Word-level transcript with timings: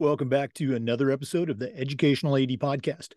Welcome 0.00 0.30
back 0.30 0.54
to 0.54 0.74
another 0.74 1.10
episode 1.10 1.50
of 1.50 1.58
the 1.58 1.78
Educational 1.78 2.34
AD 2.34 2.48
Podcast. 2.58 3.12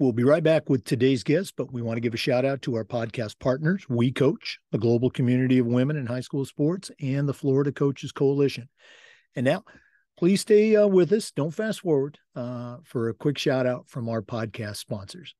We'll 0.00 0.10
be 0.10 0.24
right 0.24 0.42
back 0.42 0.68
with 0.68 0.82
today's 0.82 1.22
guest, 1.22 1.54
but 1.56 1.72
we 1.72 1.82
want 1.82 1.98
to 1.98 2.00
give 2.00 2.14
a 2.14 2.16
shout 2.16 2.44
out 2.44 2.62
to 2.62 2.74
our 2.74 2.84
podcast 2.84 3.38
partners, 3.38 3.88
We 3.88 4.10
Coach, 4.10 4.58
the 4.72 4.78
global 4.78 5.08
community 5.08 5.60
of 5.60 5.66
women 5.66 5.94
in 5.94 6.04
high 6.04 6.22
school 6.22 6.44
sports, 6.44 6.90
and 7.00 7.28
the 7.28 7.32
Florida 7.32 7.70
Coaches 7.70 8.10
Coalition. 8.10 8.68
And 9.36 9.44
now, 9.44 9.62
please 10.18 10.40
stay 10.40 10.74
uh, 10.74 10.88
with 10.88 11.12
us. 11.12 11.30
Don't 11.30 11.54
fast 11.54 11.82
forward 11.82 12.18
uh, 12.34 12.78
for 12.82 13.08
a 13.08 13.14
quick 13.14 13.38
shout 13.38 13.64
out 13.64 13.88
from 13.88 14.08
our 14.08 14.20
podcast 14.20 14.78
sponsors. 14.78 15.36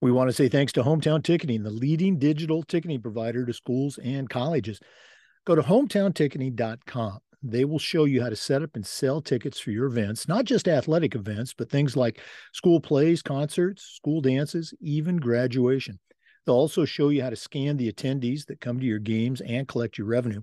We 0.00 0.12
want 0.12 0.28
to 0.28 0.32
say 0.32 0.48
thanks 0.48 0.72
to 0.74 0.84
Hometown 0.84 1.24
Ticketing, 1.24 1.64
the 1.64 1.70
leading 1.70 2.20
digital 2.20 2.62
ticketing 2.62 3.02
provider 3.02 3.44
to 3.44 3.52
schools 3.52 3.98
and 3.98 4.30
colleges. 4.30 4.78
Go 5.44 5.56
to 5.56 5.62
hometownticketing.com 5.62 7.18
they 7.42 7.64
will 7.64 7.78
show 7.78 8.04
you 8.04 8.22
how 8.22 8.28
to 8.28 8.36
set 8.36 8.62
up 8.62 8.74
and 8.74 8.86
sell 8.86 9.20
tickets 9.20 9.60
for 9.60 9.70
your 9.70 9.86
events, 9.86 10.26
not 10.26 10.44
just 10.44 10.66
athletic 10.66 11.14
events, 11.14 11.54
but 11.54 11.70
things 11.70 11.96
like 11.96 12.20
school 12.52 12.80
plays, 12.80 13.22
concerts, 13.22 13.82
school 13.84 14.20
dances, 14.20 14.74
even 14.80 15.18
graduation. 15.18 15.98
They'll 16.44 16.56
also 16.56 16.84
show 16.84 17.10
you 17.10 17.22
how 17.22 17.30
to 17.30 17.36
scan 17.36 17.76
the 17.76 17.92
attendees 17.92 18.46
that 18.46 18.60
come 18.60 18.80
to 18.80 18.86
your 18.86 18.98
games 18.98 19.40
and 19.40 19.68
collect 19.68 19.98
your 19.98 20.06
revenue. 20.06 20.42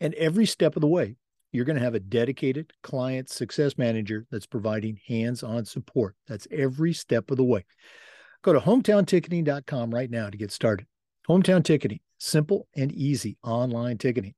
And 0.00 0.12
every 0.14 0.46
step 0.46 0.76
of 0.76 0.80
the 0.82 0.88
way, 0.88 1.16
you're 1.52 1.64
going 1.64 1.78
to 1.78 1.84
have 1.84 1.94
a 1.94 2.00
dedicated 2.00 2.72
client 2.82 3.30
success 3.30 3.78
manager 3.78 4.26
that's 4.30 4.46
providing 4.46 4.98
hands 5.06 5.44
on 5.44 5.64
support. 5.64 6.16
That's 6.26 6.48
every 6.50 6.92
step 6.92 7.30
of 7.30 7.36
the 7.36 7.44
way. 7.44 7.64
Go 8.42 8.52
to 8.52 8.60
hometownticketing.com 8.60 9.94
right 9.94 10.10
now 10.10 10.28
to 10.28 10.36
get 10.36 10.50
started. 10.50 10.86
Hometown 11.28 11.64
Ticketing, 11.64 12.00
simple 12.18 12.66
and 12.76 12.92
easy 12.92 13.38
online 13.42 13.96
ticketing. 13.96 14.34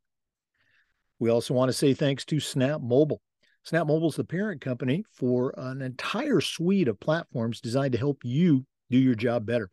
We 1.19 1.31
also 1.31 1.55
want 1.55 1.70
to 1.70 1.72
say 1.72 1.95
thanks 1.95 2.25
to 2.27 2.41
Snap 2.41 2.81
Mobile. 2.81 3.20
Snap 3.62 3.86
Mobile 3.86 4.11
is 4.11 4.17
the 4.17 4.25
parent 4.25 4.61
company 4.61 5.05
for 5.12 5.55
an 5.56 5.83
entire 5.83 6.41
suite 6.41 6.89
of 6.89 7.00
platforms 7.00 7.61
designed 7.61 7.92
to 7.92 7.98
help 7.98 8.19
you 8.23 8.64
do 8.91 8.98
your 8.98 9.14
job 9.14 9.47
better. 9.47 9.69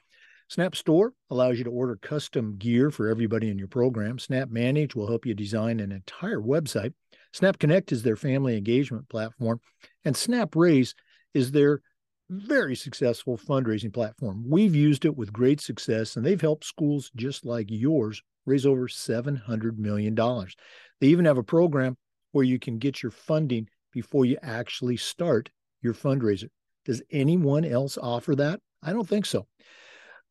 Snap 0.50 0.76
Store 0.76 1.14
allows 1.30 1.58
you 1.58 1.64
to 1.64 1.70
order 1.70 1.96
custom 1.98 2.58
gear 2.58 2.92
for 2.92 3.08
everybody 3.08 3.50
in 3.50 3.58
your 3.58 3.68
program. 3.68 4.20
Snap 4.20 4.50
Manage 4.50 4.96
will 4.96 5.08
help 5.08 5.26
you 5.26 5.34
design 5.34 5.80
an 5.80 5.92
entire 5.92 6.40
website. 6.40 6.94
Snap 7.34 7.60
Connect 7.60 7.92
is 7.92 8.04
their 8.04 8.16
family 8.16 8.58
engagement 8.58 9.10
platform. 9.10 9.60
And 10.06 10.16
Snap 10.16 10.56
Raise 10.56 10.96
is 11.34 11.52
their 11.52 11.82
very 12.30 12.76
successful 12.76 13.38
fundraising 13.38 13.94
platform. 13.94 14.44
We've 14.48 14.76
used 14.76 15.06
it 15.06 15.16
with 15.16 15.34
great 15.34 15.62
success, 15.62 16.16
and 16.16 16.26
they've 16.26 16.40
helped 16.40 16.66
schools 16.66 17.12
just 17.16 17.46
like 17.46 17.68
yours 17.70 18.22
raise 18.46 18.66
over 18.66 18.88
$700 18.88 19.78
million. 19.78 20.16
They 20.16 21.08
even 21.08 21.26
have 21.26 21.38
a 21.38 21.44
program 21.44 21.98
where 22.32 22.46
you 22.46 22.60
can 22.60 22.78
get 22.78 23.02
your 23.02 23.12
funding 23.12 23.68
before 23.92 24.26
you 24.26 24.38
actually 24.42 24.98
start 24.98 25.50
your 25.82 25.94
fundraiser. 25.94 26.50
Does 26.86 27.02
anyone 27.12 27.64
else 27.64 27.98
offer 27.98 28.36
that? 28.36 28.60
I 28.82 28.92
don't 28.92 29.08
think 29.08 29.26
so. 29.26 29.48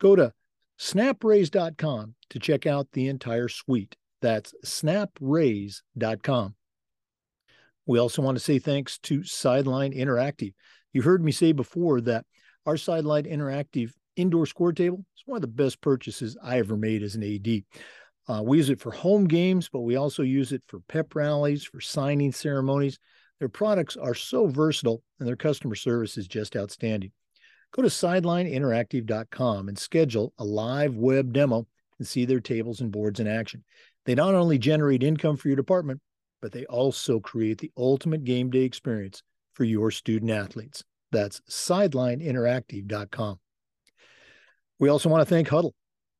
Go 0.00 0.16
to 0.16 0.32
snapraise.com 0.78 2.14
to 2.30 2.38
check 2.38 2.66
out 2.66 2.88
the 2.92 3.08
entire 3.08 3.48
suite. 3.48 3.96
That's 4.20 4.54
snapraise.com. 4.64 6.54
We 7.86 7.98
also 7.98 8.22
want 8.22 8.36
to 8.36 8.44
say 8.44 8.58
thanks 8.58 8.98
to 8.98 9.24
Sideline 9.24 9.92
Interactive. 9.92 10.54
You 10.92 11.02
heard 11.02 11.24
me 11.24 11.32
say 11.32 11.52
before 11.52 12.00
that 12.02 12.24
our 12.66 12.76
Sideline 12.76 13.24
Interactive 13.24 13.92
indoor 14.16 14.46
score 14.46 14.72
table 14.72 15.04
is 15.16 15.22
one 15.26 15.36
of 15.36 15.42
the 15.42 15.48
best 15.48 15.80
purchases 15.80 16.36
I 16.42 16.58
ever 16.58 16.76
made 16.76 17.02
as 17.02 17.14
an 17.14 17.22
AD. 17.22 17.64
Uh, 18.28 18.42
we 18.44 18.58
use 18.58 18.70
it 18.70 18.80
for 18.80 18.92
home 18.92 19.26
games, 19.26 19.68
but 19.68 19.80
we 19.80 19.96
also 19.96 20.22
use 20.22 20.52
it 20.52 20.62
for 20.68 20.80
pep 20.80 21.14
rallies, 21.14 21.64
for 21.64 21.80
signing 21.80 22.32
ceremonies. 22.32 22.98
Their 23.40 23.48
products 23.48 23.96
are 23.96 24.14
so 24.14 24.46
versatile 24.46 25.02
and 25.18 25.26
their 25.26 25.36
customer 25.36 25.74
service 25.74 26.16
is 26.16 26.28
just 26.28 26.56
outstanding. 26.56 27.10
Go 27.72 27.82
to 27.82 27.88
sidelineinteractive.com 27.88 29.68
and 29.68 29.78
schedule 29.78 30.32
a 30.38 30.44
live 30.44 30.94
web 30.94 31.32
demo 31.32 31.66
and 31.98 32.06
see 32.06 32.24
their 32.24 32.40
tables 32.40 32.80
and 32.80 32.92
boards 32.92 33.18
in 33.18 33.26
action. 33.26 33.64
They 34.04 34.14
not 34.14 34.34
only 34.34 34.58
generate 34.58 35.02
income 35.02 35.36
for 35.36 35.48
your 35.48 35.56
department, 35.56 36.00
but 36.40 36.52
they 36.52 36.66
also 36.66 37.18
create 37.18 37.58
the 37.58 37.72
ultimate 37.76 38.24
game 38.24 38.50
day 38.50 38.62
experience 38.62 39.22
for 39.54 39.64
your 39.64 39.90
student 39.90 40.30
athletes. 40.30 40.84
That's 41.12 41.40
sidelineinteractive.com. 41.48 43.38
We 44.78 44.88
also 44.88 45.08
want 45.08 45.22
to 45.22 45.34
thank 45.34 45.48
Hudl. 45.48 45.72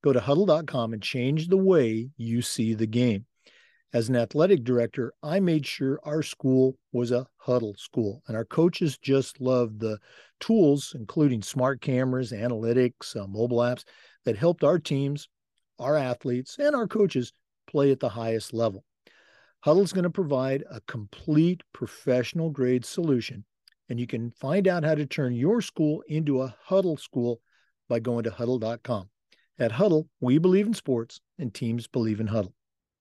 Go 0.03 0.13
to 0.13 0.21
hudl.com 0.21 0.93
and 0.93 1.03
change 1.03 1.49
the 1.49 1.57
way 1.57 2.11
you 2.17 2.43
see 2.43 2.75
the 2.75 2.87
game. 2.87 3.27
As 3.95 4.09
an 4.09 4.17
athletic 4.17 4.65
director, 4.65 5.13
I 5.23 5.39
made 5.39 5.67
sure 5.67 6.01
our 6.03 6.23
school 6.23 6.79
was 6.93 7.11
a 7.13 7.27
Hudl 7.47 7.79
school, 7.79 8.23
and 8.27 8.35
our 8.35 8.45
coaches 8.45 8.97
just 8.97 9.39
loved 9.39 9.81
the 9.81 9.99
tools, 10.41 10.95
including 10.97 11.43
smart 11.43 11.83
cameras, 11.83 12.33
analytics, 12.33 13.15
uh, 13.15 13.27
mobile 13.27 13.59
apps 13.59 13.85
that 14.25 14.37
helped 14.37 14.65
our 14.65 14.79
teams, 14.79 15.29
our 15.79 15.97
athletes, 15.97 16.57
and 16.59 16.75
our 16.75 16.89
coaches 16.89 17.35
play 17.67 17.91
at 17.91 18.01
the 18.01 18.09
highest 18.09 18.55
level. 18.55 18.83
Hudl 19.65 19.85
is 19.85 19.93
going 19.93 20.05
to 20.05 20.11
provide 20.11 20.65
a 20.71 20.81
complete 20.89 21.63
professional 21.75 22.49
grade 22.49 22.87
solution, 22.87 23.45
and 23.91 24.01
you 24.01 24.07
can 24.07 24.31
find 24.31 24.67
out 24.67 24.85
how 24.85 24.95
to 24.95 25.05
turn 25.05 25.35
your 25.35 25.61
school 25.61 26.03
into 26.09 26.41
a 26.41 26.57
Hudl 26.67 26.99
school 26.99 27.43
by 27.91 28.01
going 28.01 28.25
to 28.25 28.31
hudl.com. 28.31 29.11
At 29.63 29.71
Hudl, 29.71 30.09
we 30.21 30.39
believe 30.39 30.67
in 30.67 30.75
sports 30.75 31.21
and 31.39 31.55
teams 31.55 31.87
believe 31.87 32.19
in 32.19 32.27
Hudl. 32.27 32.53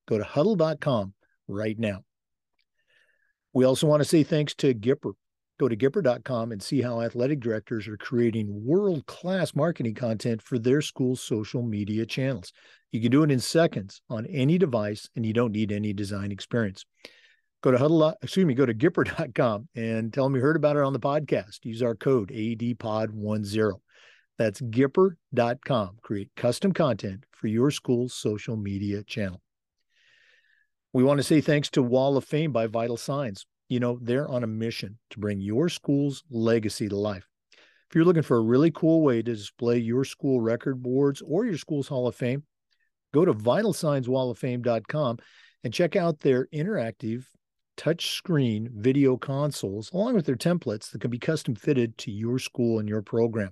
Go 0.08 0.20
to 0.20 0.24
hudl.com 0.24 1.16
right 1.48 1.80
now. 1.80 2.04
We 3.52 3.66
also 3.66 3.88
want 3.88 4.02
to 4.02 4.08
say 4.08 4.22
thanks 4.22 4.54
to 4.56 4.76
Gipper. 4.76 5.14
Go 5.60 5.68
to 5.68 5.76
Gipper.com 5.76 6.52
and 6.52 6.62
see 6.62 6.84
how 6.84 7.02
athletic 7.02 7.40
directors 7.40 7.88
are 7.88 7.98
creating 7.98 8.64
world 8.64 9.08
class 9.08 9.56
marketing 9.56 9.96
content 9.96 10.44
for 10.44 10.60
their 10.60 10.82
school's 10.82 11.20
social 11.20 11.64
media 11.64 12.06
channels. 12.06 12.54
You 12.92 13.02
can 13.02 13.10
do 13.10 13.24
it 13.24 13.32
in 13.32 13.40
seconds 13.40 14.04
on 14.08 14.28
any 14.28 14.60
device 14.60 15.10
and 15.16 15.26
you 15.26 15.34
don't 15.34 15.54
need 15.54 15.72
any 15.72 15.94
design 15.94 16.32
experience. 16.32 16.86
Go 17.64 17.72
to 17.72 17.78
Hudl, 17.80 18.14
excuse 18.22 18.46
me, 18.46 18.54
go 18.54 18.68
to 18.68 18.74
Gipper.com 18.76 19.68
and 19.74 20.14
tell 20.14 20.26
them 20.26 20.36
you 20.36 20.42
heard 20.42 20.58
about 20.58 20.78
it 20.78 20.84
on 20.84 20.94
the 20.94 21.00
podcast. 21.00 21.66
Use 21.66 21.82
our 21.82 21.96
code 21.96 22.30
ADPOD10. 22.30 23.80
That's 24.42 24.60
Gipper.com. 24.60 25.98
Create 26.02 26.32
custom 26.36 26.72
content 26.72 27.26
for 27.30 27.46
your 27.46 27.70
school's 27.70 28.16
social 28.16 28.58
media 28.58 29.04
channel. 29.04 29.40
We 30.94 31.04
want 31.04 31.20
to 31.20 31.24
say 31.24 31.42
thanks 31.42 31.70
to 31.70 31.84
Wall 31.84 32.18
of 32.18 32.26
Fame 32.26 32.52
by 32.52 32.66
Vital 32.66 32.98
Signs. 32.98 33.46
You 33.70 33.80
know, 33.80 34.00
they're 34.02 34.28
on 34.28 34.44
a 34.44 34.48
mission 34.48 34.98
to 35.12 35.20
bring 35.20 35.42
your 35.42 35.70
school's 35.70 36.24
legacy 36.32 36.90
to 36.90 36.96
life. 36.96 37.28
If 37.88 37.94
you're 37.94 38.04
looking 38.04 38.24
for 38.24 38.38
a 38.38 38.42
really 38.42 38.72
cool 38.72 39.04
way 39.04 39.18
to 39.18 39.32
display 39.32 39.78
your 39.78 40.04
school 40.06 40.42
record 40.42 40.82
boards 40.82 41.22
or 41.22 41.46
your 41.46 41.60
school's 41.60 41.88
Hall 41.88 42.08
of 42.08 42.16
Fame, 42.16 42.42
go 43.14 43.24
to 43.24 43.36
vitalsignswalloffame.com 43.36 45.20
and 45.64 45.72
check 45.72 45.96
out 45.96 46.22
their 46.22 46.48
interactive 46.48 47.26
touchscreen 47.78 48.72
video 48.72 49.18
consoles 49.18 49.92
along 49.94 50.16
with 50.16 50.26
their 50.26 50.36
templates 50.36 50.90
that 50.90 51.00
can 51.00 51.12
be 51.12 51.20
custom 51.20 51.54
fitted 51.54 51.96
to 52.00 52.10
your 52.10 52.40
school 52.40 52.80
and 52.80 52.90
your 52.90 53.04
program. 53.04 53.52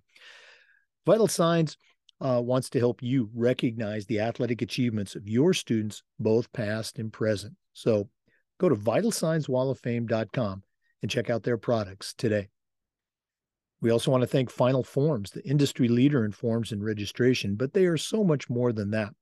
Vital 1.05 1.27
Signs 1.27 1.77
uh, 2.21 2.41
wants 2.43 2.69
to 2.71 2.79
help 2.79 3.01
you 3.01 3.29
recognize 3.33 4.05
the 4.05 4.19
athletic 4.19 4.61
achievements 4.61 5.15
of 5.15 5.27
your 5.27 5.53
students, 5.53 6.03
both 6.19 6.51
past 6.51 6.99
and 6.99 7.11
present. 7.11 7.53
So 7.73 8.09
go 8.59 8.69
to 8.69 8.75
vitalsignswalloffame.com 8.75 10.63
and 11.01 11.11
check 11.11 11.29
out 11.29 11.43
their 11.43 11.57
products 11.57 12.13
today. 12.17 12.49
We 13.81 13.91
also 13.91 14.11
want 14.11 14.21
to 14.21 14.27
thank 14.27 14.49
Final 14.49 14.83
Forms, 14.83 15.31
the 15.31 15.47
industry 15.47 15.87
leader 15.87 16.25
in 16.25 16.33
forms 16.33 16.73
and 16.73 16.83
registration, 16.83 17.55
but 17.55 17.73
they 17.73 17.85
are 17.85 17.95
so 17.95 18.25
much 18.25 18.49
more 18.49 18.73
than 18.73 18.91
that. 18.91 19.13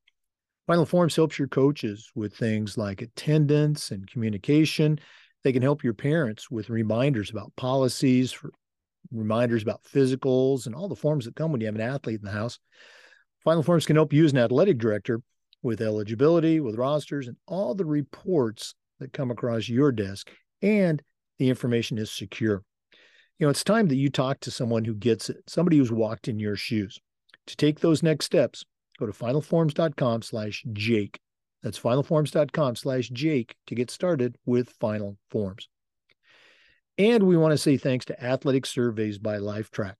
Final 0.65 0.85
Forms 0.85 1.15
helps 1.15 1.37
your 1.37 1.47
coaches 1.47 2.11
with 2.15 2.35
things 2.35 2.77
like 2.77 3.03
attendance 3.03 3.91
and 3.91 4.09
communication. 4.09 4.99
They 5.43 5.53
can 5.53 5.61
help 5.61 5.83
your 5.83 5.93
parents 5.93 6.49
with 6.49 6.71
reminders 6.71 7.29
about 7.29 7.55
policies 7.55 8.31
for 8.31 8.51
reminders 9.11 9.63
about 9.63 9.83
physicals 9.83 10.65
and 10.65 10.75
all 10.75 10.87
the 10.87 10.95
forms 10.95 11.25
that 11.25 11.35
come 11.35 11.51
when 11.51 11.61
you 11.61 11.67
have 11.67 11.75
an 11.75 11.81
athlete 11.81 12.19
in 12.19 12.25
the 12.25 12.31
house. 12.31 12.59
Final 13.43 13.63
Forms 13.63 13.85
can 13.85 13.95
help 13.95 14.13
you 14.13 14.25
as 14.25 14.33
an 14.33 14.39
athletic 14.39 14.77
director 14.77 15.21
with 15.63 15.81
eligibility, 15.81 16.59
with 16.59 16.75
rosters, 16.75 17.27
and 17.27 17.37
all 17.47 17.73
the 17.75 17.85
reports 17.85 18.75
that 18.99 19.13
come 19.13 19.31
across 19.31 19.69
your 19.69 19.91
desk, 19.91 20.29
and 20.61 21.01
the 21.39 21.49
information 21.49 21.97
is 21.97 22.11
secure. 22.11 22.63
You 23.39 23.45
know, 23.45 23.49
it's 23.49 23.63
time 23.63 23.87
that 23.87 23.95
you 23.95 24.09
talk 24.09 24.39
to 24.41 24.51
someone 24.51 24.85
who 24.85 24.95
gets 24.95 25.29
it, 25.29 25.37
somebody 25.47 25.77
who's 25.77 25.91
walked 25.91 26.27
in 26.27 26.39
your 26.39 26.55
shoes. 26.55 26.99
To 27.47 27.55
take 27.55 27.79
those 27.79 28.03
next 28.03 28.25
steps, 28.25 28.65
go 28.99 29.05
to 29.05 29.11
finalforms.com 29.11 30.23
slash 30.23 30.65
Jake. 30.73 31.19
That's 31.63 31.79
finalforms.com 31.79 32.75
slash 32.75 33.09
Jake 33.09 33.55
to 33.67 33.75
get 33.75 33.91
started 33.91 34.37
with 34.45 34.69
Final 34.79 35.17
Forms. 35.29 35.69
And 36.97 37.23
we 37.23 37.37
want 37.37 37.51
to 37.51 37.57
say 37.57 37.77
thanks 37.77 38.05
to 38.05 38.23
Athletic 38.23 38.65
Surveys 38.65 39.19
by 39.19 39.37
Lifetrack. 39.37 39.95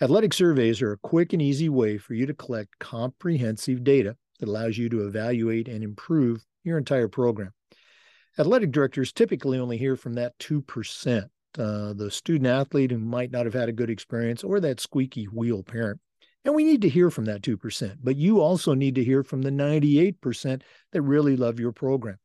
Athletic 0.00 0.32
surveys 0.32 0.80
are 0.80 0.92
a 0.92 0.98
quick 0.98 1.32
and 1.32 1.42
easy 1.42 1.68
way 1.68 1.98
for 1.98 2.14
you 2.14 2.26
to 2.26 2.34
collect 2.34 2.78
comprehensive 2.78 3.84
data 3.84 4.16
that 4.40 4.48
allows 4.48 4.78
you 4.78 4.88
to 4.88 5.06
evaluate 5.06 5.68
and 5.68 5.84
improve 5.84 6.44
your 6.64 6.78
entire 6.78 7.08
program. 7.08 7.52
athletic 8.38 8.72
directors 8.72 9.12
typically 9.12 9.58
only 9.58 9.76
hear 9.76 9.96
from 9.96 10.14
that 10.14 10.36
2%, 10.38 11.28
uh, 11.58 11.92
the 11.92 12.10
student 12.10 12.46
athlete 12.46 12.90
who 12.90 12.98
might 12.98 13.30
not 13.30 13.44
have 13.44 13.54
had 13.54 13.68
a 13.68 13.72
good 13.72 13.90
experience 13.90 14.42
or 14.42 14.58
that 14.58 14.80
squeaky 14.80 15.26
wheel 15.26 15.62
parent. 15.62 16.00
And 16.44 16.54
we 16.54 16.64
need 16.64 16.82
to 16.82 16.88
hear 16.88 17.10
from 17.10 17.26
that 17.26 17.42
2%, 17.42 17.98
but 18.02 18.16
you 18.16 18.40
also 18.40 18.74
need 18.74 18.96
to 18.96 19.04
hear 19.04 19.22
from 19.22 19.42
the 19.42 19.50
98% 19.50 20.62
that 20.92 21.02
really 21.02 21.36
love 21.36 21.60
your 21.60 21.72
program. 21.72 22.16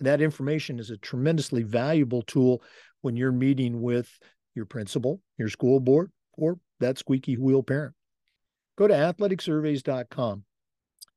That 0.00 0.20
information 0.20 0.78
is 0.78 0.90
a 0.90 0.96
tremendously 0.96 1.64
valuable 1.64 2.22
tool 2.22 2.62
when 3.02 3.16
you're 3.16 3.32
meeting 3.32 3.80
with 3.80 4.18
your 4.54 4.66
principal, 4.66 5.20
your 5.36 5.48
school 5.48 5.80
board, 5.80 6.10
or 6.32 6.58
that 6.80 6.98
squeaky 6.98 7.36
wheel 7.36 7.62
parent. 7.62 7.94
Go 8.76 8.86
to 8.86 8.94
athleticsurveys.com 8.94 10.44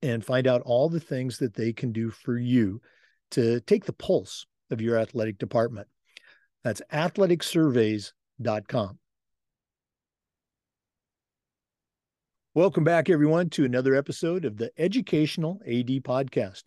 and 0.01 0.25
find 0.25 0.48
out 0.48 0.63
all 0.66 0.89
the 0.89 1.00
things 1.00 1.38
that 1.38 1.54
they 1.54 1.74
can 1.74 1.92
do 1.92 2.10
for 2.10 2.38
you 2.38 2.81
to 3.31 3.60
take 3.62 3.86
the 3.86 3.94
pulse 3.94 4.45
of 4.69 4.81
your 4.81 4.98
athletic 4.98 5.38
department. 5.38 5.88
That's 6.63 6.81
athleticsurveys.com. 6.92 9.00
Welcome 12.54 12.83
back, 12.83 13.10
everyone, 13.10 13.50
to 13.51 13.63
another 13.63 13.95
episode 13.95 14.44
of 14.44 14.57
the 14.57 14.72
Educational 14.78 15.62
AD 15.66 15.88
Podcast. 16.04 16.63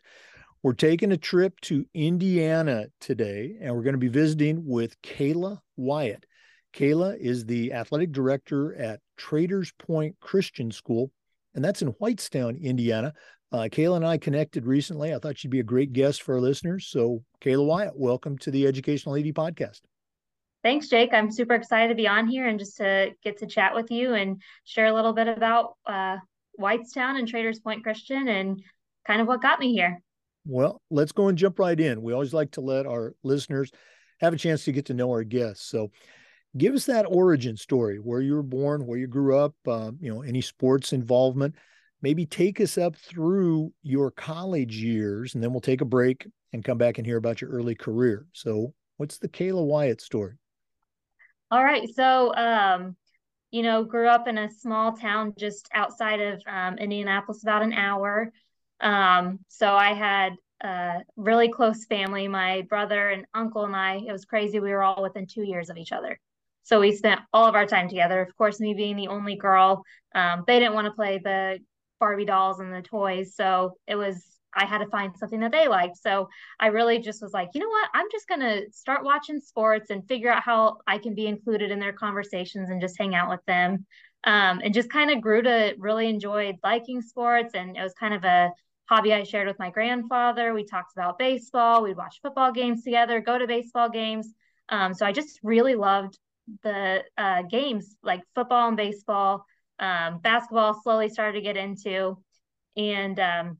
We're 0.64 0.72
taking 0.72 1.12
a 1.12 1.18
trip 1.18 1.60
to 1.60 1.84
Indiana 1.92 2.86
today, 2.98 3.58
and 3.60 3.76
we're 3.76 3.82
going 3.82 3.92
to 3.92 3.98
be 3.98 4.08
visiting 4.08 4.64
with 4.64 4.98
Kayla 5.02 5.60
Wyatt. 5.76 6.24
Kayla 6.72 7.18
is 7.18 7.44
the 7.44 7.74
athletic 7.74 8.12
director 8.12 8.74
at 8.76 9.00
Traders 9.18 9.72
Point 9.72 10.16
Christian 10.20 10.70
School, 10.70 11.10
and 11.54 11.62
that's 11.62 11.82
in 11.82 11.92
Whitestown, 11.92 12.58
Indiana. 12.62 13.12
Uh, 13.52 13.68
Kayla 13.70 13.96
and 13.96 14.06
I 14.06 14.16
connected 14.16 14.64
recently. 14.64 15.12
I 15.12 15.18
thought 15.18 15.36
she'd 15.36 15.50
be 15.50 15.60
a 15.60 15.62
great 15.62 15.92
guest 15.92 16.22
for 16.22 16.36
our 16.36 16.40
listeners. 16.40 16.86
So, 16.86 17.22
Kayla 17.42 17.66
Wyatt, 17.66 17.98
welcome 17.98 18.38
to 18.38 18.50
the 18.50 18.66
Educational 18.66 19.16
AD 19.16 19.26
Podcast. 19.34 19.82
Thanks, 20.62 20.88
Jake. 20.88 21.12
I'm 21.12 21.30
super 21.30 21.52
excited 21.52 21.88
to 21.88 21.94
be 21.94 22.08
on 22.08 22.26
here 22.26 22.48
and 22.48 22.58
just 22.58 22.78
to 22.78 23.10
get 23.22 23.36
to 23.40 23.46
chat 23.46 23.74
with 23.74 23.90
you 23.90 24.14
and 24.14 24.40
share 24.64 24.86
a 24.86 24.94
little 24.94 25.12
bit 25.12 25.28
about 25.28 25.74
uh, 25.84 26.16
Whitestown 26.58 27.18
and 27.18 27.28
Traders 27.28 27.60
Point 27.60 27.82
Christian 27.82 28.28
and 28.28 28.62
kind 29.06 29.20
of 29.20 29.26
what 29.26 29.42
got 29.42 29.60
me 29.60 29.74
here. 29.74 30.00
Well, 30.46 30.82
let's 30.90 31.12
go 31.12 31.28
and 31.28 31.38
jump 31.38 31.58
right 31.58 31.78
in. 31.78 32.02
We 32.02 32.12
always 32.12 32.34
like 32.34 32.52
to 32.52 32.60
let 32.60 32.86
our 32.86 33.14
listeners 33.22 33.70
have 34.20 34.34
a 34.34 34.38
chance 34.38 34.64
to 34.64 34.72
get 34.72 34.86
to 34.86 34.94
know 34.94 35.10
our 35.10 35.24
guests. 35.24 35.66
So, 35.66 35.90
give 36.56 36.74
us 36.74 36.86
that 36.86 37.06
origin 37.08 37.56
story 37.56 37.98
where 37.98 38.20
you 38.20 38.34
were 38.34 38.42
born, 38.42 38.86
where 38.86 38.98
you 38.98 39.06
grew 39.06 39.38
up, 39.38 39.54
uh, 39.66 39.90
you 40.00 40.12
know, 40.12 40.22
any 40.22 40.40
sports 40.40 40.92
involvement. 40.92 41.54
Maybe 42.02 42.26
take 42.26 42.60
us 42.60 42.76
up 42.76 42.96
through 42.96 43.72
your 43.82 44.10
college 44.10 44.76
years, 44.76 45.34
and 45.34 45.42
then 45.42 45.52
we'll 45.52 45.60
take 45.60 45.80
a 45.80 45.86
break 45.86 46.26
and 46.52 46.64
come 46.64 46.78
back 46.78 46.98
and 46.98 47.06
hear 47.06 47.16
about 47.16 47.40
your 47.40 47.50
early 47.50 47.74
career. 47.74 48.26
So, 48.32 48.74
what's 48.98 49.18
the 49.18 49.28
Kayla 49.28 49.64
Wyatt 49.64 50.00
story? 50.00 50.34
All 51.50 51.64
right. 51.64 51.88
So, 51.94 52.34
um, 52.34 52.96
you 53.50 53.62
know, 53.62 53.84
grew 53.84 54.08
up 54.08 54.26
in 54.26 54.36
a 54.38 54.50
small 54.50 54.92
town 54.92 55.32
just 55.38 55.68
outside 55.72 56.20
of 56.20 56.42
um, 56.46 56.76
Indianapolis, 56.78 57.42
about 57.42 57.62
an 57.62 57.72
hour. 57.72 58.32
Um, 58.80 59.40
so 59.48 59.74
I 59.74 59.94
had 59.94 60.34
a 60.62 61.02
really 61.16 61.48
close 61.48 61.84
family. 61.86 62.28
My 62.28 62.62
brother 62.62 63.10
and 63.10 63.26
uncle 63.34 63.64
and 63.64 63.76
I, 63.76 63.96
it 64.06 64.12
was 64.12 64.24
crazy. 64.24 64.60
We 64.60 64.70
were 64.70 64.82
all 64.82 65.02
within 65.02 65.26
two 65.26 65.42
years 65.42 65.70
of 65.70 65.76
each 65.76 65.92
other. 65.92 66.18
So 66.62 66.80
we 66.80 66.92
spent 66.92 67.20
all 67.32 67.44
of 67.44 67.54
our 67.54 67.66
time 67.66 67.88
together. 67.88 68.22
Of 68.22 68.34
course, 68.36 68.58
me 68.58 68.72
being 68.72 68.96
the 68.96 69.08
only 69.08 69.36
girl, 69.36 69.84
um, 70.14 70.44
they 70.46 70.58
didn't 70.58 70.74
want 70.74 70.86
to 70.86 70.92
play 70.92 71.20
the 71.22 71.58
Barbie 72.00 72.24
dolls 72.24 72.60
and 72.60 72.72
the 72.72 72.80
toys. 72.82 73.34
So 73.36 73.76
it 73.86 73.96
was, 73.96 74.24
I 74.54 74.64
had 74.64 74.78
to 74.78 74.86
find 74.86 75.14
something 75.16 75.40
that 75.40 75.52
they 75.52 75.68
liked. 75.68 75.98
So 75.98 76.28
I 76.58 76.68
really 76.68 77.00
just 77.00 77.20
was 77.20 77.32
like, 77.34 77.50
you 77.54 77.60
know 77.60 77.68
what? 77.68 77.90
I'm 77.92 78.06
just 78.10 78.28
going 78.28 78.40
to 78.40 78.62
start 78.72 79.04
watching 79.04 79.40
sports 79.40 79.90
and 79.90 80.08
figure 80.08 80.32
out 80.32 80.42
how 80.42 80.78
I 80.86 80.96
can 80.98 81.14
be 81.14 81.26
included 81.26 81.70
in 81.70 81.80
their 81.80 81.92
conversations 81.92 82.70
and 82.70 82.80
just 82.80 82.98
hang 82.98 83.14
out 83.14 83.28
with 83.28 83.44
them. 83.46 83.84
Um, 84.26 84.60
and 84.64 84.72
just 84.72 84.90
kind 84.90 85.10
of 85.10 85.20
grew 85.20 85.42
to 85.42 85.74
really 85.78 86.08
enjoy 86.08 86.58
liking 86.62 87.02
sports. 87.02 87.54
And 87.54 87.76
it 87.76 87.82
was 87.82 87.92
kind 87.94 88.14
of 88.14 88.24
a 88.24 88.52
hobby 88.86 89.12
I 89.12 89.22
shared 89.22 89.46
with 89.46 89.58
my 89.58 89.70
grandfather. 89.70 90.54
We 90.54 90.64
talked 90.64 90.92
about 90.92 91.18
baseball. 91.18 91.82
We'd 91.82 91.96
watch 91.96 92.20
football 92.22 92.52
games 92.52 92.84
together, 92.84 93.20
go 93.20 93.38
to 93.38 93.46
baseball 93.46 93.88
games. 93.88 94.32
Um, 94.68 94.94
so 94.94 95.04
I 95.06 95.12
just 95.12 95.40
really 95.42 95.74
loved 95.74 96.18
the 96.62 97.02
uh, 97.16 97.42
games 97.42 97.96
like 98.02 98.22
football 98.34 98.68
and 98.68 98.76
baseball. 98.76 99.44
Um, 99.78 100.18
basketball 100.18 100.80
slowly 100.82 101.08
started 101.08 101.38
to 101.38 101.42
get 101.42 101.56
into. 101.56 102.18
And 102.76 103.18
um, 103.20 103.58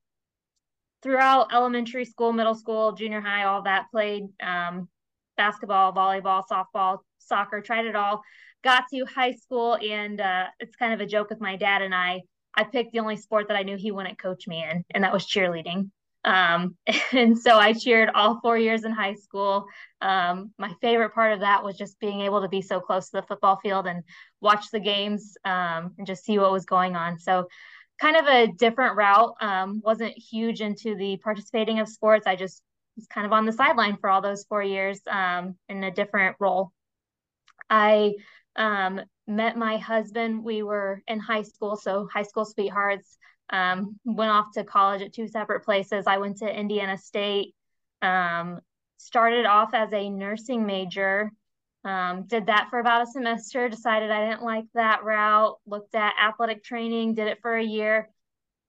throughout 1.03 1.53
elementary 1.53 2.05
school, 2.05 2.33
middle 2.33 2.55
school, 2.55 2.93
junior 2.93 3.21
high, 3.21 3.45
all 3.45 3.63
that 3.63 3.91
played 3.91 4.25
um, 4.43 4.89
basketball, 5.37 5.93
volleyball, 5.93 6.43
softball, 6.51 6.99
soccer, 7.19 7.61
tried 7.61 7.87
it 7.87 7.97
all. 7.97 8.23
Got 8.65 8.85
to 8.93 9.05
high 9.05 9.35
school, 9.35 9.77
and 9.77 10.21
uh, 10.21 10.47
it's 10.59 10.75
kind 10.75 10.93
of 10.93 11.01
a 11.01 11.07
joke 11.07 11.31
with 11.31 11.41
my 11.41 11.55
dad 11.57 11.83
and 11.83 11.95
I 11.95 12.23
I 12.57 12.65
picked 12.65 12.93
the 12.93 13.01
only 13.01 13.17
sport 13.17 13.49
that 13.49 13.57
I 13.57 13.63
knew 13.63 13.77
he 13.77 13.91
wouldn't 13.91 14.19
coach 14.19 14.47
me 14.47 14.65
in, 14.69 14.85
and 14.95 15.05
that 15.05 15.13
was 15.13 15.27
cheerleading. 15.27 15.91
Um, 16.25 16.77
and 17.13 17.39
so 17.39 17.59
I 17.59 17.73
cheered 17.73 18.11
all 18.15 18.41
four 18.41 18.57
years 18.57 18.85
in 18.85 18.93
high 18.93 19.15
school. 19.15 19.67
Um, 20.01 20.53
my 20.59 20.73
favorite 20.81 21.15
part 21.15 21.33
of 21.33 21.41
that 21.41 21.63
was 21.65 21.77
just 21.77 21.99
being 22.01 22.21
able 22.21 22.43
to 22.43 22.49
be 22.49 22.63
so 22.63 22.81
close 22.81 23.11
to 23.11 23.21
the 23.21 23.27
football 23.27 23.59
field 23.63 23.87
and 23.87 24.03
watch 24.41 24.71
the 24.71 24.81
games 24.81 25.37
um, 25.45 25.93
and 25.99 26.07
just 26.07 26.25
see 26.25 26.39
what 26.39 26.53
was 26.53 26.65
going 26.65 26.97
on. 26.97 27.19
So, 27.19 27.49
kind 28.01 28.17
of 28.17 28.27
a 28.27 28.53
different 28.53 28.97
route. 28.97 29.35
Um, 29.41 29.81
wasn't 29.85 30.17
huge 30.17 30.61
into 30.61 30.97
the 30.97 31.19
participating 31.23 31.81
of 31.81 31.89
sports. 31.89 32.27
I 32.27 32.37
just 32.37 32.63
was 32.97 33.07
kind 33.07 33.27
of 33.27 33.33
on 33.33 33.47
the 33.47 33.53
sideline 33.53 33.97
for 34.01 34.09
all 34.09 34.23
those 34.23 34.45
four 34.45 34.63
years 34.63 35.01
um, 35.11 35.57
in 35.69 35.83
a 35.85 35.91
different 35.91 36.37
role. 36.41 36.73
I 37.71 38.15
um, 38.56 39.01
met 39.27 39.56
my 39.56 39.77
husband. 39.77 40.45
We 40.45 40.62
were 40.62 41.03
in 41.06 41.19
high 41.19 41.43
school, 41.43 41.77
so 41.77 42.09
high 42.12 42.23
school 42.23 42.45
sweethearts. 42.45 43.19
Um, 43.51 43.99
went 44.05 44.31
off 44.31 44.47
to 44.55 44.65
college 44.65 45.03
at 45.03 45.12
two 45.12 45.29
separate 45.29 45.65
places. 45.65 46.06
I 46.06 46.19
went 46.19 46.39
to 46.39 46.59
Indiana 46.59 46.97
State. 46.97 47.55
Um, 48.03 48.61
started 48.97 49.47
off 49.47 49.75
as 49.75 49.93
a 49.93 50.09
nursing 50.09 50.67
major. 50.67 51.31
Um, 51.85 52.25
did 52.27 52.47
that 52.47 52.69
for 52.71 52.79
about 52.79 53.03
a 53.03 53.06
semester. 53.06 53.69
Decided 53.69 54.11
I 54.11 54.29
didn't 54.29 54.43
like 54.43 54.65
that 54.75 55.05
route. 55.05 55.59
Looked 55.67 55.95
at 55.95 56.15
athletic 56.21 56.65
training. 56.65 57.15
Did 57.15 57.29
it 57.29 57.39
for 57.43 57.55
a 57.55 57.65
year. 57.65 58.09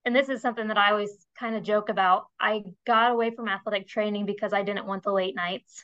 And 0.04 0.16
this 0.16 0.30
is 0.30 0.42
something 0.42 0.68
that 0.68 0.78
I 0.78 0.92
always 0.92 1.26
kind 1.40 1.56
of 1.56 1.64
joke 1.64 1.90
about. 1.90 2.26
I 2.40 2.64
got 2.86 3.12
away 3.12 3.32
from 3.32 3.48
athletic 3.48 3.88
training 3.88 4.26
because 4.26 4.54
I 4.54 4.62
didn't 4.62 4.86
want 4.86 5.04
the 5.04 5.12
late 5.12 5.36
nights. 5.36 5.84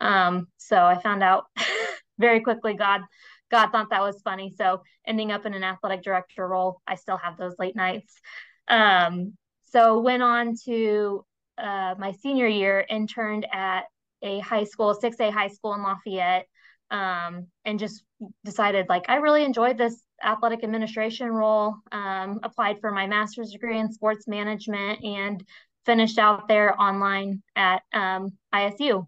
Um, 0.00 0.48
so 0.58 0.76
I 0.76 1.00
found 1.00 1.22
out 1.22 1.46
very 2.18 2.40
quickly 2.40 2.74
God 2.74 3.02
God 3.50 3.70
thought 3.70 3.90
that 3.90 4.02
was 4.02 4.20
funny. 4.22 4.52
So 4.56 4.82
ending 5.06 5.32
up 5.32 5.46
in 5.46 5.54
an 5.54 5.64
athletic 5.64 6.02
director 6.02 6.46
role, 6.46 6.80
I 6.86 6.96
still 6.96 7.16
have 7.16 7.36
those 7.36 7.54
late 7.58 7.76
nights. 7.76 8.20
Um, 8.68 9.34
so 9.66 10.00
went 10.00 10.22
on 10.22 10.54
to 10.64 11.24
uh, 11.58 11.94
my 11.98 12.12
senior 12.12 12.46
year, 12.46 12.84
interned 12.88 13.46
at 13.52 13.84
a 14.22 14.40
high 14.40 14.64
school, 14.64 14.98
6A 15.00 15.30
high 15.30 15.48
school 15.48 15.74
in 15.74 15.82
Lafayette, 15.82 16.46
um, 16.90 17.46
and 17.64 17.78
just 17.78 18.02
decided 18.44 18.86
like 18.88 19.04
I 19.08 19.16
really 19.16 19.44
enjoyed 19.44 19.78
this 19.78 20.02
athletic 20.22 20.64
administration 20.64 21.28
role. 21.28 21.76
Um, 21.92 22.40
applied 22.42 22.80
for 22.80 22.90
my 22.90 23.06
master's 23.06 23.50
degree 23.50 23.78
in 23.78 23.92
sports 23.92 24.26
management 24.26 25.04
and 25.04 25.44
finished 25.84 26.18
out 26.18 26.48
there 26.48 26.80
online 26.80 27.42
at 27.54 27.82
um, 27.92 28.32
ISU 28.54 29.06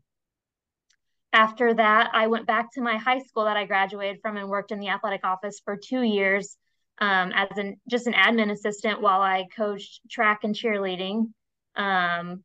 after 1.32 1.74
that, 1.74 2.10
I 2.12 2.26
went 2.26 2.46
back 2.46 2.72
to 2.72 2.80
my 2.80 2.96
high 2.96 3.20
school 3.20 3.44
that 3.44 3.56
I 3.56 3.66
graduated 3.66 4.20
from 4.22 4.36
and 4.36 4.48
worked 4.48 4.72
in 4.72 4.80
the 4.80 4.88
athletic 4.88 5.24
office 5.24 5.60
for 5.64 5.76
two 5.76 6.02
years 6.02 6.56
um, 7.00 7.32
as 7.34 7.56
an 7.56 7.76
just 7.88 8.06
an 8.06 8.14
admin 8.14 8.50
assistant 8.50 9.00
while 9.00 9.20
I 9.20 9.46
coached 9.56 10.00
track 10.10 10.40
and 10.44 10.54
cheerleading. 10.54 11.32
Um, 11.76 12.42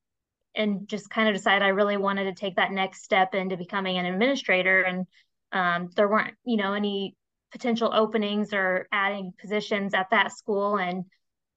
and 0.56 0.88
just 0.88 1.10
kind 1.10 1.28
of 1.28 1.36
decided 1.36 1.64
I 1.64 1.70
really 1.70 1.98
wanted 1.98 2.26
to 2.26 2.34
take 2.34 2.58
that 2.58 2.72
next 2.72 3.04
step 3.04 3.34
into 3.34 3.58
becoming 3.58 3.98
an 3.98 4.06
administrator. 4.06 4.82
And 4.82 5.08
um, 5.52 5.90
there 5.96 6.08
weren't, 6.08 6.36
you 6.46 6.58
know, 6.58 6.74
any 6.74 7.16
potential 7.52 7.92
openings 7.94 8.54
or 8.54 8.88
adding 8.92 9.34
positions 9.40 9.94
at 9.94 10.12
that 10.12 10.32
school. 10.32 10.78
And 10.78 11.06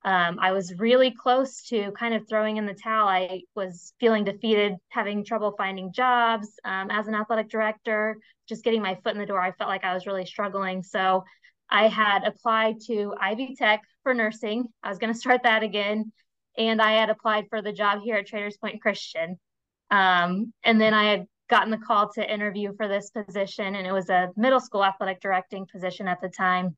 um, 0.06 0.38
I 0.40 0.52
was 0.52 0.72
really 0.78 1.10
close 1.10 1.62
to 1.62 1.90
kind 1.98 2.14
of 2.14 2.28
throwing 2.28 2.58
in 2.58 2.64
the 2.64 2.75
towel. 2.75 3.08
I 3.08 3.42
was 3.56 3.92
feeling 3.98 4.22
defeated, 4.22 4.75
having 4.90 5.25
trouble 5.25 5.52
finding 5.58 5.92
jobs 5.92 6.48
um, 6.64 6.92
as 6.92 7.08
an 7.08 7.16
athletic 7.16 7.50
director, 7.50 8.16
just 8.48 8.62
getting 8.62 8.80
my 8.80 8.94
foot 9.02 9.14
in 9.14 9.18
the 9.18 9.26
door. 9.26 9.40
I 9.40 9.50
felt 9.50 9.68
like 9.68 9.82
I 9.82 9.94
was 9.94 10.06
really 10.06 10.25
struggling. 10.25 10.84
So 10.84 11.25
I 11.68 11.88
had 11.88 12.22
applied 12.22 12.76
to 12.86 13.16
Ivy 13.20 13.56
Tech 13.58 13.82
for 14.04 14.14
nursing. 14.14 14.66
I 14.80 14.90
was 14.90 14.98
going 14.98 15.12
to 15.12 15.18
start 15.18 15.42
that 15.42 15.64
again. 15.64 16.12
And 16.56 16.80
I 16.80 16.92
had 16.92 17.10
applied 17.10 17.46
for 17.50 17.60
the 17.60 17.72
job 17.72 18.00
here 18.04 18.14
at 18.14 18.28
Traders 18.28 18.56
Point 18.58 18.80
Christian. 18.80 19.40
Um, 19.90 20.52
and 20.62 20.80
then 20.80 20.94
I 20.94 21.10
had 21.10 21.26
gotten 21.50 21.72
the 21.72 21.78
call 21.78 22.12
to 22.12 22.32
interview 22.32 22.72
for 22.76 22.86
this 22.86 23.10
position, 23.10 23.75
and 23.75 23.86
it 23.86 23.92
was 23.92 24.08
a 24.08 24.30
middle 24.36 24.60
school 24.60 24.84
athletic 24.84 25.20
directing 25.20 25.66
position 25.66 26.06
at 26.08 26.20
the 26.20 26.28
time 26.28 26.76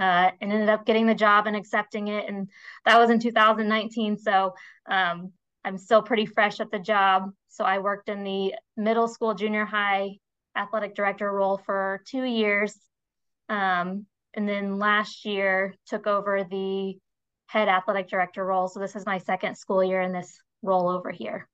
uh, 0.00 0.30
and 0.40 0.50
ended 0.50 0.70
up 0.70 0.86
getting 0.86 1.06
the 1.06 1.14
job 1.14 1.46
and 1.46 1.54
accepting 1.54 2.08
it. 2.08 2.26
And 2.26 2.48
that 2.86 2.98
was 2.98 3.10
in 3.10 3.20
2019. 3.20 4.16
So 4.16 4.54
um, 4.90 5.30
I'm 5.62 5.76
still 5.76 6.02
pretty 6.02 6.24
fresh 6.24 6.58
at 6.58 6.70
the 6.70 6.78
job. 6.78 7.30
So 7.48 7.64
I 7.64 7.78
worked 7.78 8.08
in 8.08 8.24
the 8.24 8.54
middle 8.78 9.06
school, 9.06 9.34
junior 9.34 9.66
high 9.66 10.16
athletic 10.56 10.94
director 10.94 11.30
role 11.30 11.58
for 11.58 12.02
two 12.06 12.24
years. 12.24 12.74
Um, 13.50 14.06
and 14.34 14.48
then 14.48 14.78
last 14.78 15.26
year 15.26 15.74
took 15.86 16.06
over 16.06 16.44
the 16.44 16.96
head 17.46 17.68
athletic 17.68 18.08
director 18.08 18.44
role. 18.44 18.68
So 18.68 18.80
this 18.80 18.96
is 18.96 19.04
my 19.04 19.18
second 19.18 19.58
school 19.58 19.84
year 19.84 20.00
in 20.00 20.12
this 20.12 20.40
role 20.62 20.88
over 20.88 21.10
here. 21.10 21.46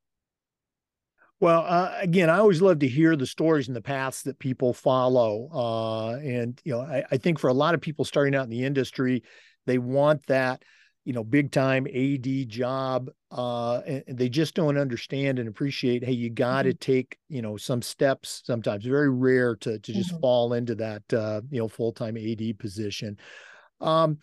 Well, 1.39 1.67
uh, 1.69 1.93
again, 2.01 2.31
I 2.31 2.39
always 2.39 2.63
love 2.63 2.79
to 2.79 2.89
hear 2.89 3.15
the 3.15 3.27
stories 3.27 3.69
and 3.69 3.77
the 3.77 3.83
paths 3.83 4.23
that 4.23 4.39
people 4.39 4.73
follow. 4.73 5.49
Uh, 5.53 6.17
and, 6.17 6.59
you 6.65 6.73
know, 6.73 6.81
I, 6.81 7.05
I, 7.11 7.17
think 7.19 7.39
for 7.39 7.49
a 7.49 7.55
lot 7.55 7.75
of 7.75 7.83
people 7.83 8.07
starting 8.07 8.35
out 8.35 8.45
in 8.45 8.51
the 8.51 8.65
industry, 8.65 9.23
they 9.67 9.77
want 9.77 10.25
that, 10.29 10.63
you 11.05 11.13
know, 11.13 11.23
big 11.23 11.53
time 11.53 11.87
AD 11.87 12.49
job. 12.49 13.11
Uh, 13.31 13.81
and, 13.87 14.17
they 14.17 14.31
just 14.31 14.55
don't 14.55 14.79
understand 14.79 15.39
and 15.39 15.47
appreciate, 15.47 16.03
hey, 16.03 16.13
you 16.13 16.31
got 16.31 16.63
to 16.63 16.71
mm-hmm. 16.71 16.79
take, 16.79 17.19
you 17.29 17.43
know, 17.43 17.59
some 17.59 17.83
steps 17.83 18.43
sometimes, 18.47 18.87
very 18.87 19.11
rare 19.11 19.57
to, 19.57 19.79
to 19.79 19.93
just 19.93 20.13
mm-hmm. 20.13 20.21
fall 20.21 20.55
into 20.55 20.75
that, 20.77 21.03
uh, 21.13 21.43
you 21.51 21.59
know, 21.59 21.69
full 21.69 21.93
time 21.93 22.17
AD 22.17 22.59
position. 22.59 23.19
Um, 23.83 24.19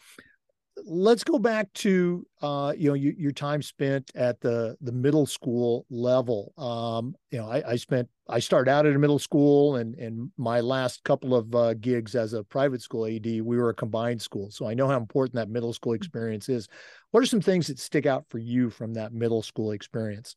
let's 0.86 1.24
go 1.24 1.40
back 1.40 1.72
to 1.74 2.26
uh, 2.42 2.74
you 2.78 2.90
know 2.90 2.94
your, 2.94 3.14
your, 3.14 3.32
time 3.32 3.62
spent 3.62 4.12
at 4.16 4.40
the 4.42 4.76
the 4.82 4.92
middle 4.92 5.26
school 5.26 5.86
level. 5.90 6.54
Um, 6.58 7.16
you 7.32 7.40
know, 7.40 7.50
I, 7.50 7.72
I, 7.72 7.76
spent 7.76 8.10
I 8.28 8.40
started 8.40 8.70
out 8.70 8.86
at 8.86 8.96
a 8.96 9.00
middle 9.00 9.20
school, 9.20 9.78
and 9.78 9.96
and 9.96 10.32
my 10.38 10.62
last 10.62 11.04
couple 11.04 11.36
of 11.36 11.54
uh, 11.56 11.74
gigs 11.76 12.16
as 12.16 12.34
a 12.34 12.44
private 12.44 12.82
school 12.82 13.06
AD, 13.06 13.26
we 13.26 13.58
were 13.58 13.70
a 13.70 13.74
combined 13.74 14.22
school, 14.22 14.52
so 14.52 14.68
I 14.68 14.74
know 14.74 14.88
how 14.88 14.98
important 14.98 15.36
that 15.36 15.50
middle 15.50 15.74
school 15.74 15.94
experience 15.94 16.50
is. 16.50 16.68
What 17.12 17.24
are 17.24 17.28
some 17.28 17.42
things 17.42 17.68
that 17.68 17.80
stick 17.80 18.06
out 18.06 18.26
for 18.30 18.40
you 18.40 18.70
from 18.70 18.94
that 18.94 19.14
middle 19.14 19.42
school 19.42 19.72
experience? 19.72 20.36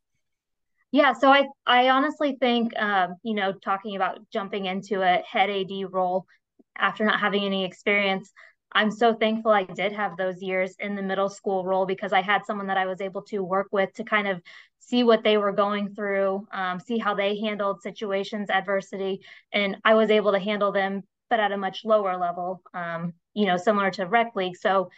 Yeah, 0.93 1.13
so 1.13 1.31
I 1.31 1.47
I 1.67 1.91
honestly 1.91 2.37
think 2.41 2.73
um, 2.79 3.17
you 3.23 3.35
know 3.35 3.53
talking 3.53 3.97
about 3.97 4.19
jumping 4.33 4.67
into 4.67 5.03
a 5.03 5.23
head 5.29 5.51
AD 5.51 5.71
role 5.91 6.27
after 6.79 7.05
not 7.05 7.21
having 7.21 7.43
any 7.45 7.65
experience 7.65 8.33
I'm 8.73 8.91
so 8.91 9.15
thankful 9.15 9.53
I 9.53 9.65
did 9.65 9.93
have 9.93 10.17
those 10.17 10.43
years 10.43 10.75
in 10.79 10.95
the 10.95 11.03
middle 11.03 11.29
school 11.29 11.65
role 11.65 11.87
because 11.87 12.13
I 12.13 12.21
had 12.21 12.45
someone 12.45 12.67
that 12.67 12.77
I 12.77 12.87
was 12.87 13.01
able 13.01 13.23
to 13.23 13.43
work 13.43 13.69
with 13.73 13.93
to 13.95 14.05
kind 14.05 14.29
of 14.29 14.43
see 14.81 15.03
what 15.03 15.25
they 15.25 15.37
were 15.37 15.53
going 15.53 15.95
through, 15.95 16.47
um, 16.53 16.79
see 16.79 16.99
how 16.99 17.15
they 17.15 17.39
handled 17.41 17.83
situations, 17.83 18.51
adversity, 18.51 19.21
and 19.53 19.77
I 19.85 19.95
was 19.95 20.11
able 20.11 20.33
to 20.33 20.39
handle 20.39 20.73
them, 20.73 21.03
but 21.31 21.41
at 21.41 21.53
a 21.53 21.57
much 21.57 21.85
lower 21.85 22.17
level, 22.17 22.63
um, 22.75 23.15
you 23.35 23.47
know, 23.47 23.57
similar 23.57 23.91
to 23.93 24.05
rec 24.05 24.37
league. 24.37 24.57
So, 24.57 24.91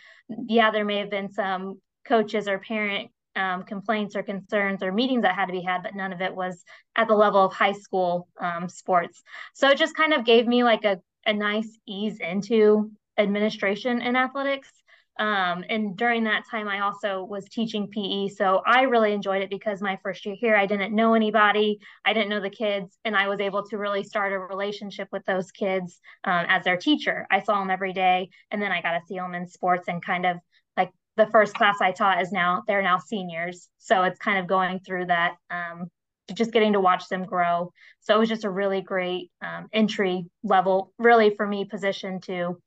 yeah, 0.46 0.70
there 0.70 0.84
may 0.84 0.98
have 0.98 1.10
been 1.10 1.32
some 1.32 1.80
coaches 2.06 2.48
or 2.48 2.58
parent 2.58 3.10
um, 3.36 3.62
complaints 3.62 4.16
or 4.16 4.22
concerns 4.22 4.82
or 4.82 4.92
meetings 4.92 5.22
that 5.22 5.34
had 5.34 5.46
to 5.46 5.52
be 5.52 5.62
had, 5.62 5.82
but 5.82 5.94
none 5.94 6.12
of 6.12 6.20
it 6.20 6.34
was 6.34 6.64
at 6.96 7.08
the 7.08 7.14
level 7.14 7.44
of 7.44 7.52
high 7.52 7.72
school 7.72 8.28
um, 8.40 8.68
sports. 8.68 9.22
So 9.54 9.68
it 9.68 9.78
just 9.78 9.96
kind 9.96 10.12
of 10.12 10.24
gave 10.24 10.46
me 10.46 10.64
like 10.64 10.84
a, 10.84 11.00
a 11.24 11.32
nice 11.32 11.78
ease 11.86 12.18
into 12.20 12.90
administration 13.18 14.00
in 14.00 14.16
athletics. 14.16 14.70
Um, 15.18 15.64
and 15.68 15.96
during 15.96 16.24
that 16.24 16.44
time, 16.48 16.68
I 16.68 16.80
also 16.80 17.24
was 17.24 17.44
teaching 17.46 17.88
PE. 17.88 18.28
So 18.28 18.62
I 18.64 18.82
really 18.82 19.12
enjoyed 19.12 19.42
it 19.42 19.50
because 19.50 19.82
my 19.82 19.98
first 20.02 20.24
year 20.24 20.36
here, 20.38 20.54
I 20.54 20.66
didn't 20.66 20.94
know 20.94 21.14
anybody, 21.14 21.80
I 22.04 22.12
didn't 22.12 22.28
know 22.28 22.40
the 22.40 22.50
kids, 22.50 22.96
and 23.04 23.16
I 23.16 23.26
was 23.26 23.40
able 23.40 23.64
to 23.66 23.78
really 23.78 24.04
start 24.04 24.32
a 24.32 24.38
relationship 24.38 25.08
with 25.10 25.24
those 25.26 25.50
kids 25.50 26.00
um, 26.24 26.46
as 26.48 26.62
their 26.62 26.76
teacher. 26.76 27.26
I 27.30 27.42
saw 27.42 27.58
them 27.58 27.70
every 27.70 27.92
day, 27.92 28.30
and 28.52 28.62
then 28.62 28.70
I 28.70 28.80
got 28.80 28.92
to 28.92 29.00
see 29.08 29.16
them 29.16 29.34
in 29.34 29.48
sports 29.48 29.88
and 29.88 30.04
kind 30.04 30.24
of 30.24 30.36
like 30.76 30.92
the 31.16 31.26
first 31.26 31.54
class 31.54 31.78
I 31.80 31.90
taught 31.90 32.22
is 32.22 32.30
now 32.30 32.62
they're 32.68 32.82
now 32.82 32.98
seniors. 32.98 33.68
So 33.78 34.04
it's 34.04 34.20
kind 34.20 34.38
of 34.38 34.46
going 34.46 34.78
through 34.80 35.06
that, 35.06 35.34
um, 35.50 35.90
just 36.32 36.52
getting 36.52 36.74
to 36.74 36.80
watch 36.80 37.08
them 37.08 37.24
grow. 37.24 37.72
So 38.00 38.14
it 38.14 38.18
was 38.20 38.28
just 38.28 38.44
a 38.44 38.50
really 38.50 38.82
great 38.82 39.32
um, 39.42 39.66
entry 39.72 40.26
level, 40.44 40.92
really 40.96 41.34
for 41.34 41.46
me, 41.46 41.64
position 41.64 42.20
to 42.22 42.60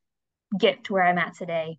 get 0.58 0.84
to 0.86 0.94
where 0.94 1.04
I'm 1.04 1.18
at 1.18 1.36
today. 1.36 1.78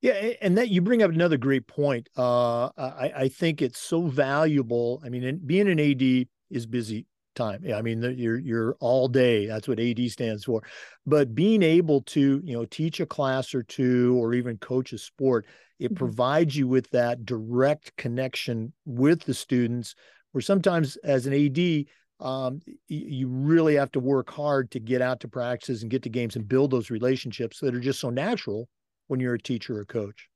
Yeah, 0.00 0.32
and 0.42 0.58
that 0.58 0.68
you 0.68 0.82
bring 0.82 1.02
up 1.02 1.10
another 1.10 1.38
great 1.38 1.66
point. 1.66 2.10
Uh, 2.14 2.66
I, 2.76 3.12
I 3.16 3.28
think 3.28 3.62
it's 3.62 3.80
so 3.80 4.02
valuable. 4.06 5.00
I 5.02 5.08
mean, 5.08 5.40
being 5.46 5.66
an 5.66 5.80
AD 5.80 6.28
is 6.50 6.66
busy 6.66 7.06
time. 7.34 7.64
I 7.74 7.82
mean, 7.82 8.02
you're 8.16 8.38
you're 8.38 8.76
all 8.80 9.08
day. 9.08 9.46
That's 9.46 9.66
what 9.66 9.80
AD 9.80 10.10
stands 10.10 10.44
for. 10.44 10.62
But 11.06 11.34
being 11.34 11.62
able 11.62 12.02
to, 12.02 12.42
you 12.44 12.54
know, 12.54 12.66
teach 12.66 13.00
a 13.00 13.06
class 13.06 13.54
or 13.54 13.62
two, 13.62 14.14
or 14.20 14.34
even 14.34 14.58
coach 14.58 14.92
a 14.92 14.98
sport, 14.98 15.46
it 15.78 15.86
mm-hmm. 15.86 15.94
provides 15.94 16.56
you 16.56 16.68
with 16.68 16.90
that 16.90 17.24
direct 17.24 17.96
connection 17.96 18.72
with 18.84 19.24
the 19.24 19.34
students. 19.34 19.94
Where 20.32 20.42
sometimes, 20.42 20.96
as 20.96 21.26
an 21.26 21.32
AD, 21.32 21.86
um, 22.20 22.60
you 22.88 23.28
really 23.28 23.74
have 23.74 23.92
to 23.92 24.00
work 24.00 24.30
hard 24.30 24.70
to 24.70 24.80
get 24.80 25.02
out 25.02 25.20
to 25.20 25.28
practices 25.28 25.82
and 25.82 25.90
get 25.90 26.02
to 26.04 26.08
games 26.08 26.36
and 26.36 26.48
build 26.48 26.70
those 26.70 26.90
relationships 26.90 27.60
that 27.60 27.74
are 27.74 27.80
just 27.80 28.00
so 28.00 28.10
natural 28.10 28.68
when 29.08 29.20
you're 29.20 29.34
a 29.34 29.40
teacher 29.40 29.78
or 29.78 29.84
coach. 29.84 30.28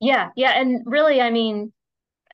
Yeah, 0.00 0.30
yeah, 0.36 0.60
and 0.60 0.82
really, 0.86 1.20
I 1.20 1.30
mean, 1.30 1.72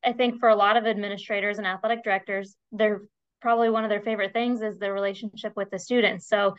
I 0.05 0.13
think 0.13 0.39
for 0.39 0.49
a 0.49 0.57
lot 0.57 0.77
of 0.77 0.87
administrators 0.87 1.59
and 1.59 1.67
athletic 1.67 2.05
directors, 2.05 2.57
they're 2.73 3.03
probably 3.41 3.71
one 3.71 3.85
of 3.85 3.91
their 3.91 4.03
favorite 4.03 4.33
things 4.33 4.61
is 4.61 4.79
the 4.79 4.93
relationship 4.93 5.53
with 5.57 5.71
the 5.71 5.79
students. 5.79 6.29
So 6.29 6.55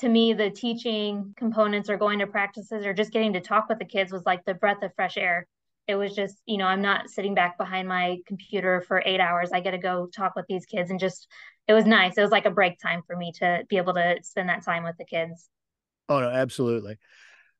to 0.00 0.08
me, 0.08 0.32
the 0.32 0.50
teaching 0.50 1.34
components 1.36 1.88
or 1.90 1.96
going 1.96 2.18
to 2.20 2.26
practices 2.26 2.84
or 2.84 2.92
just 2.92 3.12
getting 3.12 3.34
to 3.34 3.40
talk 3.40 3.68
with 3.68 3.78
the 3.78 3.84
kids 3.84 4.12
was 4.12 4.24
like 4.26 4.44
the 4.44 4.54
breath 4.54 4.82
of 4.82 4.92
fresh 4.96 5.16
air 5.16 5.46
it 5.88 5.96
was 5.96 6.14
just 6.14 6.40
you 6.46 6.58
know 6.58 6.66
i'm 6.66 6.82
not 6.82 7.08
sitting 7.08 7.34
back 7.34 7.58
behind 7.58 7.88
my 7.88 8.18
computer 8.26 8.84
for 8.86 9.02
eight 9.04 9.20
hours 9.20 9.50
i 9.52 9.60
get 9.60 9.72
to 9.72 9.78
go 9.78 10.06
talk 10.14 10.36
with 10.36 10.44
these 10.48 10.66
kids 10.66 10.90
and 10.90 11.00
just 11.00 11.26
it 11.68 11.74
was 11.74 11.84
nice. 11.84 12.16
It 12.16 12.22
was 12.22 12.30
like 12.30 12.46
a 12.46 12.50
break 12.50 12.80
time 12.80 13.02
for 13.06 13.14
me 13.14 13.30
to 13.32 13.64
be 13.68 13.76
able 13.76 13.92
to 13.94 14.16
spend 14.22 14.48
that 14.48 14.64
time 14.64 14.82
with 14.82 14.96
the 14.96 15.04
kids. 15.04 15.50
Oh 16.08 16.18
no 16.20 16.30
absolutely. 16.30 16.96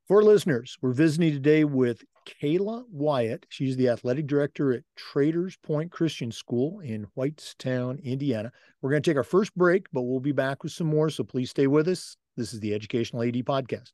For 0.08 0.24
listeners 0.24 0.78
we're 0.80 0.94
visiting 0.94 1.32
today 1.32 1.64
with 1.64 2.02
kayla 2.26 2.84
wyatt. 2.90 3.44
She's 3.50 3.76
the 3.76 3.90
athletic 3.90 4.26
director 4.26 4.72
at 4.72 4.82
traders 4.96 5.56
point 5.62 5.92
christian 5.92 6.32
school 6.32 6.80
in 6.80 7.06
whitestown 7.16 8.02
indiana. 8.02 8.50
We're 8.80 8.90
going 8.90 9.02
to 9.02 9.10
take 9.10 9.18
our 9.18 9.24
first 9.24 9.54
break 9.54 9.86
but 9.92 10.02
we'll 10.02 10.20
be 10.20 10.32
back 10.32 10.62
with 10.62 10.72
some 10.72 10.86
more 10.86 11.10
so 11.10 11.22
please 11.22 11.50
stay 11.50 11.66
with 11.66 11.86
us. 11.86 12.16
This 12.36 12.54
is 12.54 12.60
the 12.60 12.72
educational 12.74 13.22
ad 13.22 13.34
podcast. 13.34 13.92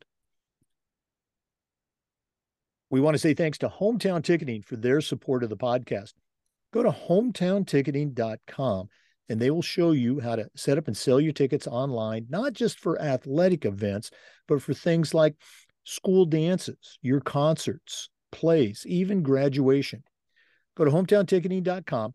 We 2.90 3.00
want 3.00 3.14
to 3.14 3.18
say 3.18 3.34
thanks 3.34 3.58
to 3.58 3.68
Hometown 3.68 4.22
Ticketing 4.22 4.62
for 4.62 4.76
their 4.76 5.00
support 5.00 5.42
of 5.42 5.48
the 5.48 5.56
podcast. 5.56 6.12
Go 6.72 6.84
to 6.84 6.90
hometownticketing.com 6.90 8.88
and 9.28 9.40
they 9.40 9.50
will 9.50 9.62
show 9.62 9.92
you 9.92 10.20
how 10.20 10.36
to 10.36 10.48
set 10.54 10.78
up 10.78 10.86
and 10.86 10.96
sell 10.96 11.20
your 11.20 11.32
tickets 11.32 11.66
online, 11.66 12.26
not 12.28 12.52
just 12.52 12.78
for 12.78 13.00
athletic 13.00 13.64
events, 13.64 14.10
but 14.48 14.62
for 14.62 14.74
things 14.74 15.14
like 15.14 15.34
school 15.84 16.24
dances, 16.24 16.98
your 17.02 17.20
concerts, 17.20 18.10
plays, 18.32 18.84
even 18.86 19.22
graduation. 19.22 20.02
Go 20.76 20.84
to 20.84 20.90
hometownticketing.com. 20.90 22.12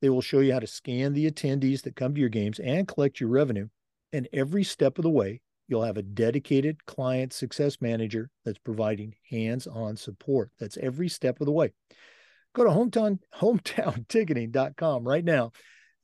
They 0.00 0.08
will 0.08 0.20
show 0.20 0.40
you 0.40 0.52
how 0.52 0.58
to 0.58 0.66
scan 0.66 1.12
the 1.12 1.30
attendees 1.30 1.82
that 1.82 1.96
come 1.96 2.14
to 2.14 2.20
your 2.20 2.28
games 2.28 2.58
and 2.58 2.88
collect 2.88 3.20
your 3.20 3.30
revenue. 3.30 3.68
And 4.12 4.28
every 4.32 4.64
step 4.64 4.98
of 4.98 5.04
the 5.04 5.10
way, 5.10 5.40
You'll 5.72 5.84
have 5.84 5.96
a 5.96 6.02
dedicated 6.02 6.84
client 6.84 7.32
success 7.32 7.78
manager 7.80 8.28
that's 8.44 8.58
providing 8.58 9.14
hands-on 9.30 9.96
support. 9.96 10.50
That's 10.60 10.76
every 10.76 11.08
step 11.08 11.40
of 11.40 11.46
the 11.46 11.52
way. 11.52 11.72
Go 12.54 12.64
to 12.64 12.70
hometown 12.70 13.20
hometownticketing.com 13.36 15.08
right 15.08 15.24
now 15.24 15.52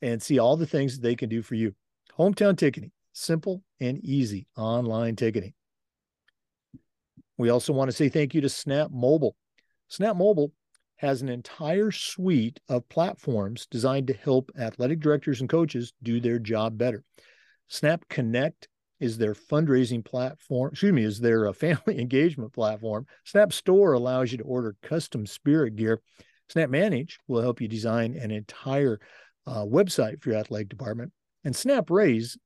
and 0.02 0.22
see 0.22 0.38
all 0.38 0.56
the 0.56 0.66
things 0.66 0.94
that 0.94 1.02
they 1.02 1.16
can 1.16 1.28
do 1.28 1.42
for 1.42 1.54
you. 1.54 1.74
Hometown 2.18 2.56
ticketing, 2.56 2.92
simple 3.12 3.62
and 3.80 3.98
easy 4.04 4.46
online 4.56 5.16
ticketing. 5.16 5.54
We 7.36 7.50
also 7.50 7.72
want 7.72 7.90
to 7.90 7.96
say 7.96 8.08
thank 8.08 8.34
you 8.34 8.40
to 8.40 8.48
Snap 8.48 8.90
Mobile. 8.90 9.36
Snap 9.88 10.16
Mobile 10.16 10.52
has 10.96 11.22
an 11.22 11.28
entire 11.28 11.92
suite 11.92 12.58
of 12.68 12.88
platforms 12.88 13.66
designed 13.70 14.08
to 14.08 14.14
help 14.14 14.50
athletic 14.58 14.98
directors 14.98 15.40
and 15.40 15.48
coaches 15.48 15.92
do 16.02 16.20
their 16.20 16.40
job 16.40 16.76
better. 16.76 17.04
Snap 17.68 18.04
Connect 18.08 18.68
is 18.98 19.16
their 19.16 19.34
fundraising 19.34 20.04
platform, 20.04 20.70
excuse 20.72 20.92
me, 20.92 21.04
is 21.04 21.20
their 21.20 21.46
uh, 21.46 21.52
family 21.54 22.00
engagement 22.00 22.52
platform. 22.52 23.06
Snap 23.24 23.52
Store 23.52 23.92
allows 23.92 24.32
you 24.32 24.38
to 24.38 24.44
order 24.44 24.76
custom 24.82 25.24
spirit 25.24 25.76
gear. 25.76 26.00
Snap 26.48 26.70
Manage 26.70 27.18
will 27.28 27.42
help 27.42 27.60
you 27.60 27.68
design 27.68 28.14
an 28.14 28.30
entire 28.30 28.98
uh, 29.48 29.64
website 29.64 30.20
for 30.20 30.30
your 30.30 30.38
athletic 30.38 30.68
department. 30.68 31.12
And 31.44 31.56
Snap 31.56 31.90
Raise, 31.90 32.36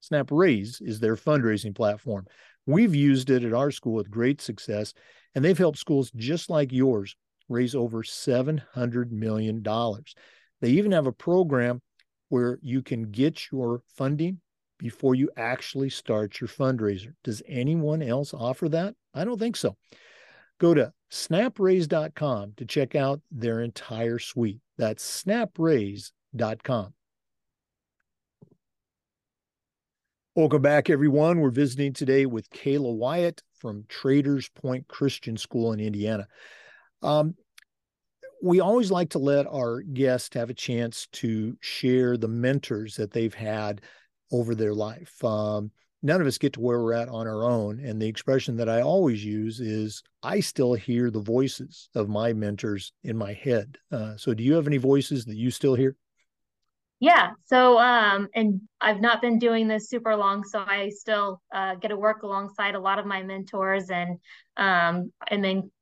Snap 0.00 0.30
Raise 0.30 0.80
is 0.80 1.00
their 1.00 1.16
fundraising 1.16 1.74
platform. 1.74 2.26
We've 2.66 2.94
used 2.94 3.30
it 3.30 3.44
at 3.44 3.52
our 3.52 3.70
school 3.70 3.94
with 3.94 4.10
great 4.10 4.40
success, 4.40 4.94
and 5.34 5.44
they've 5.44 5.58
helped 5.58 5.78
schools 5.78 6.12
just 6.14 6.48
like 6.48 6.72
yours 6.72 7.16
raise 7.48 7.74
over 7.74 8.02
$700 8.02 9.10
million. 9.10 9.62
They 10.60 10.70
even 10.70 10.92
have 10.92 11.06
a 11.06 11.12
program 11.12 11.82
where 12.28 12.58
you 12.62 12.82
can 12.82 13.10
get 13.10 13.50
your 13.50 13.82
funding 13.96 14.40
before 14.78 15.14
you 15.14 15.30
actually 15.36 15.90
start 15.90 16.40
your 16.40 16.48
fundraiser. 16.48 17.14
Does 17.24 17.42
anyone 17.46 18.02
else 18.02 18.32
offer 18.32 18.68
that? 18.70 18.94
I 19.12 19.24
don't 19.24 19.38
think 19.38 19.56
so. 19.56 19.76
Go 20.58 20.74
to 20.74 20.92
snapraise.com 21.10 22.54
to 22.56 22.64
check 22.64 22.94
out 22.94 23.20
their 23.30 23.60
entire 23.60 24.18
suite. 24.18 24.60
That's 24.78 25.24
snapraise.com. 25.24 26.21
Welcome 30.34 30.62
back, 30.62 30.88
everyone. 30.88 31.40
We're 31.40 31.50
visiting 31.50 31.92
today 31.92 32.24
with 32.24 32.48
Kayla 32.48 32.96
Wyatt 32.96 33.42
from 33.58 33.84
Traders 33.86 34.48
Point 34.48 34.88
Christian 34.88 35.36
School 35.36 35.72
in 35.72 35.80
Indiana. 35.80 36.26
Um, 37.02 37.34
we 38.42 38.60
always 38.60 38.90
like 38.90 39.10
to 39.10 39.18
let 39.18 39.46
our 39.46 39.82
guests 39.82 40.34
have 40.34 40.48
a 40.48 40.54
chance 40.54 41.06
to 41.12 41.54
share 41.60 42.16
the 42.16 42.28
mentors 42.28 42.96
that 42.96 43.10
they've 43.10 43.34
had 43.34 43.82
over 44.32 44.54
their 44.54 44.72
life. 44.72 45.22
Um, 45.22 45.70
none 46.02 46.22
of 46.22 46.26
us 46.26 46.38
get 46.38 46.54
to 46.54 46.60
where 46.60 46.80
we're 46.80 46.94
at 46.94 47.10
on 47.10 47.28
our 47.28 47.44
own. 47.44 47.78
And 47.78 48.00
the 48.00 48.08
expression 48.08 48.56
that 48.56 48.70
I 48.70 48.80
always 48.80 49.22
use 49.22 49.60
is 49.60 50.02
I 50.22 50.40
still 50.40 50.72
hear 50.72 51.10
the 51.10 51.20
voices 51.20 51.90
of 51.94 52.08
my 52.08 52.32
mentors 52.32 52.94
in 53.04 53.18
my 53.18 53.34
head. 53.34 53.76
Uh, 53.92 54.16
so, 54.16 54.32
do 54.32 54.42
you 54.42 54.54
have 54.54 54.66
any 54.66 54.78
voices 54.78 55.26
that 55.26 55.36
you 55.36 55.50
still 55.50 55.74
hear? 55.74 55.94
Yeah. 57.02 57.30
So, 57.46 57.80
um, 57.80 58.28
and 58.32 58.60
I've 58.80 59.00
not 59.00 59.20
been 59.20 59.40
doing 59.40 59.66
this 59.66 59.88
super 59.88 60.14
long, 60.14 60.44
so 60.44 60.60
I 60.60 60.90
still 60.90 61.42
uh, 61.52 61.74
get 61.74 61.88
to 61.88 61.96
work 61.96 62.22
alongside 62.22 62.76
a 62.76 62.78
lot 62.80 63.00
of 63.00 63.06
my 63.06 63.24
mentors 63.24 63.90
and 63.90 64.20
um, 64.56 65.12
and 65.28 65.42
then 65.42 65.72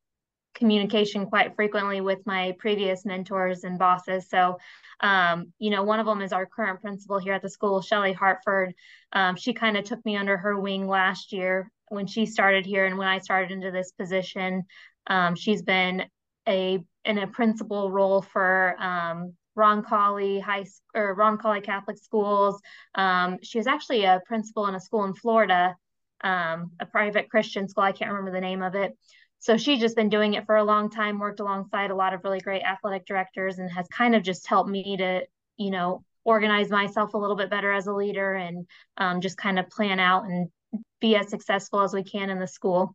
communication 0.54 1.26
quite 1.26 1.54
frequently 1.56 2.00
with 2.00 2.20
my 2.24 2.54
previous 2.58 3.04
mentors 3.04 3.64
and 3.64 3.78
bosses. 3.78 4.30
So, 4.30 4.56
um, 5.00 5.52
you 5.58 5.68
know, 5.68 5.82
one 5.82 6.00
of 6.00 6.06
them 6.06 6.22
is 6.22 6.32
our 6.32 6.46
current 6.46 6.80
principal 6.80 7.18
here 7.18 7.34
at 7.34 7.42
the 7.42 7.50
school, 7.50 7.82
Shelly 7.82 8.14
Hartford. 8.14 8.72
Um, 9.12 9.36
she 9.36 9.52
kind 9.52 9.76
of 9.76 9.84
took 9.84 10.02
me 10.06 10.16
under 10.16 10.38
her 10.38 10.58
wing 10.58 10.88
last 10.88 11.34
year 11.34 11.70
when 11.88 12.06
she 12.06 12.24
started 12.24 12.64
here, 12.64 12.86
and 12.86 12.96
when 12.96 13.08
I 13.08 13.18
started 13.18 13.50
into 13.50 13.70
this 13.70 13.92
position, 13.92 14.62
um, 15.06 15.34
she's 15.34 15.60
been 15.60 16.06
a 16.48 16.82
in 17.04 17.18
a 17.18 17.26
principal 17.26 17.90
role 17.90 18.22
for 18.22 18.74
um, 18.80 19.34
Roncalli 19.60 20.40
High 20.40 20.64
or 20.94 21.14
Roncalli 21.16 21.62
Catholic 21.62 21.98
Schools. 21.98 22.60
Um, 22.94 23.38
she 23.42 23.58
was 23.58 23.66
actually 23.66 24.04
a 24.04 24.20
principal 24.26 24.66
in 24.66 24.74
a 24.74 24.80
school 24.80 25.04
in 25.04 25.14
Florida, 25.14 25.76
um, 26.22 26.72
a 26.80 26.86
private 26.86 27.30
Christian 27.30 27.68
school. 27.68 27.84
I 27.84 27.92
can't 27.92 28.10
remember 28.10 28.32
the 28.32 28.40
name 28.40 28.62
of 28.62 28.74
it 28.74 28.96
so 29.40 29.56
she's 29.56 29.80
just 29.80 29.96
been 29.96 30.10
doing 30.10 30.34
it 30.34 30.46
for 30.46 30.56
a 30.56 30.64
long 30.64 30.90
time 30.90 31.18
worked 31.18 31.40
alongside 31.40 31.90
a 31.90 31.94
lot 31.94 32.12
of 32.14 32.22
really 32.22 32.40
great 32.40 32.62
athletic 32.62 33.06
directors 33.06 33.58
and 33.58 33.70
has 33.70 33.88
kind 33.88 34.14
of 34.14 34.22
just 34.22 34.46
helped 34.46 34.70
me 34.70 34.96
to 34.98 35.22
you 35.56 35.70
know 35.70 36.04
organize 36.24 36.70
myself 36.70 37.14
a 37.14 37.18
little 37.18 37.36
bit 37.36 37.50
better 37.50 37.72
as 37.72 37.86
a 37.86 37.92
leader 37.92 38.34
and 38.34 38.66
um, 38.98 39.20
just 39.20 39.38
kind 39.38 39.58
of 39.58 39.68
plan 39.70 39.98
out 39.98 40.24
and 40.24 40.48
be 41.00 41.16
as 41.16 41.28
successful 41.28 41.80
as 41.80 41.94
we 41.94 42.04
can 42.04 42.30
in 42.30 42.38
the 42.38 42.46
school 42.46 42.94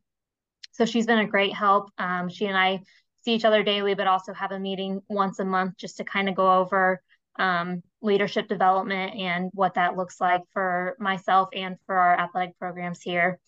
so 0.71 0.85
she's 0.85 1.07
been 1.07 1.19
a 1.19 1.27
great 1.27 1.53
help 1.53 1.89
um, 1.97 2.29
she 2.29 2.45
and 2.45 2.57
i 2.57 2.79
see 3.25 3.33
each 3.33 3.45
other 3.45 3.63
daily 3.63 3.95
but 3.95 4.07
also 4.07 4.33
have 4.33 4.51
a 4.51 4.59
meeting 4.59 5.01
once 5.09 5.39
a 5.39 5.45
month 5.45 5.75
just 5.77 5.97
to 5.97 6.03
kind 6.03 6.29
of 6.29 6.35
go 6.35 6.59
over 6.59 7.01
um, 7.37 7.81
leadership 8.01 8.47
development 8.47 9.15
and 9.15 9.49
what 9.53 9.73
that 9.73 9.97
looks 9.97 10.21
like 10.21 10.41
for 10.53 10.95
myself 10.99 11.49
and 11.53 11.75
for 11.85 11.95
our 11.95 12.17
athletic 12.17 12.57
programs 12.57 13.01
here 13.01 13.39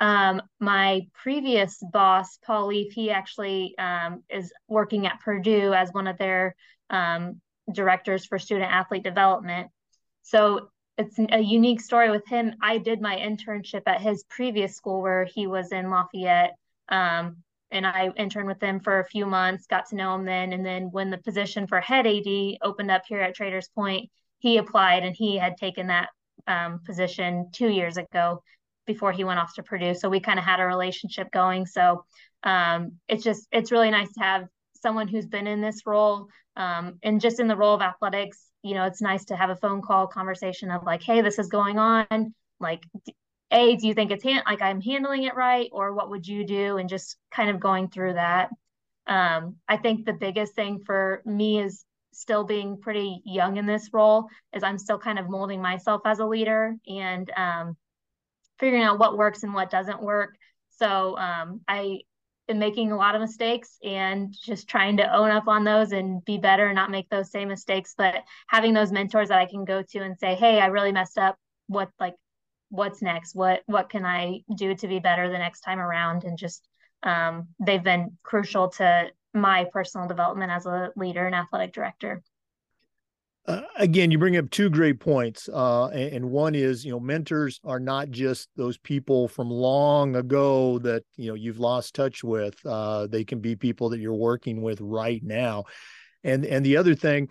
um, 0.00 0.40
my 0.58 1.06
previous 1.12 1.78
boss, 1.92 2.38
Paul 2.38 2.68
Leaf, 2.68 2.92
he 2.92 3.10
actually 3.10 3.76
um, 3.78 4.24
is 4.30 4.50
working 4.66 5.06
at 5.06 5.20
Purdue 5.20 5.74
as 5.74 5.92
one 5.92 6.06
of 6.06 6.16
their 6.16 6.56
um, 6.88 7.40
directors 7.70 8.24
for 8.24 8.38
student 8.38 8.72
athlete 8.72 9.04
development. 9.04 9.70
So 10.22 10.70
it's 10.96 11.18
a 11.18 11.40
unique 11.40 11.82
story 11.82 12.10
with 12.10 12.26
him. 12.26 12.54
I 12.62 12.78
did 12.78 13.00
my 13.00 13.16
internship 13.16 13.82
at 13.86 14.00
his 14.00 14.24
previous 14.24 14.74
school 14.74 15.02
where 15.02 15.24
he 15.26 15.46
was 15.46 15.70
in 15.70 15.90
Lafayette. 15.90 16.52
And 17.70 17.86
I 17.86 18.10
interned 18.16 18.48
with 18.48 18.58
them 18.58 18.80
for 18.80 19.00
a 19.00 19.06
few 19.06 19.26
months, 19.26 19.66
got 19.66 19.88
to 19.90 19.96
know 19.96 20.14
him 20.14 20.24
then. 20.24 20.52
And 20.52 20.64
then 20.64 20.90
when 20.90 21.10
the 21.10 21.18
position 21.18 21.66
for 21.66 21.80
head 21.80 22.06
AD 22.06 22.58
opened 22.62 22.90
up 22.90 23.02
here 23.06 23.20
at 23.20 23.34
Traders 23.34 23.68
Point, 23.74 24.10
he 24.40 24.56
applied 24.56 25.04
and 25.04 25.14
he 25.14 25.36
had 25.36 25.56
taken 25.56 25.88
that 25.88 26.08
um, 26.46 26.80
position 26.84 27.50
two 27.52 27.68
years 27.68 27.96
ago 27.96 28.42
before 28.86 29.12
he 29.12 29.24
went 29.24 29.38
off 29.38 29.54
to 29.54 29.62
Purdue. 29.62 29.94
So 29.94 30.08
we 30.08 30.20
kind 30.20 30.38
of 30.38 30.44
had 30.44 30.60
a 30.60 30.66
relationship 30.66 31.30
going. 31.30 31.66
So 31.66 32.04
um, 32.42 32.92
it's 33.08 33.22
just 33.22 33.46
it's 33.52 33.70
really 33.70 33.90
nice 33.90 34.12
to 34.14 34.20
have 34.20 34.44
someone 34.82 35.08
who's 35.08 35.26
been 35.26 35.46
in 35.46 35.60
this 35.60 35.82
role 35.86 36.26
um, 36.56 36.98
and 37.02 37.20
just 37.20 37.40
in 37.40 37.48
the 37.48 37.56
role 37.56 37.74
of 37.74 37.82
athletics. 37.82 38.38
You 38.62 38.74
know, 38.74 38.84
it's 38.84 39.00
nice 39.00 39.24
to 39.26 39.36
have 39.36 39.50
a 39.50 39.56
phone 39.56 39.80
call 39.80 40.06
conversation 40.06 40.70
of 40.70 40.84
like, 40.84 41.02
hey, 41.02 41.22
this 41.22 41.38
is 41.38 41.48
going 41.48 41.78
on. 41.78 42.34
Like, 42.58 42.82
a, 43.50 43.76
do 43.76 43.86
you 43.86 43.94
think 43.94 44.10
it's 44.10 44.24
hand- 44.24 44.44
like 44.46 44.62
I'm 44.62 44.80
handling 44.80 45.24
it 45.24 45.34
right, 45.34 45.68
or 45.72 45.92
what 45.94 46.10
would 46.10 46.26
you 46.26 46.44
do? 46.44 46.76
And 46.76 46.88
just 46.88 47.16
kind 47.30 47.50
of 47.50 47.60
going 47.60 47.88
through 47.88 48.14
that. 48.14 48.50
Um, 49.06 49.56
I 49.68 49.76
think 49.76 50.04
the 50.04 50.12
biggest 50.12 50.54
thing 50.54 50.80
for 50.84 51.22
me 51.24 51.60
is 51.60 51.84
still 52.12 52.44
being 52.44 52.78
pretty 52.80 53.22
young 53.24 53.56
in 53.56 53.66
this 53.66 53.90
role 53.92 54.28
is 54.54 54.62
I'm 54.62 54.78
still 54.78 54.98
kind 54.98 55.18
of 55.18 55.28
molding 55.28 55.62
myself 55.62 56.02
as 56.04 56.18
a 56.18 56.26
leader 56.26 56.76
and 56.86 57.30
um, 57.36 57.76
figuring 58.58 58.84
out 58.84 58.98
what 58.98 59.16
works 59.16 59.42
and 59.42 59.54
what 59.54 59.70
doesn't 59.70 60.02
work. 60.02 60.36
So 60.70 61.16
um, 61.18 61.60
I 61.68 62.00
am 62.48 62.58
making 62.58 62.92
a 62.92 62.96
lot 62.96 63.14
of 63.14 63.20
mistakes 63.20 63.78
and 63.84 64.34
just 64.44 64.68
trying 64.68 64.96
to 64.98 65.14
own 65.14 65.30
up 65.30 65.48
on 65.48 65.64
those 65.64 65.92
and 65.92 66.24
be 66.24 66.38
better 66.38 66.66
and 66.66 66.74
not 66.74 66.90
make 66.90 67.08
those 67.08 67.30
same 67.30 67.48
mistakes. 67.48 67.94
But 67.96 68.22
having 68.48 68.74
those 68.74 68.92
mentors 68.92 69.28
that 69.28 69.38
I 69.38 69.46
can 69.46 69.64
go 69.64 69.82
to 69.82 69.98
and 70.00 70.18
say, 70.18 70.34
"Hey, 70.34 70.60
I 70.60 70.66
really 70.66 70.92
messed 70.92 71.18
up. 71.18 71.36
What 71.66 71.90
like 72.00 72.14
what's 72.70 73.02
next? 73.02 73.34
What 73.34 73.62
what 73.66 73.90
can 73.90 74.04
I 74.04 74.40
do 74.54 74.74
to 74.74 74.88
be 74.88 74.98
better 74.98 75.28
the 75.28 75.38
next 75.38 75.60
time 75.60 75.78
around?" 75.78 76.24
And 76.24 76.38
just 76.38 76.66
um, 77.02 77.48
they've 77.58 77.82
been 77.82 78.16
crucial 78.22 78.68
to 78.70 79.10
my 79.34 79.66
personal 79.72 80.08
development 80.08 80.50
as 80.50 80.66
a 80.66 80.90
leader 80.96 81.26
and 81.26 81.34
athletic 81.34 81.72
director. 81.72 82.22
Uh, 83.46 83.62
again, 83.76 84.10
you 84.10 84.18
bring 84.18 84.36
up 84.36 84.50
two 84.50 84.68
great 84.68 85.00
points, 85.00 85.48
uh, 85.48 85.86
and, 85.88 86.12
and, 86.14 86.30
one 86.30 86.54
is 86.54 86.84
you 86.84 86.92
know 86.92 87.00
mentors 87.00 87.58
are 87.64 87.80
not 87.80 88.10
just 88.10 88.48
those 88.54 88.76
people 88.78 89.28
from 89.28 89.50
long 89.50 90.14
ago 90.14 90.78
that 90.78 91.02
you 91.16 91.28
know 91.28 91.34
you've 91.34 91.58
lost 91.58 91.94
touch 91.94 92.22
with. 92.22 92.54
Uh, 92.66 93.06
they 93.06 93.24
can 93.24 93.40
be 93.40 93.56
people 93.56 93.88
that 93.88 93.98
you're 93.98 94.14
working 94.14 94.60
with 94.60 94.78
right 94.82 95.22
now, 95.24 95.64
and 96.22 96.44
and 96.44 96.66
the 96.66 96.76
other 96.76 96.94
thing, 96.94 97.30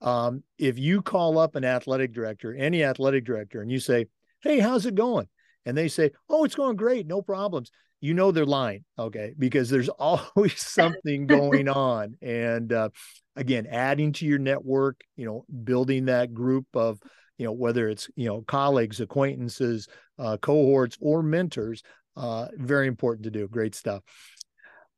um, 0.00 0.42
if 0.56 0.78
you 0.78 1.02
call 1.02 1.38
up 1.38 1.56
an 1.56 1.64
athletic 1.64 2.14
director, 2.14 2.54
any 2.54 2.82
athletic 2.82 3.24
director, 3.26 3.60
and 3.60 3.70
you 3.70 3.80
say, 3.80 4.06
"Hey, 4.42 4.60
how's 4.60 4.86
it 4.86 4.94
going?" 4.94 5.28
and 5.66 5.76
they 5.76 5.88
say, 5.88 6.10
"Oh, 6.28 6.44
it's 6.44 6.54
going 6.54 6.76
great, 6.76 7.06
no 7.06 7.22
problems," 7.22 7.70
you 8.00 8.14
know 8.14 8.32
they're 8.32 8.46
lying, 8.46 8.84
okay? 8.98 9.34
Because 9.38 9.70
there's 9.70 9.88
always 9.98 10.60
something 10.60 11.26
going 11.26 11.68
on. 11.68 12.16
And 12.22 12.72
uh, 12.72 12.90
again, 13.36 13.66
adding 13.66 14.12
to 14.14 14.26
your 14.26 14.38
network, 14.38 15.00
you 15.16 15.26
know, 15.26 15.44
building 15.64 16.06
that 16.06 16.32
group 16.34 16.66
of, 16.74 16.98
you 17.38 17.46
know, 17.46 17.52
whether 17.52 17.88
it's, 17.88 18.08
you 18.16 18.26
know, 18.26 18.42
colleagues, 18.42 19.00
acquaintances, 19.00 19.88
uh, 20.18 20.36
cohorts, 20.38 20.96
or 21.00 21.22
mentors, 21.22 21.82
uh, 22.16 22.48
very 22.54 22.86
important 22.86 23.24
to 23.24 23.30
do. 23.30 23.48
Great 23.48 23.74
stuff. 23.74 24.02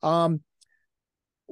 Um, 0.03 0.41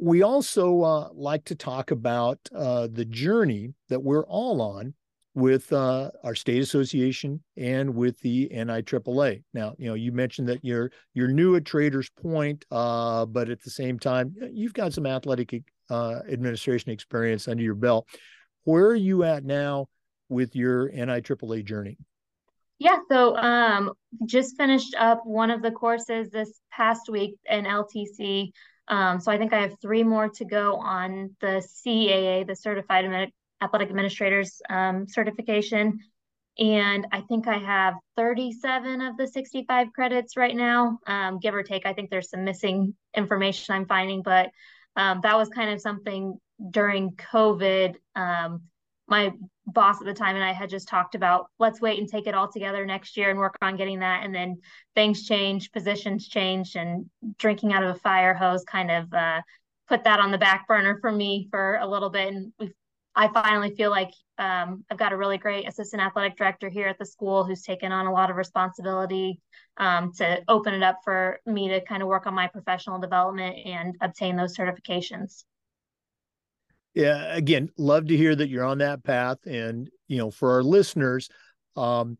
we 0.00 0.22
also 0.22 0.82
uh, 0.82 1.08
like 1.12 1.44
to 1.44 1.54
talk 1.54 1.90
about 1.90 2.38
uh, 2.54 2.88
the 2.90 3.04
journey 3.04 3.74
that 3.88 4.02
we're 4.02 4.24
all 4.24 4.62
on 4.62 4.94
with 5.34 5.72
uh, 5.72 6.10
our 6.24 6.34
state 6.34 6.60
association 6.60 7.42
and 7.56 7.94
with 7.94 8.18
the 8.20 8.48
NIAAA. 8.52 9.42
Now, 9.54 9.74
you 9.78 9.88
know, 9.88 9.94
you 9.94 10.12
mentioned 10.12 10.48
that 10.48 10.64
you're 10.64 10.90
you're 11.14 11.28
new 11.28 11.56
at 11.56 11.64
Traders 11.64 12.10
Point, 12.10 12.64
uh, 12.70 13.26
but 13.26 13.48
at 13.48 13.62
the 13.62 13.70
same 13.70 13.98
time, 13.98 14.34
you've 14.52 14.74
got 14.74 14.92
some 14.92 15.06
athletic 15.06 15.62
uh, 15.88 16.20
administration 16.30 16.90
experience 16.90 17.48
under 17.48 17.62
your 17.62 17.74
belt. 17.74 18.08
Where 18.64 18.86
are 18.86 18.94
you 18.94 19.24
at 19.24 19.44
now 19.44 19.88
with 20.28 20.54
your 20.56 20.90
NIAAA 20.90 21.64
journey? 21.64 21.98
Yeah, 22.78 22.96
so 23.10 23.36
um, 23.36 23.92
just 24.24 24.56
finished 24.56 24.94
up 24.98 25.22
one 25.26 25.50
of 25.50 25.60
the 25.60 25.70
courses 25.70 26.30
this 26.30 26.60
past 26.72 27.10
week 27.10 27.36
in 27.48 27.64
LTC. 27.64 28.52
Um, 28.88 29.20
so 29.20 29.30
I 29.30 29.38
think 29.38 29.52
I 29.52 29.60
have 29.60 29.76
three 29.82 30.02
more 30.02 30.30
to 30.30 30.44
go 30.44 30.76
on 30.76 31.36
the 31.40 31.62
CAA, 31.84 32.46
the 32.46 32.56
Certified 32.56 33.04
athletic 33.60 33.88
administrators 33.88 34.60
um, 34.70 35.06
certification. 35.08 35.98
And 36.58 37.06
I 37.12 37.22
think 37.22 37.46
I 37.46 37.58
have 37.58 37.94
37 38.16 39.00
of 39.00 39.16
the 39.16 39.26
65 39.26 39.92
credits 39.94 40.36
right 40.36 40.54
now, 40.54 40.98
um, 41.06 41.38
give 41.38 41.54
or 41.54 41.62
take. 41.62 41.86
I 41.86 41.92
think 41.92 42.10
there's 42.10 42.30
some 42.30 42.44
missing 42.44 42.94
information 43.16 43.74
I'm 43.74 43.86
finding, 43.86 44.22
but 44.22 44.50
um, 44.96 45.20
that 45.22 45.36
was 45.36 45.48
kind 45.48 45.70
of 45.70 45.80
something 45.80 46.38
during 46.70 47.12
COVID. 47.12 47.94
Um, 48.14 48.62
my 49.06 49.32
boss 49.66 50.00
at 50.00 50.06
the 50.06 50.14
time 50.14 50.36
and 50.36 50.44
I 50.44 50.52
had 50.52 50.70
just 50.70 50.88
talked 50.88 51.14
about 51.14 51.46
let's 51.58 51.80
wait 51.80 51.98
and 51.98 52.08
take 52.08 52.26
it 52.26 52.34
all 52.34 52.50
together 52.50 52.84
next 52.86 53.16
year 53.16 53.30
and 53.30 53.38
work 53.38 53.56
on 53.62 53.76
getting 53.76 54.00
that. 54.00 54.24
And 54.24 54.34
then 54.34 54.60
things 54.94 55.26
changed, 55.26 55.72
positions 55.72 56.28
changed, 56.28 56.76
and 56.76 57.08
drinking 57.38 57.72
out 57.72 57.82
of 57.82 57.96
a 57.96 57.98
fire 57.98 58.34
hose 58.34 58.64
kind 58.64 58.90
of 58.90 59.12
uh, 59.12 59.40
put 59.88 60.04
that 60.04 60.20
on 60.20 60.30
the 60.30 60.38
back 60.38 60.66
burner 60.68 60.98
for 61.00 61.10
me 61.10 61.48
for 61.50 61.76
a 61.76 61.86
little 61.86 62.10
bit. 62.10 62.32
And 62.32 62.52
we've 62.58 62.72
I 63.20 63.28
finally 63.28 63.74
feel 63.76 63.90
like 63.90 64.12
um, 64.38 64.82
I've 64.90 64.96
got 64.96 65.12
a 65.12 65.16
really 65.16 65.36
great 65.36 65.68
assistant 65.68 66.00
athletic 66.00 66.38
director 66.38 66.70
here 66.70 66.88
at 66.88 66.98
the 66.98 67.04
school 67.04 67.44
who's 67.44 67.60
taken 67.60 67.92
on 67.92 68.06
a 68.06 68.12
lot 68.12 68.30
of 68.30 68.36
responsibility 68.36 69.42
um, 69.76 70.10
to 70.14 70.40
open 70.48 70.72
it 70.72 70.82
up 70.82 71.00
for 71.04 71.38
me 71.44 71.68
to 71.68 71.82
kind 71.82 72.00
of 72.00 72.08
work 72.08 72.26
on 72.26 72.32
my 72.32 72.46
professional 72.46 72.98
development 72.98 73.56
and 73.66 73.94
obtain 74.00 74.36
those 74.36 74.56
certifications. 74.56 75.44
Yeah, 76.94 77.34
again, 77.34 77.68
love 77.76 78.06
to 78.06 78.16
hear 78.16 78.34
that 78.34 78.48
you're 78.48 78.64
on 78.64 78.78
that 78.78 79.04
path. 79.04 79.36
And, 79.44 79.90
you 80.08 80.16
know, 80.16 80.30
for 80.30 80.52
our 80.52 80.62
listeners, 80.62 81.28
um, 81.76 82.16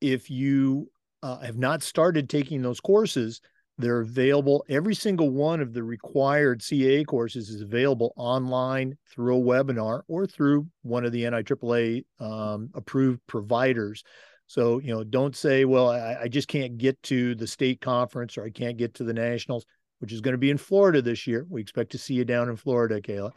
if 0.00 0.30
you 0.30 0.90
uh, 1.22 1.40
have 1.40 1.58
not 1.58 1.82
started 1.82 2.30
taking 2.30 2.62
those 2.62 2.80
courses, 2.80 3.42
they're 3.80 4.00
available. 4.00 4.64
Every 4.68 4.94
single 4.94 5.30
one 5.30 5.60
of 5.60 5.72
the 5.72 5.82
required 5.82 6.60
CAA 6.60 7.06
courses 7.06 7.48
is 7.48 7.60
available 7.60 8.12
online 8.16 8.96
through 9.10 9.38
a 9.38 9.42
webinar 9.42 10.02
or 10.08 10.26
through 10.26 10.66
one 10.82 11.04
of 11.04 11.12
the 11.12 11.24
NIAAA 11.24 12.04
um, 12.18 12.70
approved 12.74 13.20
providers. 13.26 14.04
So, 14.46 14.80
you 14.80 14.92
know, 14.92 15.04
don't 15.04 15.36
say, 15.36 15.64
well, 15.64 15.90
I, 15.90 16.22
I, 16.22 16.28
just 16.28 16.48
can't 16.48 16.76
get 16.76 17.00
to 17.04 17.36
the 17.36 17.46
state 17.46 17.80
conference 17.80 18.36
or 18.36 18.44
I 18.44 18.50
can't 18.50 18.76
get 18.76 18.94
to 18.94 19.04
the 19.04 19.12
nationals, 19.12 19.64
which 20.00 20.12
is 20.12 20.20
going 20.20 20.32
to 20.32 20.38
be 20.38 20.50
in 20.50 20.58
Florida 20.58 21.00
this 21.00 21.26
year. 21.26 21.46
We 21.48 21.60
expect 21.60 21.92
to 21.92 21.98
see 21.98 22.14
you 22.14 22.24
down 22.24 22.48
in 22.48 22.56
Florida, 22.56 23.00
Kayla. 23.00 23.30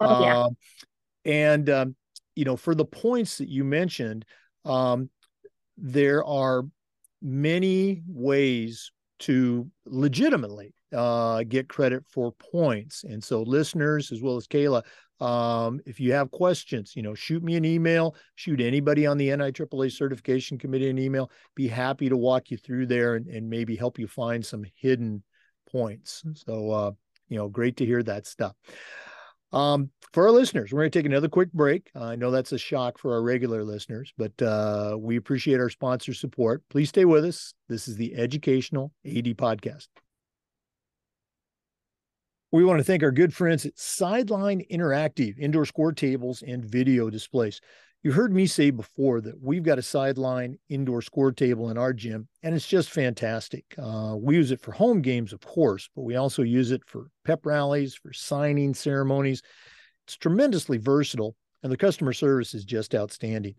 Oh, 0.00 0.22
yeah. 0.22 0.38
Um, 0.40 0.56
and, 1.24 1.70
um, 1.70 1.96
you 2.36 2.44
know, 2.44 2.56
for 2.56 2.74
the 2.74 2.84
points 2.84 3.38
that 3.38 3.48
you 3.48 3.64
mentioned, 3.64 4.26
um, 4.64 5.08
there 5.78 6.24
are 6.24 6.64
many 7.22 8.02
ways 8.06 8.92
to 9.20 9.68
legitimately 9.86 10.74
uh, 10.92 11.42
get 11.44 11.68
credit 11.68 12.04
for 12.08 12.32
points. 12.32 13.04
And 13.04 13.22
so, 13.22 13.42
listeners, 13.42 14.12
as 14.12 14.22
well 14.22 14.36
as 14.36 14.46
Kayla, 14.46 14.82
um, 15.20 15.80
if 15.84 15.98
you 15.98 16.12
have 16.12 16.30
questions, 16.30 16.94
you 16.94 17.02
know, 17.02 17.14
shoot 17.14 17.42
me 17.42 17.56
an 17.56 17.64
email, 17.64 18.14
shoot 18.36 18.60
anybody 18.60 19.06
on 19.06 19.18
the 19.18 19.28
NIAAA 19.28 19.92
certification 19.92 20.58
committee 20.58 20.90
an 20.90 20.98
email. 20.98 21.30
Be 21.56 21.66
happy 21.66 22.08
to 22.08 22.16
walk 22.16 22.50
you 22.50 22.56
through 22.56 22.86
there 22.86 23.16
and, 23.16 23.26
and 23.26 23.50
maybe 23.50 23.74
help 23.74 23.98
you 23.98 24.06
find 24.06 24.44
some 24.44 24.64
hidden 24.76 25.22
points. 25.70 26.22
So, 26.34 26.70
uh, 26.70 26.92
you 27.28 27.36
know, 27.36 27.48
great 27.48 27.76
to 27.78 27.86
hear 27.86 28.02
that 28.04 28.26
stuff. 28.26 28.54
Um, 29.52 29.90
for 30.12 30.26
our 30.26 30.30
listeners, 30.32 30.72
we're 30.72 30.80
going 30.80 30.90
to 30.90 30.98
take 30.98 31.06
another 31.06 31.28
quick 31.28 31.52
break. 31.52 31.90
I 31.94 32.16
know 32.16 32.30
that's 32.30 32.52
a 32.52 32.58
shock 32.58 32.98
for 32.98 33.14
our 33.14 33.22
regular 33.22 33.64
listeners, 33.64 34.12
but 34.18 34.40
uh, 34.42 34.96
we 34.98 35.16
appreciate 35.16 35.60
our 35.60 35.70
sponsor 35.70 36.12
support. 36.12 36.62
Please 36.68 36.90
stay 36.90 37.04
with 37.04 37.24
us. 37.24 37.54
This 37.68 37.88
is 37.88 37.96
the 37.96 38.14
Educational 38.14 38.92
AD 39.06 39.24
Podcast. 39.36 39.88
We 42.50 42.64
want 42.64 42.78
to 42.78 42.84
thank 42.84 43.02
our 43.02 43.10
good 43.10 43.34
friends 43.34 43.66
at 43.66 43.78
Sideline 43.78 44.64
Interactive 44.70 45.38
indoor 45.38 45.66
score 45.66 45.92
tables 45.92 46.42
and 46.46 46.64
video 46.64 47.10
displays. 47.10 47.60
You 48.04 48.12
heard 48.12 48.32
me 48.32 48.46
say 48.46 48.70
before 48.70 49.20
that 49.22 49.42
we've 49.42 49.64
got 49.64 49.78
a 49.78 49.82
sideline 49.82 50.58
indoor 50.68 51.02
score 51.02 51.32
table 51.32 51.70
in 51.70 51.76
our 51.76 51.92
gym, 51.92 52.28
and 52.44 52.54
it's 52.54 52.66
just 52.66 52.90
fantastic. 52.90 53.64
Uh, 53.76 54.14
we 54.16 54.36
use 54.36 54.52
it 54.52 54.60
for 54.60 54.70
home 54.70 55.02
games, 55.02 55.32
of 55.32 55.40
course, 55.40 55.90
but 55.96 56.02
we 56.02 56.14
also 56.14 56.42
use 56.42 56.70
it 56.70 56.82
for 56.86 57.10
pep 57.24 57.44
rallies, 57.44 57.96
for 57.96 58.12
signing 58.12 58.72
ceremonies. 58.72 59.42
It's 60.06 60.16
tremendously 60.16 60.78
versatile, 60.78 61.34
and 61.64 61.72
the 61.72 61.76
customer 61.76 62.12
service 62.12 62.54
is 62.54 62.64
just 62.64 62.94
outstanding. 62.94 63.56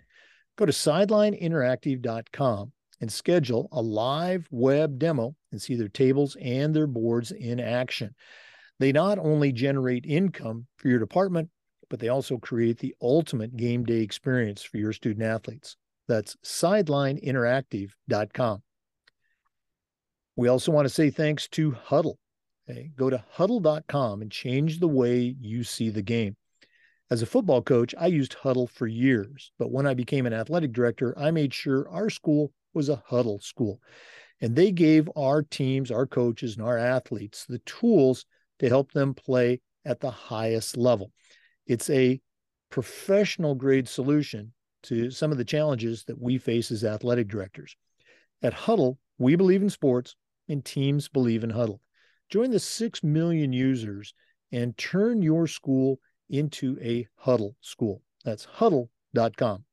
Go 0.58 0.66
to 0.66 0.72
sidelineinteractive.com 0.72 2.72
and 3.02 3.12
schedule 3.12 3.68
a 3.74 3.82
live 3.82 4.48
web 4.52 5.00
demo 5.00 5.36
and 5.52 5.62
see 5.62 5.76
their 5.76 5.90
tables 5.90 6.38
and 6.42 6.74
their 6.74 6.88
boards 6.88 7.32
in 7.32 7.60
action. 7.60 8.16
They 8.80 8.94
not 8.94 9.20
only 9.20 9.52
generate 9.52 10.06
income 10.06 10.68
for 10.78 10.88
your 10.88 11.00
department, 11.00 11.50
but 11.90 12.00
they 12.00 12.10
also 12.10 12.38
create 12.38 12.78
the 12.78 12.96
ultimate 13.02 13.58
game 13.58 13.84
day 13.84 14.02
experience 14.02 14.62
for 14.64 14.78
your 14.78 14.94
student 14.94 15.26
athletes. 15.26 15.76
That's 16.08 16.38
sidelineinteractive.com. 16.44 18.64
We 20.36 20.48
also 20.48 20.72
want 20.72 20.88
to 20.88 20.94
say 20.94 21.10
thanks 21.10 21.48
to 21.50 21.72
Hudl. 21.72 22.16
Okay, 22.70 22.92
go 22.96 23.10
to 23.10 23.24
hudl.com 23.36 24.22
and 24.22 24.32
change 24.32 24.80
the 24.80 24.88
way 24.88 25.36
you 25.40 25.64
see 25.64 25.90
the 25.90 26.04
game. 26.04 26.36
As 27.12 27.24
a 27.24 27.26
football 27.26 27.64
coach, 27.64 27.96
I 28.00 28.06
used 28.08 28.38
Hudl 28.38 28.70
for 28.70 28.86
years, 28.86 29.52
but 29.58 29.72
when 29.72 29.88
I 29.88 29.96
became 29.96 30.28
an 30.28 30.34
athletic 30.34 30.72
director, 30.72 31.18
I 31.18 31.32
made 31.32 31.54
sure 31.54 31.90
our 31.90 32.12
school 32.12 32.54
was 32.74 32.88
a 32.88 33.02
Hudl 33.10 33.42
school. 33.42 33.82
And 34.42 34.56
they 34.56 34.72
gave 34.72 35.10
our 35.16 35.42
teams, 35.42 35.92
our 35.92 36.06
coaches, 36.06 36.56
and 36.56 36.66
our 36.66 36.78
athletes 36.78 37.46
the 37.46 37.60
tools 37.60 38.26
to 38.60 38.70
help 38.70 38.92
them 38.92 39.16
play 39.16 39.60
at 39.86 40.00
the 40.00 40.12
highest 40.12 40.78
level. 40.78 41.12
It's 41.70 41.90
a 41.92 42.20
professional 42.72 43.54
grade 43.54 43.88
solution 43.88 44.54
to 44.84 45.12
some 45.12 45.32
of 45.32 45.38
the 45.38 45.46
challenges 45.46 46.04
that 46.06 46.20
we 46.20 46.40
face 46.40 46.72
as 46.72 46.84
athletic 46.84 47.28
directors. 47.28 47.76
At 48.42 48.54
Hudl, 48.54 48.98
we 49.20 49.36
believe 49.36 49.62
in 49.62 49.70
sports 49.70 50.16
and 50.48 50.66
teams 50.66 51.08
believe 51.08 51.44
in 51.44 51.52
Hudl. 51.52 51.80
Join 52.30 52.50
the 52.50 52.60
6 52.60 53.04
million 53.04 53.54
users 53.54 54.16
and 54.52 54.76
turn 54.78 55.22
your 55.22 55.46
school 55.46 56.00
into 56.28 56.76
a 56.82 57.08
Hudl 57.24 57.54
school. 57.62 58.02
That's 58.26 58.48
hudl.com. 58.48 59.64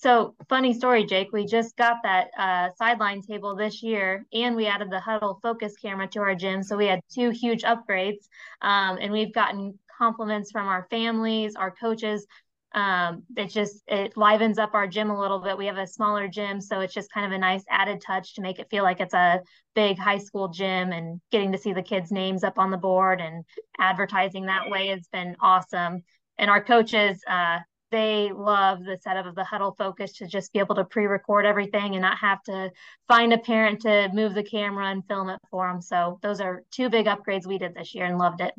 So 0.00 0.36
funny 0.48 0.74
story, 0.74 1.04
Jake. 1.04 1.32
We 1.32 1.44
just 1.44 1.76
got 1.76 1.96
that 2.04 2.28
uh, 2.38 2.68
sideline 2.76 3.20
table 3.20 3.56
this 3.56 3.82
year, 3.82 4.24
and 4.32 4.54
we 4.54 4.66
added 4.66 4.90
the 4.90 5.02
Hudl 5.04 5.40
Focus 5.42 5.74
camera 5.74 6.06
to 6.08 6.20
our 6.20 6.36
gym. 6.36 6.62
So 6.62 6.76
we 6.76 6.86
had 6.86 7.00
two 7.12 7.30
huge 7.30 7.64
upgrades, 7.64 8.28
um, 8.62 8.98
and 9.00 9.10
we've 9.10 9.34
gotten 9.34 9.76
compliments 9.98 10.52
from 10.52 10.68
our 10.68 10.86
families, 10.88 11.56
our 11.56 11.72
coaches. 11.72 12.28
Um, 12.76 13.24
it 13.36 13.46
just 13.48 13.82
it 13.88 14.16
livens 14.16 14.56
up 14.56 14.72
our 14.74 14.86
gym 14.86 15.10
a 15.10 15.18
little 15.20 15.40
bit. 15.40 15.58
We 15.58 15.66
have 15.66 15.78
a 15.78 15.86
smaller 15.86 16.28
gym, 16.28 16.60
so 16.60 16.78
it's 16.78 16.94
just 16.94 17.10
kind 17.10 17.26
of 17.26 17.32
a 17.32 17.38
nice 17.38 17.64
added 17.68 18.00
touch 18.00 18.36
to 18.36 18.40
make 18.40 18.60
it 18.60 18.70
feel 18.70 18.84
like 18.84 19.00
it's 19.00 19.14
a 19.14 19.40
big 19.74 19.98
high 19.98 20.18
school 20.18 20.46
gym. 20.46 20.92
And 20.92 21.20
getting 21.32 21.50
to 21.50 21.58
see 21.58 21.72
the 21.72 21.82
kids' 21.82 22.12
names 22.12 22.44
up 22.44 22.60
on 22.60 22.70
the 22.70 22.76
board 22.76 23.20
and 23.20 23.44
advertising 23.80 24.46
that 24.46 24.70
way 24.70 24.88
has 24.88 25.08
been 25.10 25.34
awesome. 25.40 26.04
And 26.38 26.50
our 26.50 26.62
coaches, 26.62 27.20
uh, 27.28 27.58
they 27.90 28.30
love 28.34 28.84
the 28.84 28.98
setup 29.00 29.26
of 29.26 29.34
the 29.34 29.42
Hudl 29.42 29.76
Focus 29.76 30.12
to 30.14 30.26
just 30.26 30.52
be 30.52 30.58
able 30.58 30.74
to 30.74 30.84
pre-record 30.84 31.46
everything 31.46 31.94
and 31.94 32.02
not 32.02 32.18
have 32.18 32.42
to 32.44 32.70
find 33.06 33.32
a 33.32 33.38
parent 33.38 33.82
to 33.82 34.10
move 34.12 34.34
the 34.34 34.42
camera 34.42 34.86
and 34.86 35.06
film 35.06 35.28
it 35.30 35.40
for 35.50 35.68
them 35.68 35.80
so 35.80 36.18
those 36.22 36.40
are 36.40 36.62
two 36.70 36.88
big 36.88 37.06
upgrades 37.06 37.46
we 37.46 37.58
did 37.58 37.74
this 37.74 37.94
year 37.94 38.04
and 38.04 38.18
loved 38.18 38.40
it 38.40 38.52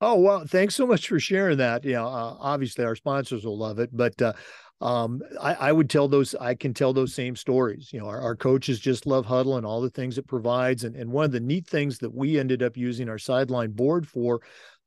oh 0.00 0.18
well 0.18 0.46
thanks 0.46 0.74
so 0.74 0.86
much 0.86 1.08
for 1.08 1.18
sharing 1.18 1.58
that 1.58 1.84
you 1.84 1.92
know 1.92 2.06
uh, 2.06 2.36
obviously 2.38 2.84
our 2.84 2.96
sponsors 2.96 3.44
will 3.44 3.58
love 3.58 3.78
it 3.78 3.90
but 3.92 4.20
uh, 4.20 4.32
um, 4.80 5.22
I, 5.40 5.54
I, 5.54 5.72
would 5.72 5.88
tell 5.88 6.08
those 6.08 6.34
I 6.34 6.54
can 6.54 6.74
tell 6.74 6.92
those 6.92 7.14
same 7.14 7.36
stories. 7.36 7.90
You 7.92 8.00
know, 8.00 8.06
our, 8.06 8.20
our, 8.20 8.36
coaches 8.36 8.80
just 8.80 9.06
love 9.06 9.24
Hudl 9.24 9.56
and 9.56 9.64
all 9.64 9.80
the 9.80 9.88
things 9.88 10.18
it 10.18 10.26
provides. 10.26 10.84
And, 10.84 10.96
and 10.96 11.10
one 11.10 11.24
of 11.24 11.32
the 11.32 11.40
neat 11.40 11.66
things 11.66 11.98
that 11.98 12.12
we 12.12 12.38
ended 12.38 12.62
up 12.62 12.76
using 12.76 13.08
our 13.08 13.16
sideline 13.16 13.70
board 13.70 14.06
for 14.06 14.42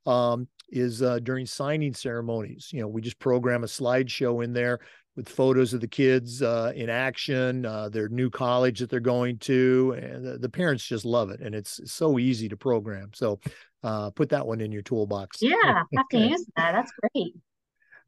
um, 0.06 0.48
is 0.69 1.01
uh, 1.01 1.19
during 1.19 1.45
signing 1.45 1.93
ceremonies. 1.93 2.69
You 2.71 2.82
know, 2.82 2.88
we 2.88 3.01
just 3.01 3.19
program 3.19 3.63
a 3.63 3.67
slideshow 3.67 4.43
in 4.43 4.53
there 4.53 4.80
with 5.15 5.27
photos 5.27 5.73
of 5.73 5.82
the 5.82 5.88
kids 5.88 6.43
uh, 6.43 6.71
in 6.75 6.89
action, 6.89 7.65
uh, 7.65 7.89
their 7.89 8.08
new 8.08 8.30
college 8.30 8.80
that 8.80 8.89
they're 8.89 8.99
going 8.99 9.38
to, 9.39 9.95
and 9.99 10.23
the, 10.23 10.38
the, 10.38 10.47
parents 10.47 10.86
just 10.86 11.06
love 11.06 11.32
it. 11.32 11.39
And 11.39 11.56
it's 11.56 11.82
so 11.91 12.19
easy 12.19 12.47
to 12.49 12.56
program. 12.56 13.10
So 13.13 13.39
uh, 13.84 14.12
put 14.12 14.30
that 14.30 14.45
one 14.45 14.62
in 14.62 14.71
your 14.71 14.84
toolbox. 14.84 15.41
Yeah, 15.41 15.56
have 15.95 16.08
to 16.12 16.19
use 16.19 16.45
that. 16.56 16.73
That's 16.73 16.91
great. 17.01 17.34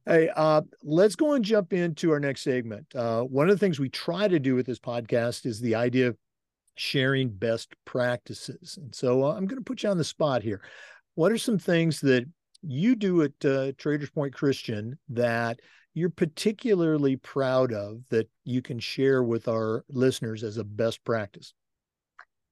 Hey, 0.06 0.30
uh, 0.36 0.62
let's 0.84 1.15
go 1.15 1.34
and 1.34 1.43
jump 1.43 1.74
into 1.74 2.12
our 2.12 2.19
next 2.19 2.41
segment. 2.41 2.86
Uh, 2.95 3.22
one 3.22 3.50
of 3.50 3.56
the 3.56 3.60
things 3.60 3.80
we 3.80 3.89
try 3.89 4.28
to 4.28 4.39
do 4.39 4.56
with 4.56 4.65
this 4.65 4.80
podcast 4.80 5.45
is 5.45 5.60
the 5.60 5.76
idea 5.76 6.10
of 6.10 6.17
sharing 6.76 7.30
best 7.30 7.74
practices. 7.86 8.78
And 8.82 8.93
so 8.93 9.26
uh, 9.26 9.34
I'm 9.34 9.45
going 9.45 9.60
to 9.60 9.65
put 9.65 9.84
you 9.84 9.89
on 9.89 9.98
the 9.98 10.04
spot 10.04 10.43
here. 10.43 10.62
What 11.15 11.32
are 11.32 11.38
some 11.38 11.60
things 11.60 12.00
that 12.02 12.26
you 12.62 12.95
do 12.95 13.22
at 13.22 13.45
uh, 13.45 13.72
Traders 13.78 14.10
Point 14.10 14.34
Christian 14.34 14.98
that 15.10 15.60
you're 15.93 16.10
particularly 16.10 17.15
proud 17.15 17.74
of 17.74 18.02
that 18.10 18.30
you 18.43 18.62
can 18.62 18.80
share 18.80 19.24
with 19.24 19.48
our 19.48 19.84
listeners 19.89 20.43
as 20.43 20.58
a 20.58 20.63
best 20.63 21.04
practice? 21.04 21.54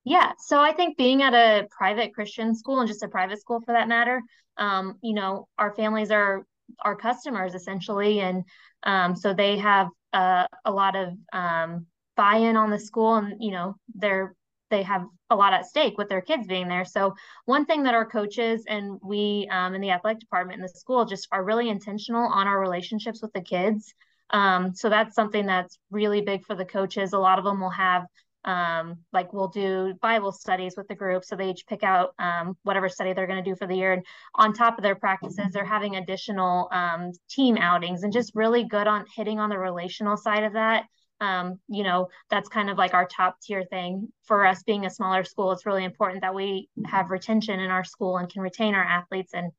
Yeah, 0.03 0.31
so 0.39 0.59
I 0.59 0.71
think 0.71 0.97
being 0.97 1.21
at 1.21 1.33
a 1.33 1.67
private 1.69 2.13
Christian 2.13 2.55
school 2.55 2.79
and 2.79 2.87
just 2.87 3.03
a 3.03 3.09
private 3.09 3.41
school 3.41 3.59
for 3.65 3.73
that 3.73 3.89
matter, 3.89 4.21
um, 4.57 4.97
you 5.01 5.13
know, 5.13 5.47
our 5.57 5.75
families 5.75 6.11
are 6.11 6.45
our 6.81 6.95
customers 6.95 7.53
essentially, 7.55 8.21
and 8.21 8.43
um, 8.83 9.15
so 9.15 9.33
they 9.33 9.57
have 9.57 9.89
uh, 10.13 10.47
a 10.63 10.71
lot 10.71 10.95
of 10.95 11.09
um, 11.33 11.85
buy-in 12.15 12.55
on 12.55 12.69
the 12.69 12.79
school, 12.79 13.15
and 13.15 13.35
you 13.39 13.51
know, 13.51 13.75
they're 13.95 14.33
they 14.69 14.83
have 14.83 15.05
a 15.29 15.35
lot 15.35 15.53
at 15.53 15.65
stake 15.65 15.97
with 15.97 16.09
their 16.09 16.21
kids 16.21 16.47
being 16.47 16.67
there. 16.67 16.85
So 16.85 17.15
one 17.45 17.65
thing 17.65 17.83
that 17.83 17.93
our 17.93 18.05
coaches 18.05 18.63
and 18.67 18.99
we 19.03 19.47
um, 19.51 19.73
in 19.73 19.81
the 19.81 19.91
athletic 19.91 20.19
department 20.19 20.57
in 20.57 20.63
the 20.63 20.69
school 20.69 21.05
just 21.05 21.27
are 21.31 21.43
really 21.43 21.69
intentional 21.69 22.27
on 22.27 22.47
our 22.47 22.59
relationships 22.59 23.21
with 23.21 23.33
the 23.33 23.41
kids. 23.41 23.93
Um, 24.29 24.73
so 24.75 24.89
that's 24.89 25.15
something 25.15 25.45
that's 25.45 25.77
really 25.89 26.21
big 26.21 26.45
for 26.45 26.55
the 26.55 26.65
coaches. 26.65 27.13
A 27.13 27.19
lot 27.19 27.39
of 27.39 27.45
them 27.45 27.59
will 27.59 27.69
have 27.69 28.05
um, 28.47 28.99
like 29.11 29.33
we'll 29.33 29.49
do 29.49 29.93
Bible 30.01 30.31
studies 30.31 30.75
with 30.77 30.87
the 30.87 30.95
group. 30.95 31.25
So 31.25 31.35
they 31.35 31.49
each 31.49 31.67
pick 31.67 31.83
out 31.83 32.13
um, 32.17 32.57
whatever 32.63 32.87
study 32.87 33.13
they're 33.13 33.27
going 33.27 33.43
to 33.43 33.49
do 33.49 33.55
for 33.55 33.67
the 33.67 33.75
year. 33.75 33.93
And 33.93 34.05
on 34.35 34.53
top 34.53 34.77
of 34.77 34.83
their 34.83 34.95
practices, 34.95 35.47
they're 35.51 35.65
having 35.65 35.97
additional 35.97 36.69
um, 36.71 37.11
team 37.29 37.57
outings 37.57 38.03
and 38.03 38.13
just 38.13 38.31
really 38.35 38.63
good 38.63 38.87
on 38.87 39.05
hitting 39.15 39.39
on 39.39 39.49
the 39.49 39.59
relational 39.59 40.15
side 40.15 40.43
of 40.43 40.53
that. 40.53 40.85
Um, 41.19 41.59
you 41.67 41.83
know, 41.83 42.09
that's 42.29 42.49
kind 42.49 42.69
of 42.69 42.77
like 42.77 42.93
our 42.93 43.07
top 43.07 43.39
tier 43.41 43.63
thing 43.63 44.11
for 44.25 44.45
us 44.45 44.63
being 44.63 44.85
a 44.85 44.89
smaller 44.89 45.23
school. 45.23 45.51
It's 45.51 45.65
really 45.65 45.83
important 45.83 46.21
that 46.21 46.35
we 46.35 46.69
have 46.85 47.09
retention 47.09 47.59
in 47.59 47.71
our 47.71 47.83
school 47.83 48.17
and 48.17 48.29
can 48.29 48.41
retain 48.41 48.75
our 48.75 48.83
athletes. 48.83 49.33
And 49.33 49.51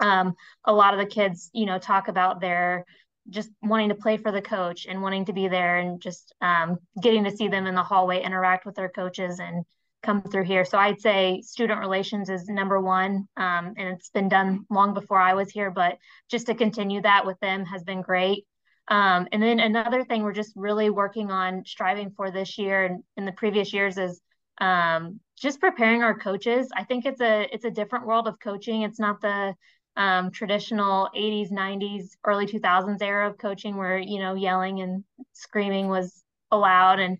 um, 0.00 0.34
a 0.64 0.72
lot 0.72 0.94
of 0.94 1.00
the 1.00 1.06
kids, 1.06 1.50
you 1.52 1.66
know, 1.66 1.78
talk 1.78 2.08
about 2.08 2.40
their 2.40 2.84
just 3.30 3.50
wanting 3.62 3.88
to 3.88 3.94
play 3.94 4.16
for 4.16 4.32
the 4.32 4.42
coach 4.42 4.86
and 4.86 5.00
wanting 5.00 5.24
to 5.26 5.32
be 5.32 5.48
there 5.48 5.78
and 5.78 6.00
just 6.00 6.34
um, 6.40 6.78
getting 7.00 7.24
to 7.24 7.30
see 7.30 7.48
them 7.48 7.66
in 7.66 7.74
the 7.74 7.82
hallway 7.82 8.22
interact 8.22 8.66
with 8.66 8.74
their 8.74 8.88
coaches 8.88 9.38
and 9.38 9.64
come 10.02 10.22
through 10.22 10.44
here. 10.44 10.64
So 10.64 10.78
I'd 10.78 11.00
say 11.00 11.40
student 11.42 11.80
relations 11.80 12.28
is 12.28 12.48
number 12.48 12.80
one, 12.80 13.28
um, 13.36 13.74
and 13.76 13.88
it's 13.88 14.10
been 14.10 14.28
done 14.28 14.66
long 14.68 14.94
before 14.94 15.20
I 15.20 15.34
was 15.34 15.50
here. 15.50 15.70
But 15.70 15.98
just 16.28 16.46
to 16.46 16.54
continue 16.54 17.02
that 17.02 17.24
with 17.24 17.38
them 17.40 17.64
has 17.66 17.84
been 17.84 18.02
great. 18.02 18.44
Um, 18.88 19.28
and 19.32 19.42
then 19.42 19.60
another 19.60 20.04
thing 20.04 20.22
we're 20.22 20.32
just 20.32 20.52
really 20.56 20.90
working 20.90 21.30
on 21.30 21.64
striving 21.64 22.10
for 22.16 22.30
this 22.30 22.58
year 22.58 22.84
and 22.84 23.02
in 23.16 23.24
the 23.24 23.32
previous 23.32 23.72
years 23.72 23.96
is 23.96 24.20
um, 24.60 25.20
just 25.38 25.60
preparing 25.60 26.02
our 26.02 26.18
coaches. 26.18 26.68
I 26.76 26.84
think 26.84 27.06
it's 27.06 27.20
a 27.20 27.48
it's 27.52 27.64
a 27.64 27.70
different 27.70 28.06
world 28.06 28.28
of 28.28 28.38
coaching. 28.40 28.82
It's 28.82 28.98
not 28.98 29.20
the 29.20 29.54
um, 29.96 30.30
traditional 30.30 31.08
80s, 31.14 31.50
90s, 31.50 32.16
early 32.24 32.46
2000s 32.46 33.02
era 33.02 33.28
of 33.28 33.38
coaching 33.38 33.76
where, 33.76 33.98
you 33.98 34.18
know, 34.18 34.34
yelling 34.34 34.80
and 34.80 35.04
screaming 35.32 35.88
was 35.88 36.22
allowed. 36.50 36.98
And 37.00 37.18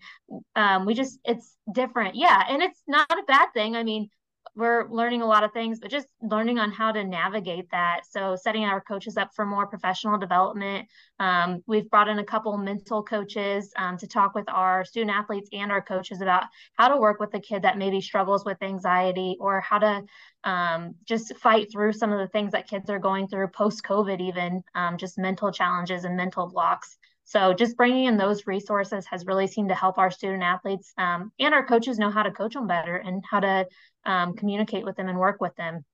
um, 0.55 0.85
we 0.85 0.93
just, 0.93 1.19
it's 1.23 1.55
different. 1.71 2.15
Yeah. 2.15 2.43
And 2.49 2.61
it's 2.61 2.81
not 2.87 3.11
a 3.11 3.23
bad 3.27 3.47
thing. 3.53 3.75
I 3.75 3.83
mean, 3.83 4.09
we're 4.55 4.87
learning 4.89 5.21
a 5.21 5.25
lot 5.25 5.43
of 5.43 5.51
things, 5.51 5.79
but 5.79 5.89
just 5.89 6.07
learning 6.21 6.59
on 6.59 6.71
how 6.71 6.91
to 6.91 7.03
navigate 7.03 7.69
that. 7.71 8.01
So 8.09 8.35
setting 8.35 8.63
our 8.65 8.81
coaches 8.81 9.17
up 9.17 9.33
for 9.35 9.45
more 9.45 9.65
professional 9.65 10.17
development. 10.17 10.87
Um, 11.19 11.63
we've 11.65 11.89
brought 11.89 12.07
in 12.07 12.19
a 12.19 12.23
couple 12.23 12.55
mental 12.57 13.01
coaches 13.01 13.73
um, 13.77 13.97
to 13.97 14.07
talk 14.07 14.35
with 14.35 14.47
our 14.49 14.85
student 14.85 15.11
athletes 15.11 15.49
and 15.53 15.71
our 15.71 15.81
coaches 15.81 16.21
about 16.21 16.43
how 16.73 16.87
to 16.87 16.97
work 16.97 17.19
with 17.19 17.33
a 17.33 17.39
kid 17.39 17.63
that 17.63 17.77
maybe 17.77 17.99
struggles 17.99 18.45
with 18.45 18.61
anxiety 18.61 19.37
or 19.39 19.59
how 19.61 19.79
to 19.79 20.03
um, 20.43 20.93
just 21.05 21.35
fight 21.37 21.71
through 21.71 21.93
some 21.93 22.11
of 22.11 22.19
the 22.19 22.27
things 22.27 22.51
that 22.51 22.67
kids 22.67 22.89
are 22.89 22.99
going 22.99 23.27
through 23.27 23.47
post 23.47 23.83
COVID, 23.83 24.21
even 24.21 24.63
um, 24.75 24.97
just 24.97 25.17
mental 25.17 25.51
challenges 25.51 26.03
and 26.03 26.15
mental 26.15 26.47
blocks. 26.47 26.97
So 27.25 27.53
just 27.53 27.77
bringing 27.77 28.05
in 28.05 28.17
those 28.17 28.47
resources 28.47 29.05
has 29.07 29.25
really 29.25 29.47
seemed 29.47 29.69
to 29.69 29.75
help 29.75 29.97
our 29.97 30.11
student 30.11 30.43
athletes 30.43 30.93
um, 30.97 31.31
and 31.39 31.53
our 31.53 31.65
coaches 31.65 31.97
know 31.97 32.09
how 32.11 32.23
to 32.23 32.31
coach 32.31 32.53
them 32.53 32.67
better 32.67 32.97
and 32.97 33.23
how 33.29 33.39
to 33.39 33.65
um, 34.05 34.33
communicate 34.33 34.83
with 34.83 34.95
them 34.97 35.07
and 35.07 35.17
work 35.17 35.39
with 35.39 35.55
them. 35.55 35.85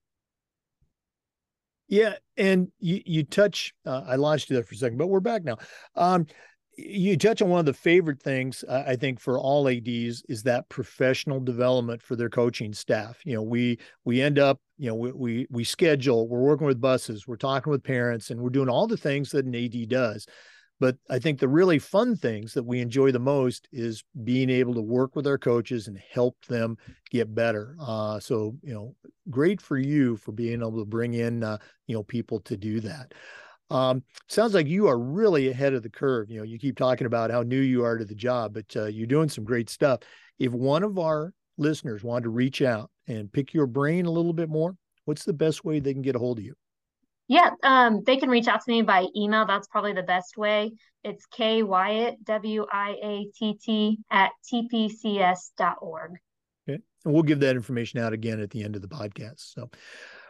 Yeah, 1.88 2.16
and 2.38 2.72
you 2.80 3.02
you 3.04 3.24
touch. 3.24 3.74
Uh, 3.84 4.04
I 4.06 4.16
lost 4.16 4.50
you 4.50 4.56
there 4.56 4.64
for 4.64 4.76
a 4.76 4.78
second, 4.78 5.00
but 5.00 5.08
we're 5.08 5.20
back 5.20 5.44
now. 5.44 5.58
Um, 5.96 6.28
you 6.78 7.18
touch 7.18 7.42
on 7.42 7.50
one 7.50 7.60
of 7.60 7.66
the 7.66 7.74
favorite 7.74 8.22
things 8.22 8.64
uh, 8.68 8.84
I 8.88 8.96
think 8.96 9.20
for 9.20 9.38
all 9.38 9.68
ads 9.68 10.24
is 10.30 10.44
that 10.44 10.70
professional 10.70 11.40
development 11.40 12.02
for 12.02 12.16
their 12.16 12.30
coaching 12.30 12.74
staff. 12.74 13.20
You 13.26 13.36
know, 13.36 13.42
we 13.42 13.80
we 14.06 14.22
end 14.22 14.40
up, 14.40 14.60
you 14.78 14.90
know, 14.90 14.96
we 14.96 15.12
we, 15.12 15.48
we 15.50 15.64
schedule, 15.64 16.28
we're 16.28 16.40
working 16.40 16.68
with 16.68 16.80
buses, 16.80 17.28
we're 17.28 17.38
talking 17.38 17.72
with 17.72 17.84
parents, 17.84 18.30
and 18.30 18.40
we're 18.40 18.50
doing 18.50 18.70
all 18.70 18.88
the 18.88 18.96
things 18.98 19.32
that 19.32 19.46
an 19.46 19.56
AD 19.56 19.90
does. 19.90 20.26
But 20.80 20.98
I 21.10 21.20
think 21.20 21.40
the 21.40 21.50
really 21.50 21.78
fun 21.78 22.16
things 22.16 22.54
that 22.54 22.64
we 22.64 22.80
enjoy 22.80 23.12
the 23.12 23.20
most 23.20 23.68
is 23.72 24.04
being 24.24 24.50
able 24.50 24.74
to 24.76 24.82
work 24.82 25.16
with 25.16 25.28
our 25.28 25.38
coaches 25.38 25.88
and 25.88 26.02
help 26.12 26.38
them 26.46 26.78
get 27.12 27.36
better. 27.36 27.76
Uh, 27.82 28.20
so, 28.20 28.56
you 28.62 28.74
know, 28.74 28.96
great 29.30 29.62
for 29.62 29.78
you 29.78 30.16
for 30.16 30.32
being 30.32 30.62
able 30.62 30.80
to 30.80 30.86
bring 30.86 31.16
in, 31.16 31.44
uh, 31.44 31.58
you 31.88 31.96
know, 31.96 32.04
people 32.04 32.40
to 32.42 32.56
do 32.56 32.80
that. 32.80 33.14
Um, 33.70 34.04
sounds 34.28 34.54
like 34.54 34.68
you 34.68 34.88
are 34.88 34.98
really 34.98 35.50
ahead 35.50 35.74
of 35.74 35.84
the 35.84 35.90
curve. 35.90 36.32
You 36.32 36.40
know, 36.40 36.44
you 36.44 36.58
keep 36.58 36.78
talking 36.78 37.08
about 37.08 37.30
how 37.30 37.44
new 37.44 37.60
you 37.60 37.84
are 37.84 37.98
to 37.98 38.06
the 38.06 38.16
job, 38.16 38.54
but 38.54 38.66
uh, 38.76 38.86
you're 38.86 39.06
doing 39.06 39.30
some 39.30 39.44
great 39.44 39.70
stuff. 39.70 40.00
If 40.40 40.54
one 40.54 40.84
of 40.84 40.98
our 40.98 41.34
listeners 41.58 42.04
wanted 42.04 42.24
to 42.24 42.30
reach 42.30 42.62
out 42.62 42.90
and 43.08 43.32
pick 43.32 43.54
your 43.54 43.68
brain 43.68 44.06
a 44.06 44.12
little 44.12 44.34
bit 44.34 44.50
more, 44.50 44.76
what's 45.06 45.26
the 45.26 45.34
best 45.34 45.66
way 45.66 45.80
they 45.80 45.94
can 45.94 46.02
get 46.02 46.16
a 46.16 46.20
hold 46.20 46.40
of 46.40 46.46
you? 46.46 46.56
Yeah, 47.30 47.52
um, 47.62 48.02
they 48.04 48.18
can 48.18 48.28
reach 48.28 48.48
out 48.48 48.66
to 48.66 48.72
me 48.72 48.82
by 48.82 49.06
email. 49.16 49.46
That's 49.46 49.68
probably 49.68 49.94
the 49.94 50.02
best 50.02 50.36
way. 50.36 50.74
It's 51.04 51.28
K 51.28 51.62
Wyatt, 51.62 52.26
W 52.26 52.66
I 52.72 52.96
A 53.04 53.28
T 53.38 53.54
T, 53.54 54.00
at 54.10 54.32
tpcs.org. 54.52 56.12
Okay. 56.68 56.82
And 57.06 57.14
we'll 57.14 57.22
give 57.22 57.40
that 57.42 57.56
information 57.56 58.00
out 58.00 58.14
again 58.14 58.40
at 58.40 58.50
the 58.50 58.64
end 58.64 58.76
of 58.76 58.82
the 58.82 58.88
podcast. 58.88 59.54
So, 59.54 59.70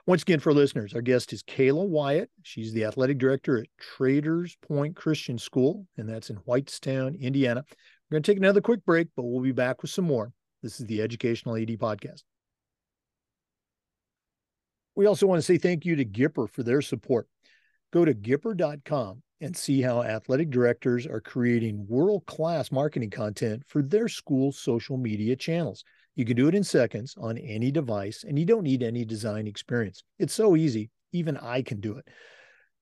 once 0.08 0.24
again, 0.24 0.42
for 0.42 0.54
listeners, 0.54 0.94
our 0.94 1.02
guest 1.02 1.32
is 1.32 1.42
Kayla 1.42 1.88
Wyatt. 1.88 2.30
She's 2.44 2.74
the 2.74 2.84
athletic 2.84 3.18
director 3.18 3.60
at 3.60 3.68
Traders 3.80 4.58
Point 4.68 4.98
Christian 4.98 5.38
School, 5.38 5.88
and 5.98 6.10
that's 6.10 6.30
in 6.30 6.36
Whitestown, 6.36 7.18
Indiana. 7.22 7.64
We're 7.70 8.16
going 8.16 8.24
to 8.24 8.32
take 8.32 8.40
another 8.40 8.60
quick 8.60 8.84
break, 8.84 9.08
but 9.16 9.24
we'll 9.24 9.42
be 9.42 9.54
back 9.54 9.82
with 9.82 9.92
some 9.92 10.06
more. 10.06 10.34
This 10.62 10.82
is 10.82 10.86
the 10.88 11.02
Educational 11.02 11.56
AD 11.56 11.70
Podcast. 11.80 12.24
We 15.00 15.06
also 15.06 15.28
want 15.28 15.40
to 15.40 15.44
say 15.44 15.58
thank 15.58 15.86
you 15.86 15.96
to 15.96 16.04
Gipper 16.04 16.50
for 16.50 16.62
their 16.62 16.82
support. 16.82 17.30
Go 17.94 18.04
to 18.04 18.14
Gipper.com 18.14 19.24
and 19.40 19.56
see 19.56 19.82
how 19.82 20.04
athletic 20.04 20.50
directors 20.50 21.08
are 21.08 21.22
creating 21.22 21.86
world 21.88 22.26
class 22.26 22.70
marketing 22.70 23.12
content 23.12 23.64
for 23.66 23.82
their 23.82 24.10
school's 24.10 24.60
social 24.60 24.98
media 24.98 25.38
channels. 25.38 25.86
You 26.18 26.26
can 26.26 26.36
do 26.36 26.50
it 26.50 26.54
in 26.54 26.66
seconds 26.66 27.16
on 27.18 27.38
any 27.38 27.72
device, 27.72 28.26
and 28.28 28.38
you 28.38 28.44
don't 28.44 28.64
need 28.64 28.84
any 28.84 29.06
design 29.06 29.48
experience. 29.48 30.04
It's 30.18 30.34
so 30.34 30.58
easy, 30.58 30.90
even 31.14 31.38
I 31.38 31.62
can 31.62 31.80
do 31.80 31.96
it. 31.96 32.06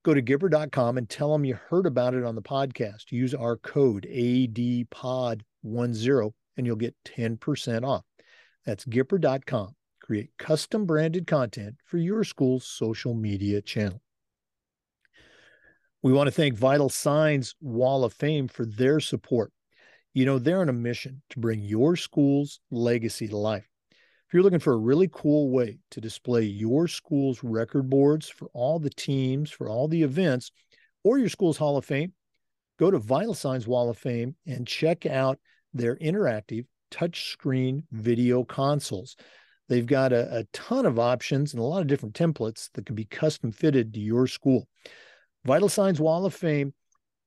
Go 0.03 0.15
to 0.15 0.21
Gipper.com 0.23 0.97
and 0.97 1.07
tell 1.07 1.31
them 1.31 1.45
you 1.45 1.59
heard 1.69 1.85
about 1.85 2.15
it 2.15 2.23
on 2.23 2.33
the 2.33 2.41
podcast. 2.41 3.11
Use 3.11 3.35
our 3.35 3.57
code 3.57 4.07
ADPOD10 4.09 6.31
and 6.57 6.65
you'll 6.65 6.77
get 6.77 6.95
10% 7.05 7.87
off. 7.87 8.05
That's 8.65 8.85
Gipper.com 8.85 9.76
create 10.07 10.29
custom 10.39 10.85
branded 10.85 11.27
content 11.27 11.75
for 11.83 11.97
your 11.97 12.23
school's 12.23 12.65
social 12.65 13.13
media 13.13 13.61
channel. 13.61 14.01
We 16.01 16.13
want 16.13 16.27
to 16.27 16.31
thank 16.31 16.55
Vital 16.55 16.87
Signs 16.87 17.55
Wall 17.59 18.05
of 18.05 18.13
Fame 18.13 18.47
for 18.47 18.65
their 18.65 19.01
support. 19.01 19.51
You 20.13 20.25
know, 20.25 20.39
they're 20.39 20.61
on 20.61 20.69
a 20.69 20.73
mission 20.73 21.21
to 21.31 21.39
bring 21.41 21.59
your 21.61 21.97
school's 21.97 22.61
legacy 22.71 23.27
to 23.27 23.35
life. 23.35 23.67
If 23.91 24.33
you're 24.33 24.43
looking 24.43 24.59
for 24.59 24.71
a 24.71 24.77
really 24.77 25.09
cool 25.11 25.49
way 25.51 25.79
to 25.91 25.99
display 25.99 26.43
your 26.43 26.87
school's 26.87 27.43
record 27.43 27.89
boards 27.89 28.29
for 28.29 28.47
all 28.53 28.79
the 28.79 28.89
teams, 28.89 29.51
for 29.51 29.67
all 29.67 29.89
the 29.89 30.03
events, 30.03 30.51
or 31.03 31.17
your 31.17 31.29
school's 31.29 31.57
Hall 31.57 31.75
of 31.75 31.83
Fame, 31.83 32.13
go 32.79 32.89
to 32.89 32.97
Vital 32.97 33.33
Signs 33.33 33.67
Wall 33.67 33.89
of 33.89 33.97
Fame 33.97 34.35
and 34.45 34.65
check 34.65 35.05
out 35.05 35.37
their 35.73 35.97
interactive 35.97 36.65
touchscreen 36.91 37.83
video 37.91 38.45
consoles. 38.45 39.17
They've 39.69 39.85
got 39.85 40.13
a, 40.13 40.37
a 40.37 40.43
ton 40.53 40.85
of 40.85 40.97
options 40.97 41.53
and 41.53 41.59
a 41.59 41.65
lot 41.65 41.81
of 41.81 41.87
different 41.87 42.15
templates 42.15 42.69
that 42.73 42.85
can 42.85 42.95
be 42.95 43.05
custom 43.05 43.51
fitted 43.51 43.93
to 43.93 43.99
your 43.99 44.27
school. 44.27 44.67
Vital 45.45 45.69
Signs 45.69 45.99
Wall 45.99 46.25
of 46.25 46.33
Fame 46.33 46.73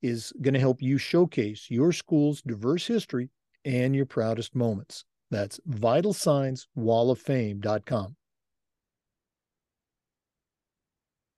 is 0.03 0.33
going 0.40 0.55
to 0.55 0.61
help 0.61 0.81
you 0.81 0.96
showcase 0.98 1.66
your 1.70 1.92
school's 1.92 2.42
diverse 2.42 2.87
history 2.87 3.31
and 3.64 3.94
your 3.94 4.07
proudest 4.07 4.55
moments. 4.55 5.05
That's 5.31 5.61
vitalsignswalloffame.com. 5.68 8.16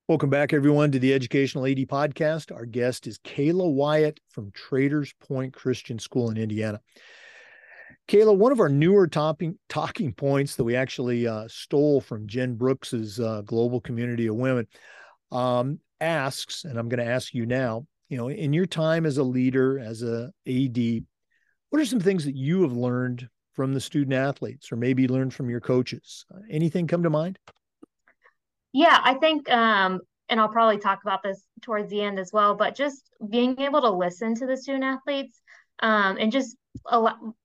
Welcome 0.09 0.31
back, 0.31 0.53
everyone, 0.53 0.91
to 0.93 0.99
the 0.99 1.15
Educational 1.15 1.67
AD 1.67 1.79
Podcast. 1.89 2.55
Our 2.55 2.67
guest 2.67 3.07
is 3.07 3.19
Kayla 3.21 3.73
Wyatt 3.73 4.21
from 4.29 4.51
Traders 4.53 5.15
Point 5.21 5.55
Christian 5.55 5.99
School 5.99 6.29
in 6.31 6.37
Indiana. 6.37 6.83
Kayla, 8.09 8.37
one 8.37 8.53
of 8.53 8.61
our 8.61 8.69
newer 8.69 9.07
topping, 9.07 9.59
talking 9.69 10.13
points 10.13 10.57
that 10.57 10.65
we 10.65 10.77
actually 10.77 11.27
uh, 11.27 11.47
stole 11.49 12.01
from 12.01 12.27
Jen 12.27 12.55
Brooks's 12.55 13.19
uh, 13.21 13.43
Global 13.43 13.81
Community 13.81 14.27
of 14.27 14.37
Women 14.37 14.67
um, 15.31 15.81
asks, 16.01 16.65
and 16.65 16.79
I'm 16.79 16.89
going 16.89 17.05
to 17.05 17.11
ask 17.11 17.33
you 17.35 17.47
now, 17.47 17.87
you 18.09 18.17
know, 18.17 18.29
in 18.29 18.53
your 18.53 18.67
time 18.67 19.07
as 19.07 19.19
a 19.19 19.23
leader, 19.23 19.79
as 19.79 20.03
a 20.03 20.31
AD, 20.47 21.05
what 21.71 21.81
are 21.81 21.87
some 21.87 22.01
things 22.01 22.25
that 22.27 22.37
you 22.37 22.63
have 22.63 22.73
learned 22.73 23.29
from 23.55 23.73
the 23.73 23.81
student 23.81 24.15
athletes 24.15 24.71
or 24.71 24.77
maybe 24.77 25.09
learned 25.09 25.33
from 25.33 25.49
your 25.49 25.61
coaches? 25.61 26.27
Anything 26.51 26.87
come 26.87 27.03
to 27.05 27.11
mind? 27.11 27.39
Yeah, 28.73 28.99
I 29.03 29.15
think, 29.15 29.51
um, 29.51 30.01
and 30.29 30.41
I'll 30.41 30.49
probably 30.49 30.79
talk 30.79 31.01
about 31.03 31.23
this 31.23 31.43
towards 31.63 31.91
the 31.91 32.03
end 32.03 32.19
as 32.19 32.31
well, 32.33 32.55
but 32.55 32.75
just 32.75 33.11
being 33.31 33.59
able 33.61 33.81
to 33.83 33.91
listen 33.91 34.35
to 34.37 34.47
the 34.47 34.57
student 34.57 34.85
athletes 34.85 35.41
um, 35.83 36.17
and 36.19 36.31
just 36.33 36.57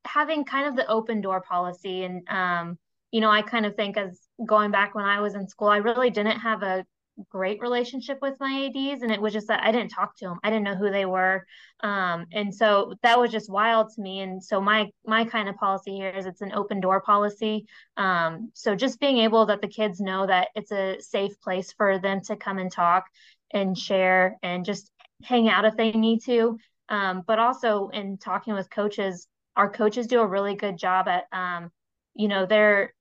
having 0.06 0.46
kind 0.46 0.68
of 0.68 0.76
the 0.76 0.88
open 0.88 1.22
door 1.22 1.42
policy 1.42 2.04
and 2.04 2.28
um, 2.30 2.78
you 3.12 3.22
know 3.22 3.30
i 3.30 3.42
kind 3.42 3.66
of 3.66 3.76
think 3.76 3.98
as 3.98 4.20
going 4.46 4.72
back 4.72 4.96
when 4.96 5.06
i 5.06 5.20
was 5.20 5.36
in 5.36 5.48
school 5.48 5.68
i 5.68 5.78
really 5.78 6.10
didn't 6.10 6.40
have 6.40 6.64
a 6.64 6.86
great 7.30 7.60
relationship 7.62 8.20
with 8.22 8.36
my 8.40 8.70
ads 8.70 9.02
and 9.02 9.12
it 9.12 9.20
was 9.20 9.34
just 9.34 9.48
that 9.48 9.64
i 9.64 9.72
didn't 9.72 9.90
talk 9.90 10.16
to 10.16 10.26
them 10.26 10.38
i 10.44 10.50
didn't 10.50 10.64
know 10.64 10.76
who 10.76 10.92
they 10.92 11.06
were. 11.06 11.44
Um, 11.82 12.26
and 12.32 12.54
so 12.54 12.96
that 13.04 13.20
was 13.20 13.32
just 13.32 13.50
wild 13.52 13.92
to 13.94 14.02
me. 14.02 14.22
And 14.22 14.44
so 14.44 14.60
my 14.60 14.90
my 15.06 15.26
kind 15.26 15.48
of 15.48 15.56
policy 15.58 15.96
here 15.96 16.10
is 16.10 16.26
it's 16.26 16.42
an 16.42 16.54
open 16.54 16.80
door 16.80 17.02
policy. 17.02 17.68
Um, 17.98 18.52
so 18.54 18.76
just 18.76 19.00
being 19.00 19.20
able 19.20 19.46
that 19.48 19.62
the 19.62 19.68
kids 19.68 20.00
know 20.00 20.26
that 20.26 20.50
it's 20.56 20.72
a 20.72 20.98
safe 21.00 21.40
place 21.42 21.72
for 21.74 22.00
them 22.00 22.22
to 22.22 22.36
come 22.36 22.58
and 22.58 22.72
talk 22.72 23.06
and 23.52 23.78
share 23.78 24.38
and 24.42 24.66
just 24.66 24.92
hang 25.24 25.50
out 25.50 25.66
if 25.66 25.76
they 25.78 25.92
need 25.92 26.24
to 26.26 26.58
um, 26.90 27.24
but 27.26 27.40
also 27.40 27.90
in 27.90 28.18
talking 28.18 28.54
with 28.54 28.70
coaches 28.70 29.28
our 29.56 29.70
coaches 29.70 30.08
do 30.08 30.22
a 30.22 30.28
really 30.28 30.56
good 30.56 30.78
job 30.78 31.08
at 31.08 31.26
um, 31.34 31.72
you 32.16 32.28
know 32.28 32.46
they're 32.46 32.94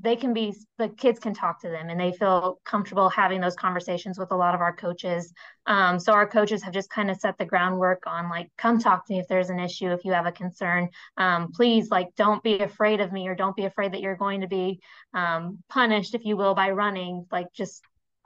they 0.00 0.16
can 0.16 0.34
be 0.34 0.54
the 0.76 0.88
kids 0.88 1.18
can 1.18 1.32
talk 1.32 1.60
to 1.60 1.68
them 1.68 1.88
and 1.88 1.98
they 1.98 2.12
feel 2.12 2.60
comfortable 2.64 3.08
having 3.08 3.40
those 3.40 3.54
conversations 3.54 4.18
with 4.18 4.32
a 4.32 4.36
lot 4.36 4.54
of 4.54 4.60
our 4.60 4.74
coaches. 4.74 5.32
Um, 5.66 5.98
so 6.00 6.12
our 6.12 6.26
coaches 6.26 6.62
have 6.62 6.74
just 6.74 6.90
kind 6.90 7.10
of 7.10 7.16
set 7.16 7.38
the 7.38 7.44
groundwork 7.44 8.02
on 8.06 8.28
like 8.28 8.50
come 8.58 8.78
talk 8.78 9.06
to 9.06 9.12
me 9.12 9.20
if 9.20 9.28
there's 9.28 9.50
an 9.50 9.60
issue 9.60 9.90
if 9.92 10.04
you 10.04 10.12
have 10.12 10.26
a 10.26 10.32
concern. 10.32 10.88
Um, 11.16 11.52
please 11.52 11.90
like 11.90 12.08
don't 12.16 12.42
be 12.42 12.58
afraid 12.58 13.00
of 13.00 13.12
me 13.12 13.28
or 13.28 13.34
don't 13.34 13.56
be 13.56 13.64
afraid 13.64 13.92
that 13.92 14.00
you're 14.00 14.16
going 14.16 14.40
to 14.40 14.48
be 14.48 14.80
um, 15.14 15.62
punished 15.68 16.14
if 16.14 16.24
you 16.24 16.36
will 16.36 16.54
by 16.54 16.70
running. 16.72 17.26
Like 17.30 17.52
just 17.54 17.82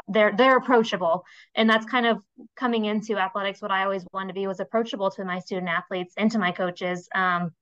they're 0.09 0.35
they're 0.37 0.57
approachable 0.57 1.25
and 1.55 1.69
that's 1.69 1.85
kind 1.85 2.07
of 2.07 2.19
coming 2.57 2.87
into 2.87 3.19
athletics 3.19 3.61
what 3.61 3.71
i 3.71 3.85
always 3.85 4.07
wanted 4.13 4.29
to 4.29 4.35
be 4.35 4.47
was 4.47 4.61
approachable 4.61 5.11
to 5.11 5.25
my 5.25 5.39
student 5.39 5.69
athletes 5.69 6.15
and 6.17 6.31
to 6.31 6.39
my 6.39 6.51
coaches 6.51 7.09
um, 7.15 7.53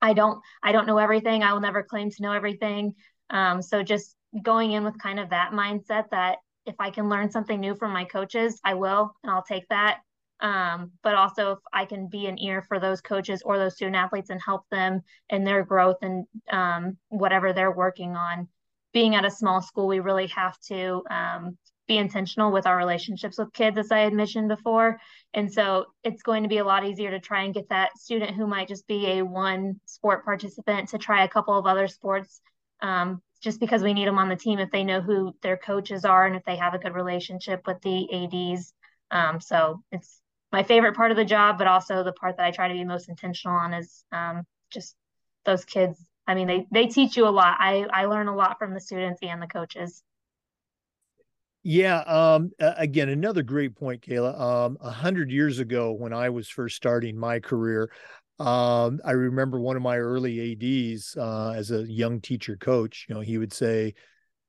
I 0.00 0.12
don't 0.12 0.40
I 0.62 0.72
don't 0.72 0.86
know 0.86 0.98
everything. 0.98 1.42
I 1.42 1.52
will 1.52 1.60
never 1.60 1.82
claim 1.82 2.10
to 2.10 2.22
know 2.22 2.32
everything. 2.32 2.94
Um, 3.30 3.62
so 3.62 3.82
just 3.82 4.16
going 4.42 4.72
in 4.72 4.84
with 4.84 4.98
kind 4.98 5.18
of 5.18 5.30
that 5.30 5.52
mindset 5.52 6.10
that 6.10 6.38
if 6.66 6.74
I 6.78 6.90
can 6.90 7.08
learn 7.08 7.30
something 7.30 7.58
new 7.58 7.74
from 7.74 7.92
my 7.92 8.04
coaches, 8.04 8.60
I 8.62 8.74
will, 8.74 9.14
and 9.22 9.32
I'll 9.32 9.42
take 9.42 9.66
that. 9.68 10.00
Um, 10.40 10.92
but 11.02 11.14
also 11.14 11.52
if 11.52 11.58
I 11.72 11.84
can 11.84 12.06
be 12.06 12.26
an 12.26 12.38
ear 12.38 12.62
for 12.62 12.78
those 12.78 13.00
coaches 13.00 13.42
or 13.44 13.58
those 13.58 13.74
student 13.74 13.96
athletes 13.96 14.30
and 14.30 14.40
help 14.40 14.68
them 14.70 15.02
in 15.30 15.42
their 15.42 15.64
growth 15.64 15.96
and 16.02 16.26
um, 16.50 16.96
whatever 17.08 17.52
they're 17.52 17.72
working 17.72 18.14
on. 18.14 18.48
Being 18.92 19.16
at 19.16 19.24
a 19.24 19.30
small 19.30 19.60
school, 19.60 19.86
we 19.86 20.00
really 20.00 20.28
have 20.28 20.58
to 20.68 21.02
um, 21.10 21.58
be 21.88 21.98
intentional 21.98 22.52
with 22.52 22.66
our 22.66 22.76
relationships 22.76 23.38
with 23.38 23.52
kids, 23.52 23.78
as 23.78 23.90
I 23.90 24.00
had 24.00 24.12
mentioned 24.12 24.48
before. 24.48 25.00
And 25.34 25.52
so 25.52 25.86
it's 26.04 26.22
going 26.22 26.44
to 26.44 26.48
be 26.48 26.58
a 26.58 26.64
lot 26.64 26.86
easier 26.86 27.10
to 27.10 27.18
try 27.18 27.42
and 27.42 27.54
get 27.54 27.70
that 27.70 27.98
student 27.98 28.36
who 28.36 28.46
might 28.46 28.68
just 28.68 28.86
be 28.86 29.18
a 29.18 29.22
one 29.22 29.80
sport 29.86 30.24
participant 30.24 30.90
to 30.90 30.98
try 30.98 31.24
a 31.24 31.28
couple 31.28 31.58
of 31.58 31.66
other 31.66 31.88
sports 31.88 32.40
um, 32.82 33.20
just 33.42 33.58
because 33.58 33.82
we 33.82 33.94
need 33.94 34.06
them 34.06 34.18
on 34.18 34.28
the 34.28 34.36
team 34.36 34.58
if 34.58 34.70
they 34.70 34.84
know 34.84 35.00
who 35.00 35.34
their 35.42 35.56
coaches 35.56 36.04
are 36.04 36.26
and 36.26 36.36
if 36.36 36.44
they 36.44 36.56
have 36.56 36.74
a 36.74 36.78
good 36.78 36.94
relationship 36.94 37.66
with 37.66 37.80
the 37.80 38.54
ADs. 38.54 38.72
Um, 39.10 39.40
so 39.40 39.82
it's 39.90 40.20
my 40.52 40.62
favorite 40.62 40.94
part 40.94 41.10
of 41.10 41.16
the 41.16 41.24
job, 41.24 41.58
but 41.58 41.66
also 41.66 42.04
the 42.04 42.12
part 42.12 42.36
that 42.36 42.46
I 42.46 42.50
try 42.50 42.68
to 42.68 42.74
be 42.74 42.84
most 42.84 43.08
intentional 43.08 43.56
on 43.56 43.74
is 43.74 44.04
um, 44.12 44.44
just 44.70 44.94
those 45.44 45.64
kids. 45.64 45.98
I 46.26 46.34
mean, 46.34 46.46
they 46.46 46.66
they 46.70 46.86
teach 46.86 47.16
you 47.16 47.26
a 47.26 47.30
lot. 47.30 47.56
I 47.58 47.86
I 47.90 48.04
learn 48.04 48.28
a 48.28 48.36
lot 48.36 48.58
from 48.58 48.74
the 48.74 48.80
students 48.80 49.20
and 49.22 49.40
the 49.40 49.46
coaches. 49.46 50.02
Yeah. 51.70 51.98
Um, 51.98 52.50
again, 52.58 53.10
another 53.10 53.42
great 53.42 53.76
point, 53.76 54.00
Kayla. 54.00 54.40
Um, 54.40 54.78
a 54.80 54.90
hundred 54.90 55.30
years 55.30 55.58
ago, 55.58 55.92
when 55.92 56.14
I 56.14 56.30
was 56.30 56.48
first 56.48 56.76
starting 56.76 57.14
my 57.18 57.40
career, 57.40 57.90
um, 58.38 59.02
I 59.04 59.10
remember 59.10 59.60
one 59.60 59.76
of 59.76 59.82
my 59.82 59.98
early 59.98 60.52
ADs 60.52 61.14
uh, 61.18 61.50
as 61.50 61.70
a 61.70 61.82
young 61.82 62.22
teacher 62.22 62.56
coach. 62.56 63.04
You 63.06 63.16
know, 63.16 63.20
he 63.20 63.36
would 63.36 63.52
say, 63.52 63.92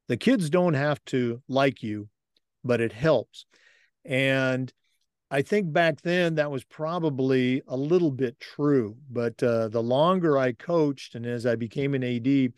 "The 0.07 0.15
kids 0.15 0.49
don't 0.49 0.75
have 0.75 1.03
to 1.07 1.41
like 1.49 1.83
you, 1.83 2.07
but 2.63 2.79
it 2.79 2.93
helps." 2.93 3.45
And 4.05 4.71
I 5.29 5.41
think 5.41 5.73
back 5.73 5.99
then 5.99 6.35
that 6.35 6.51
was 6.51 6.63
probably 6.63 7.61
a 7.67 7.75
little 7.75 8.11
bit 8.11 8.39
true. 8.39 8.95
But 9.11 9.43
uh, 9.43 9.67
the 9.67 9.83
longer 9.83 10.37
I 10.37 10.53
coached 10.53 11.15
and 11.15 11.25
as 11.25 11.45
I 11.45 11.57
became 11.57 11.95
an 11.95 12.03
AD, 12.05 12.53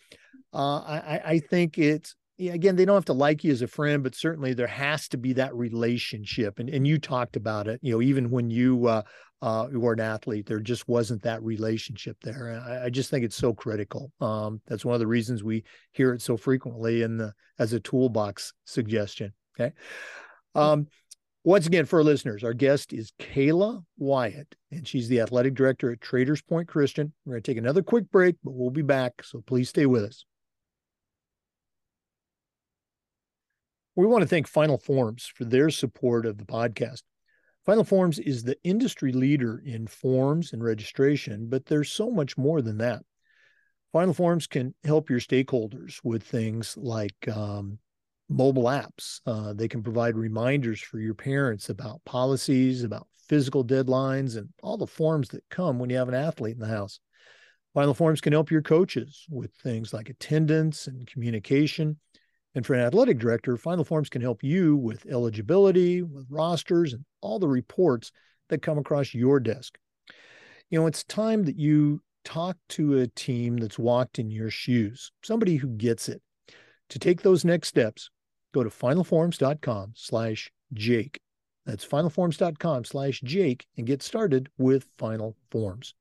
uh, 0.53 0.81
I, 0.85 1.21
I 1.25 1.39
think 1.39 1.79
it's 1.79 2.15
again, 2.49 2.75
they 2.75 2.85
don't 2.85 2.95
have 2.95 3.05
to 3.05 3.13
like 3.13 3.43
you 3.43 3.51
as 3.51 3.61
a 3.61 3.67
friend, 3.67 4.03
but 4.03 4.15
certainly 4.15 4.53
there 4.53 4.67
has 4.67 5.07
to 5.09 5.17
be 5.17 5.33
that 5.33 5.55
relationship. 5.55 6.59
And 6.59 6.69
and 6.69 6.87
you 6.87 6.99
talked 6.99 7.35
about 7.35 7.67
it, 7.67 7.79
you 7.83 7.93
know, 7.93 8.01
even 8.01 8.29
when 8.29 8.49
you 8.49 8.87
uh, 8.87 9.01
uh, 9.41 9.67
were 9.71 9.93
an 9.93 9.99
athlete, 9.99 10.45
there 10.45 10.59
just 10.59 10.87
wasn't 10.87 11.23
that 11.23 11.43
relationship 11.43 12.17
there. 12.21 12.61
I, 12.65 12.85
I 12.85 12.89
just 12.89 13.09
think 13.09 13.25
it's 13.25 13.35
so 13.35 13.53
critical. 13.53 14.11
Um, 14.21 14.61
that's 14.67 14.85
one 14.85 14.93
of 14.93 14.99
the 14.99 15.07
reasons 15.07 15.43
we 15.43 15.63
hear 15.91 16.13
it 16.13 16.21
so 16.21 16.37
frequently 16.37 17.01
in 17.01 17.17
the 17.17 17.33
as 17.59 17.73
a 17.73 17.79
toolbox 17.79 18.53
suggestion. 18.65 19.33
Okay. 19.59 19.73
Um, 20.55 20.87
once 21.43 21.65
again, 21.65 21.85
for 21.85 21.99
our 21.99 22.03
listeners, 22.03 22.43
our 22.43 22.53
guest 22.53 22.93
is 22.93 23.13
Kayla 23.19 23.83
Wiatt, 23.99 24.53
and 24.71 24.87
she's 24.87 25.07
the 25.07 25.21
athletic 25.21 25.55
director 25.55 25.91
at 25.91 25.99
Traders 25.99 26.41
Point 26.41 26.67
Christian. 26.67 27.13
We're 27.25 27.33
going 27.33 27.43
to 27.43 27.51
take 27.51 27.57
another 27.57 27.81
quick 27.81 28.11
break, 28.11 28.35
but 28.43 28.53
we'll 28.53 28.69
be 28.69 28.83
back. 28.83 29.23
So 29.23 29.41
please 29.41 29.69
stay 29.69 29.87
with 29.87 30.03
us. 30.03 30.23
We 33.95 34.05
want 34.05 34.21
to 34.21 34.27
thank 34.27 34.47
Final 34.47 34.77
Forms 34.77 35.29
for 35.35 35.43
their 35.43 35.69
support 35.69 36.25
of 36.25 36.37
the 36.37 36.45
podcast. 36.45 37.01
Final 37.65 37.83
Forms 37.83 38.19
is 38.19 38.43
the 38.43 38.57
industry 38.63 39.11
leader 39.11 39.61
in 39.65 39.85
forms 39.85 40.53
and 40.53 40.63
registration, 40.63 41.47
but 41.49 41.65
there's 41.65 41.91
so 41.91 42.09
much 42.09 42.37
more 42.37 42.61
than 42.61 42.77
that. 42.77 43.03
Final 43.91 44.13
Forms 44.13 44.47
can 44.47 44.73
help 44.85 45.09
your 45.09 45.19
stakeholders 45.19 45.99
with 46.03 46.23
things 46.23 46.77
like 46.77 47.27
um, 47.27 47.79
mobile 48.29 48.63
apps. 48.63 49.19
Uh, 49.25 49.51
they 49.51 49.67
can 49.67 49.83
provide 49.83 50.15
reminders 50.15 50.79
for 50.79 50.97
your 50.97 51.13
parents 51.13 51.69
about 51.69 52.03
policies, 52.05 52.83
about 52.83 53.07
physical 53.27 53.63
deadlines, 53.63 54.37
and 54.37 54.47
all 54.63 54.77
the 54.77 54.87
forms 54.87 55.27
that 55.29 55.43
come 55.49 55.77
when 55.77 55.89
you 55.89 55.97
have 55.97 56.07
an 56.07 56.15
athlete 56.15 56.53
in 56.53 56.61
the 56.61 56.67
house. 56.67 57.01
Final 57.73 57.93
Forms 57.93 58.21
can 58.21 58.31
help 58.31 58.49
your 58.51 58.61
coaches 58.61 59.25
with 59.29 59.53
things 59.55 59.93
like 59.93 60.09
attendance 60.09 60.87
and 60.87 61.05
communication. 61.05 61.97
And 62.53 62.65
for 62.65 62.73
an 62.73 62.81
athletic 62.81 63.17
director, 63.17 63.55
Final 63.55 63.85
Forms 63.85 64.09
can 64.09 64.21
help 64.21 64.43
you 64.43 64.75
with 64.75 65.05
eligibility, 65.05 66.01
with 66.01 66.25
rosters, 66.29 66.93
and 66.93 67.05
all 67.21 67.39
the 67.39 67.47
reports 67.47 68.11
that 68.49 68.61
come 68.61 68.77
across 68.77 69.13
your 69.13 69.39
desk. 69.39 69.77
You 70.69 70.79
know, 70.79 70.87
it's 70.87 71.03
time 71.03 71.43
that 71.43 71.57
you 71.57 72.01
talk 72.23 72.57
to 72.69 72.99
a 72.99 73.07
team 73.07 73.57
that's 73.57 73.79
walked 73.79 74.19
in 74.19 74.29
your 74.29 74.49
shoes, 74.49 75.11
somebody 75.23 75.55
who 75.55 75.67
gets 75.69 76.09
it. 76.09 76.21
To 76.89 76.99
take 76.99 77.21
those 77.21 77.45
next 77.45 77.69
steps, 77.69 78.09
go 78.53 78.63
to 78.63 78.69
finalforms.com 78.69 79.93
slash 79.95 80.51
Jake. 80.73 81.19
That's 81.65 81.85
finalforms.com 81.85 82.85
slash 82.85 83.21
Jake 83.21 83.65
and 83.77 83.87
get 83.87 84.01
started 84.01 84.49
with 84.57 84.87
Final 84.97 85.37
Forms. 85.51 85.93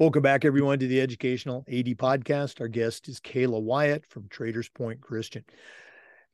Welcome 0.00 0.22
back, 0.22 0.46
everyone, 0.46 0.78
to 0.78 0.86
the 0.86 0.98
Educational 0.98 1.62
AD 1.68 1.84
Podcast. 1.98 2.58
Our 2.62 2.68
guest 2.68 3.06
is 3.06 3.20
Kayla 3.20 3.62
Wiatt 3.62 4.06
from 4.06 4.28
Traders 4.30 4.70
Point 4.70 5.02
Christian. 5.02 5.44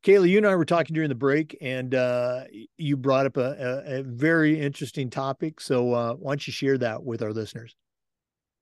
Kayla, 0.05 0.29
you 0.29 0.37
and 0.37 0.47
I 0.47 0.55
were 0.55 0.65
talking 0.65 0.95
during 0.95 1.09
the 1.09 1.17
break, 1.17 1.59
and 1.61 1.93
uh, 1.93 2.45
you 2.79 2.97
brought 2.97 3.27
up 3.27 3.37
a, 3.37 3.57
a, 3.59 3.99
a, 3.99 4.03
very 4.05 4.61
interesting 4.61 5.11
topic. 5.11 5.61
So, 5.61 5.93
uh, 5.93 6.13
why 6.13 6.31
don't 6.31 6.47
you 6.47 6.53
share 6.53 6.79
that 6.79 7.03
with 7.03 7.23
our 7.23 7.33
listeners? 7.33 7.75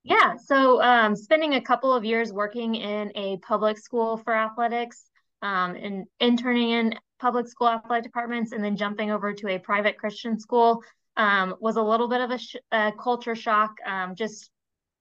Yeah. 0.05 0.37
So, 0.43 0.81
um, 0.81 1.15
spending 1.15 1.53
a 1.53 1.61
couple 1.61 1.93
of 1.93 2.03
years 2.03 2.33
working 2.33 2.75
in 2.77 3.13
a 3.15 3.37
public 3.47 3.77
school 3.77 4.17
for 4.17 4.35
athletics, 4.35 5.05
um, 5.43 5.77
and 5.77 6.07
interning 6.19 6.71
in 6.71 6.95
public 7.21 7.47
school 7.47 7.69
athletic 7.69 8.05
departments, 8.05 8.53
and 8.53 8.65
then 8.65 8.75
jumping 8.75 9.11
over 9.11 9.35
to 9.35 9.49
a 9.49 9.59
private 9.59 9.99
Christian 9.99 10.41
school 10.41 10.83
um, 11.19 11.57
was 11.61 11.77
a 11.77 11.83
little 11.83 12.09
bit 12.09 12.23
of 12.23 12.31
a, 12.31 12.39
sh- 12.39 12.57
a 12.73 12.91
culture 12.99 13.35
shock. 13.35 13.75
Um, 13.87 14.15
just 14.15 14.49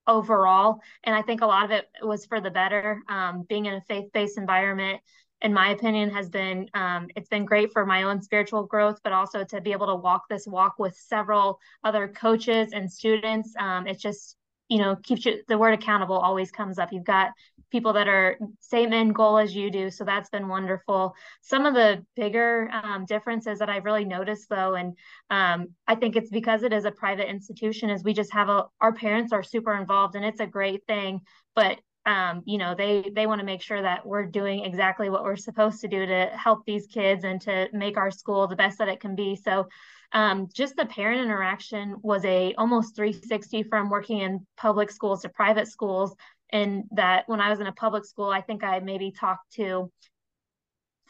overall. 0.08 0.80
And 1.04 1.16
I 1.16 1.22
think 1.22 1.42
a 1.42 1.46
lot 1.46 1.66
of 1.66 1.72
it 1.72 1.88
was 2.02 2.26
for 2.26 2.42
the 2.42 2.52
better. 2.52 3.02
Um, 3.10 3.44
being 3.48 3.66
in 3.66 3.74
a 3.76 3.82
faith 3.82 4.12
based 4.14 4.38
environment, 4.38 5.02
in 5.42 5.54
my 5.54 5.70
opinion, 5.70 6.10
has 6.12 6.30
been 6.30 6.70
um, 6.74 7.08
it's 7.16 7.30
been 7.30 7.46
great 7.46 7.72
for 7.74 7.86
my 7.86 8.04
own 8.04 8.22
spiritual 8.22 8.64
growth, 8.64 9.00
but 9.04 9.14
also 9.14 9.44
to 9.44 9.62
be 9.62 9.72
able 9.72 9.88
to 9.88 9.96
walk 9.96 10.24
this 10.30 10.48
walk 10.48 10.76
with 10.80 10.96
several 10.96 11.60
other 11.84 12.08
coaches 12.08 12.72
and 12.74 12.92
students. 12.92 13.54
Um, 13.60 13.88
it's 13.88 14.02
just 14.02 14.38
you 14.74 14.80
know 14.80 14.96
keeps 14.96 15.24
you 15.24 15.44
the 15.48 15.56
word 15.56 15.76
accountable 15.76 16.18
always 16.18 16.50
comes 16.50 16.80
up. 16.80 16.92
You've 16.92 17.04
got 17.04 17.30
people 17.70 17.94
that 17.94 18.08
are 18.08 18.40
same 18.60 18.92
end 18.92 19.14
goal 19.14 19.38
as 19.38 19.56
you 19.56 19.70
do. 19.70 19.92
So 19.92 20.04
that's 20.04 20.32
been 20.32 20.48
wonderful. 20.48 21.14
Some 21.42 21.68
of 21.68 21.76
the 21.76 22.04
bigger 22.16 22.72
um, 22.72 23.06
differences 23.06 23.60
that 23.60 23.70
I've 23.70 23.86
really 23.86 24.06
noticed 24.06 24.50
though, 24.50 24.74
and 24.74 24.98
um, 25.30 25.70
I 25.88 25.94
think 25.94 26.16
it's 26.16 26.32
because 26.32 26.64
it 26.64 26.74
is 26.74 26.86
a 26.86 26.92
private 26.92 27.30
institution, 27.30 27.92
is 27.92 28.04
we 28.04 28.14
just 28.14 28.34
have 28.34 28.50
a, 28.50 28.66
our 28.82 28.94
parents 28.94 29.32
are 29.32 29.44
super 29.44 29.76
involved 29.76 30.16
and 30.16 30.26
it's 30.26 30.40
a 30.40 30.48
great 30.48 30.82
thing, 30.88 31.22
but 31.56 31.78
um, 32.06 32.42
you 32.46 32.58
know, 32.58 32.76
they, 32.76 33.10
they 33.16 33.28
want 33.28 33.40
to 33.40 33.46
make 33.46 33.62
sure 33.62 33.82
that 33.82 34.06
we're 34.06 34.26
doing 34.26 34.66
exactly 34.66 35.10
what 35.10 35.24
we're 35.24 35.38
supposed 35.38 35.80
to 35.82 35.88
do 35.88 36.06
to 36.06 36.26
help 36.34 36.66
these 36.66 36.86
kids 36.88 37.24
and 37.24 37.40
to 37.42 37.70
make 37.72 37.96
our 37.96 38.12
school 38.12 38.48
the 38.48 38.58
best 38.58 38.80
that 38.80 38.90
it 38.90 39.00
can 39.00 39.16
be. 39.16 39.36
So 39.36 39.68
um, 40.14 40.48
just 40.54 40.76
the 40.76 40.86
parent 40.86 41.22
interaction 41.22 41.96
was 42.02 42.24
a 42.26 42.54
almost 42.58 42.96
360 42.96 43.64
from 43.64 43.90
working 43.90 44.20
in 44.20 44.46
public 44.58 44.92
schools 44.92 45.22
to 45.24 45.30
private 45.30 45.68
schools 45.68 46.16
and 46.54 46.84
that 46.92 47.28
when 47.28 47.42
I 47.42 47.50
was 47.50 47.60
in 47.60 47.68
a 47.68 47.74
public 47.74 48.06
school, 48.06 48.30
I 48.30 48.40
think 48.42 48.64
I 48.64 48.80
maybe 48.80 49.12
talked 49.12 49.54
to 49.54 49.92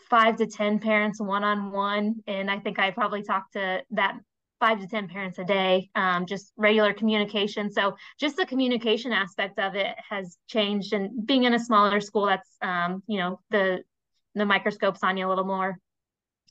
five 0.10 0.38
to 0.38 0.48
10 0.48 0.80
parents 0.80 1.20
one 1.20 1.44
on 1.44 1.72
one. 1.72 2.24
And 2.28 2.50
I 2.50 2.60
think 2.60 2.80
I 2.80 2.92
probably 2.92 3.24
talked 3.24 3.54
to 3.54 3.84
that 3.92 4.18
five 4.62 4.80
to 4.80 4.88
10 4.88 5.10
parents 5.10 5.40
a 5.40 5.44
day, 5.44 5.90
um, 5.96 6.26
just 6.26 6.54
regular 6.56 6.94
communication. 6.94 7.70
So 7.70 7.98
just 8.18 8.38
the 8.38 8.46
communication 8.46 9.12
aspect 9.12 9.60
of 9.60 9.76
it 9.76 9.94
has 10.10 10.38
changed. 10.48 10.94
And 10.94 11.28
being 11.28 11.44
in 11.44 11.54
a 11.54 11.60
smaller 11.60 12.00
school, 12.00 12.28
that's, 12.28 12.50
um, 12.62 13.04
you 13.08 13.18
know, 13.18 13.42
the, 13.50 13.84
the 14.36 14.46
microscope's 14.46 15.04
on 15.04 15.18
you 15.18 15.28
a 15.28 15.30
little 15.30 15.44
more, 15.44 15.78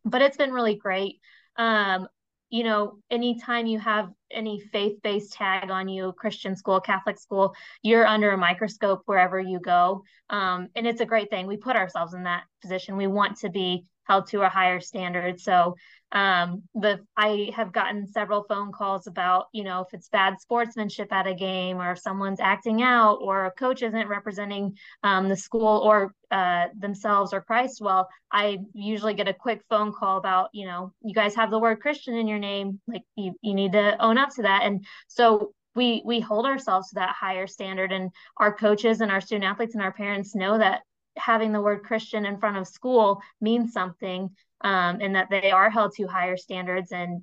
but 0.05 0.21
it's 0.21 0.37
been 0.37 0.53
really 0.53 0.75
great. 0.75 1.19
Um, 1.57 2.09
you 2.53 2.65
know, 2.65 2.99
anytime 3.11 3.67
you 3.67 3.79
have 3.79 4.11
any 4.31 4.61
faith-based 4.61 5.33
tag 5.33 5.71
on 5.71 5.89
you, 5.89 6.13
Christian 6.13 6.55
school, 6.55 6.81
Catholic 6.81 7.19
school, 7.19 7.55
you're 7.83 8.07
under 8.07 8.31
a 8.31 8.37
microscope 8.37 9.01
wherever 9.07 9.41
you 9.41 9.59
go. 9.59 10.05
Um, 10.29 10.69
and 10.77 10.87
it's 10.87 11.01
a 11.01 11.07
great 11.07 11.31
thing. 11.31 11.47
We 11.47 11.57
put 11.57 11.77
ourselves 11.77 12.13
in 12.13 12.25
that 12.25 12.43
position. 12.61 12.99
We 12.99 13.07
want 13.07 13.39
to 13.39 13.49
be 13.49 13.87
held 14.05 14.27
to 14.29 14.43
a 14.43 14.49
higher 14.49 14.81
standard. 14.81 15.41
So 15.41 15.77
um, 16.13 16.63
the 16.75 17.01
I 17.17 17.51
have 17.57 17.73
gotten 17.73 18.07
several 18.07 18.45
phone 18.45 18.71
calls 18.71 19.07
about, 19.07 19.47
you 19.53 19.65
know, 19.65 19.81
if 19.81 19.95
it's 19.95 20.09
bad 20.09 20.39
sportsmanship 20.41 21.11
at 21.11 21.27
a 21.27 21.35
game 21.35 21.79
or 21.79 21.93
if 21.93 21.99
someone's 21.99 22.41
acting 22.41 22.83
out 22.83 23.21
or 23.23 23.47
a 23.47 23.51
coach 23.51 23.83
isn't 23.83 24.09
representing 24.09 24.77
um, 25.03 25.29
the 25.31 25.37
school 25.37 25.79
or 25.79 26.13
uh, 26.31 26.67
themselves 26.79 27.33
or 27.33 27.41
Christ 27.41 27.81
well, 27.81 28.09
I 28.31 28.59
usually 28.75 29.15
get 29.15 29.29
a 29.29 29.35
quick 29.35 29.63
phone 29.71 29.93
call 29.93 30.19
about, 30.19 30.51
you 30.53 30.67
know, 30.67 30.93
you 31.03 31.15
guys 31.15 31.35
have 31.35 31.51
the 31.51 31.59
word 31.59 31.81
Christian 31.81 32.15
in 32.15 32.29
your 32.29 32.39
name, 32.39 32.81
like 32.87 33.03
you 33.17 33.35
you 33.41 33.55
need 33.55 33.73
to 33.73 33.97
own 34.03 34.19
up 34.19 34.35
to 34.35 34.43
that. 34.43 34.63
And 34.65 34.85
so 35.09 35.53
we 35.75 36.03
we 36.05 36.21
hold 36.21 36.45
ourselves 36.45 36.91
to 36.91 36.97
that 36.97 37.15
higher 37.19 37.47
standard 37.47 37.93
and 37.93 38.11
our 38.37 38.55
coaches 38.55 39.01
and 39.01 39.11
our 39.11 39.21
student 39.21 39.45
athletes 39.45 39.75
and 39.75 39.83
our 39.83 39.93
parents 39.93 40.35
know 40.35 40.59
that 40.59 40.83
having 41.17 41.53
the 41.53 41.61
word 41.61 41.83
Christian 41.83 42.27
in 42.27 42.39
front 42.39 42.57
of 42.57 42.67
school 42.67 43.21
means 43.41 43.73
something 43.73 44.31
um, 44.63 44.99
and 45.01 45.15
that 45.15 45.29
they 45.31 45.51
are 45.51 45.71
held 45.71 45.95
to 45.97 46.07
higher 46.07 46.37
standards. 46.37 46.93
And 46.93 47.23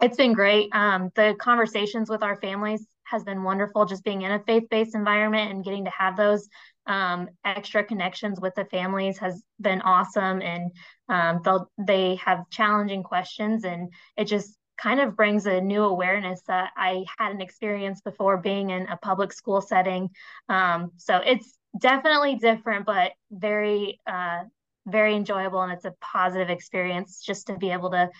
it's 0.00 0.16
been 0.16 0.32
great. 0.32 0.68
Um, 0.72 1.10
the 1.14 1.34
conversations 1.38 2.08
with 2.08 2.22
our 2.22 2.40
families 2.40 2.86
has 3.04 3.24
been 3.24 3.42
wonderful, 3.42 3.86
just 3.86 4.04
being 4.04 4.22
in 4.22 4.32
a 4.32 4.42
faith 4.44 4.64
based 4.70 4.94
environment 4.94 5.50
and 5.50 5.64
getting 5.64 5.84
to 5.84 5.90
have 5.90 6.16
those 6.16 6.48
um, 6.86 7.28
extra 7.44 7.82
connections 7.82 8.40
with 8.40 8.54
the 8.54 8.64
families 8.66 9.18
has 9.18 9.42
been 9.60 9.80
awesome. 9.80 10.40
And 10.42 10.70
um, 11.08 11.40
they'll, 11.44 11.70
they 11.78 12.16
have 12.16 12.48
challenging 12.50 13.02
questions, 13.02 13.64
and 13.64 13.92
it 14.16 14.24
just 14.24 14.56
kind 14.80 15.00
of 15.00 15.16
brings 15.16 15.46
a 15.46 15.60
new 15.60 15.82
awareness 15.82 16.40
that 16.46 16.70
I 16.76 17.04
hadn't 17.18 17.40
experienced 17.40 18.04
before 18.04 18.36
being 18.36 18.70
in 18.70 18.86
a 18.86 18.96
public 18.96 19.32
school 19.32 19.60
setting. 19.60 20.10
Um, 20.48 20.92
so 20.96 21.16
it's 21.16 21.58
definitely 21.78 22.36
different, 22.36 22.86
but 22.86 23.12
very, 23.30 24.00
uh, 24.06 24.44
very 24.86 25.14
enjoyable, 25.14 25.62
and 25.62 25.72
it's 25.72 25.84
a 25.84 25.94
positive 26.00 26.50
experience 26.50 27.22
just 27.22 27.46
to 27.48 27.56
be 27.56 27.70
able 27.70 27.90
to 27.90 28.10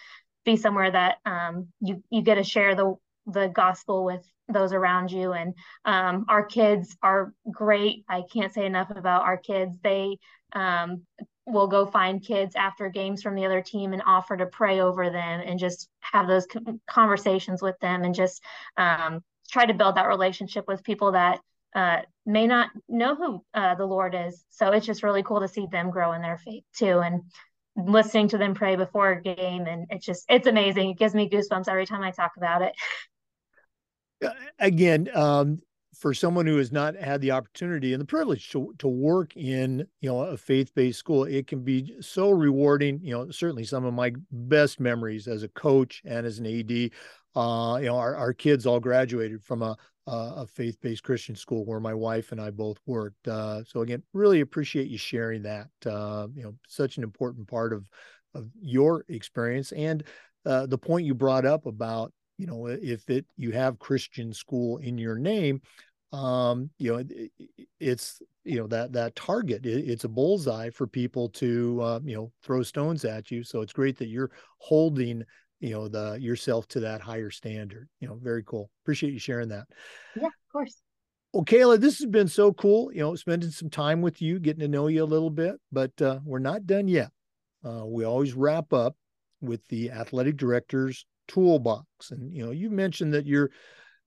be 0.45 0.57
somewhere 0.57 0.91
that 0.91 1.17
um, 1.27 1.69
you 1.81 2.03
you 2.11 2.23
get 2.23 2.37
to 2.37 2.45
share 2.45 2.75
the 2.75 2.95
the 3.27 3.49
gospel 3.49 4.05
with 4.05 4.25
those 4.49 4.73
around 4.73 5.13
you. 5.13 5.33
And 5.33 5.55
um, 5.85 6.25
our 6.29 6.45
kids 6.45 6.97
are 7.03 7.35
great. 7.51 8.05
I 8.09 8.23
can't 8.33 8.53
say 8.53 8.65
enough 8.65 8.91
about 8.91 9.23
our 9.23 9.37
kids. 9.37 9.77
They 9.83 10.19
um, 10.55 11.03
will 11.47 11.67
go 11.67 11.87
find 11.87 12.25
kids 12.25 12.57
after 12.57 12.89
games 12.89 13.23
from 13.23 13.35
the 13.35 13.45
other 13.45 13.63
team 13.63 13.93
and 13.93 14.03
offer 14.07 14.37
to 14.37 14.47
pray 14.47 14.81
over 14.81 15.11
them 15.11 15.43
and 15.45 15.59
just 15.59 15.89
have 16.01 16.27
those 16.27 16.47
conversations 16.89 17.63
with 17.63 17.79
them 17.81 18.03
and 18.05 18.15
just 18.15 18.43
um, 18.77 19.21
try 19.51 19.67
to 19.67 19.75
build 19.75 19.97
that 19.97 20.09
relationship 20.09 20.67
with 20.67 20.85
people 20.85 21.13
that 21.13 21.41
uh, 21.75 21.99
may 22.27 22.47
not 22.47 22.71
know 22.89 23.15
who 23.15 23.45
uh, 23.55 23.75
the 23.75 23.87
Lord 23.87 24.15
is. 24.15 24.45
So 24.51 24.71
it's 24.71 24.87
just 24.87 25.03
really 25.03 25.23
cool 25.23 25.41
to 25.41 25.49
see 25.49 25.67
them 25.71 25.91
grow 25.91 26.13
in 26.13 26.23
their 26.23 26.39
faith 26.39 26.65
too, 26.77 27.01
and 27.01 27.23
listening 27.77 28.29
to 28.29 28.39
them 28.39 28.55
pray 28.55 28.77
before 28.77 29.13
a 29.13 29.23
game, 29.23 29.67
and 29.67 29.87
it's 29.91 30.05
just 30.05 30.25
it's 30.29 30.47
amazing. 30.47 30.91
It 30.91 30.99
gives 30.99 31.15
me 31.15 31.29
goosebumps 31.29 31.69
every 31.69 31.87
time 31.87 32.03
I 32.03 32.11
talk 32.11 32.33
about 32.37 32.63
it. 32.63 32.73
Again, 34.59 35.09
um, 35.15 35.61
for 35.99 36.15
someone 36.15 36.47
who 36.47 36.57
has 36.59 36.71
not 36.71 36.95
had 36.95 37.21
the 37.21 37.33
opportunity 37.33 37.93
and 37.93 38.01
the 38.01 38.07
privilege 38.07 38.51
to, 38.51 38.73
to 38.79 38.87
work 38.87 39.37
in 39.37 39.87
you 40.01 40.09
know 40.09 40.21
a 40.21 40.37
faith-based 40.37 40.99
school 40.99 41.25
it 41.25 41.47
can 41.47 41.63
be 41.63 41.95
so 42.01 42.31
rewarding 42.31 43.01
you 43.03 43.13
know 43.13 43.31
certainly 43.31 43.65
some 43.65 43.85
of 43.85 43.93
my 43.93 44.13
best 44.31 44.79
memories 44.79 45.27
as 45.27 45.43
a 45.43 45.49
coach 45.49 46.01
and 46.05 46.25
as 46.25 46.39
an 46.39 46.47
AD 46.47 46.91
uh, 47.35 47.79
you 47.81 47.87
know 47.87 47.97
our, 47.97 48.15
our 48.15 48.33
kids 48.33 48.65
all 48.65 48.81
graduated 48.81 49.43
from 49.43 49.63
a, 49.63 49.77
a 50.09 50.47
faith-based 50.47 51.03
Christian 51.03 51.37
school 51.37 51.65
where 51.65 51.81
my 51.81 51.95
wife 51.95 52.33
and 52.33 52.41
I 52.41 52.51
both 52.51 52.79
worked. 52.87 53.29
Uh, 53.29 53.63
so 53.65 53.83
again, 53.83 54.03
really 54.13 54.41
appreciate 54.41 54.89
you 54.89 54.99
sharing 54.99 55.43
that. 55.43 55.69
Uh, 55.85 56.29
you 56.35 56.43
know, 56.43 56.55
such 56.67 56.97
an 56.97 57.03
important 57.03 57.49
part 57.49 57.73
of 57.73 57.89
of 58.35 58.49
your 58.61 59.05
experience 59.09 59.73
and 59.73 60.05
uh, 60.47 60.67
the 60.67 60.79
point 60.79 61.07
you 61.07 61.15
brought 61.15 61.45
up 61.45 61.67
about 61.67 62.13
you 62.39 62.47
know 62.47 62.67
if 62.67 63.09
it 63.11 63.27
you 63.37 63.51
have 63.51 63.79
Christian 63.79 64.33
school 64.33 64.79
in 64.79 64.97
your 64.97 65.19
name, 65.19 65.61
um, 66.13 66.71
you 66.79 66.93
know 66.93 66.99
it, 66.99 67.33
it's 67.81 68.23
you 68.45 68.59
know 68.59 68.67
that 68.69 68.93
that 68.93 69.17
target 69.17 69.67
it, 69.67 69.89
it's 69.89 70.05
a 70.05 70.09
bullseye 70.09 70.71
for 70.71 70.87
people 70.87 71.29
to 71.31 71.81
uh, 71.83 72.01
you 72.05 72.17
know 72.17 72.33
throw 72.43 72.63
stones 72.63 73.05
at 73.05 73.31
you. 73.31 73.43
So 73.43 73.61
it's 73.61 73.73
great 73.73 73.99
that 73.99 74.09
you're 74.09 74.31
holding 74.59 75.25
you 75.61 75.71
know 75.71 75.89
the 75.89 76.19
yourself 76.21 76.67
to 76.69 76.81
that 76.81 77.01
higher 77.01 77.31
standard 77.31 77.89
you 78.01 78.09
know 78.09 78.19
very 78.23 78.43
cool. 78.45 78.71
Appreciate 78.85 79.13
you 79.13 79.19
sharing 79.19 79.49
that. 79.49 79.67
Yeah 80.17 80.27
of 80.27 80.33
course. 80.53 80.81
Well 81.33 81.45
kayla 81.45 81.81
this 81.81 81.99
has 81.99 82.07
been 82.07 82.29
so 82.29 82.53
cool 82.53 82.93
you 82.93 83.01
know 83.01 83.15
spending 83.15 83.51
some 83.51 83.71
time 83.71 84.03
with 84.03 84.23
you 84.23 84.39
getting 84.39 84.61
to 84.61 84.69
know 84.69 84.89
you 84.89 85.03
a 85.03 85.07
little 85.07 85.31
bit 85.31 85.57
but 85.73 86.01
uh, 86.01 86.21
we're 86.25 86.39
not 86.39 86.67
done 86.67 86.89
yet. 86.89 87.11
Uh, 87.65 87.85
we 87.85 88.05
always 88.05 88.35
wrap 88.35 88.73
up 88.73 88.97
with 89.41 89.67
the 89.69 89.91
athletic 89.91 90.37
director's 90.37 91.07
toolbox 91.29 92.11
and 92.11 92.33
you 92.33 92.45
know 92.45 92.51
you 92.51 92.71
mentioned 92.71 93.13
that 93.13 93.27
you're 93.27 93.51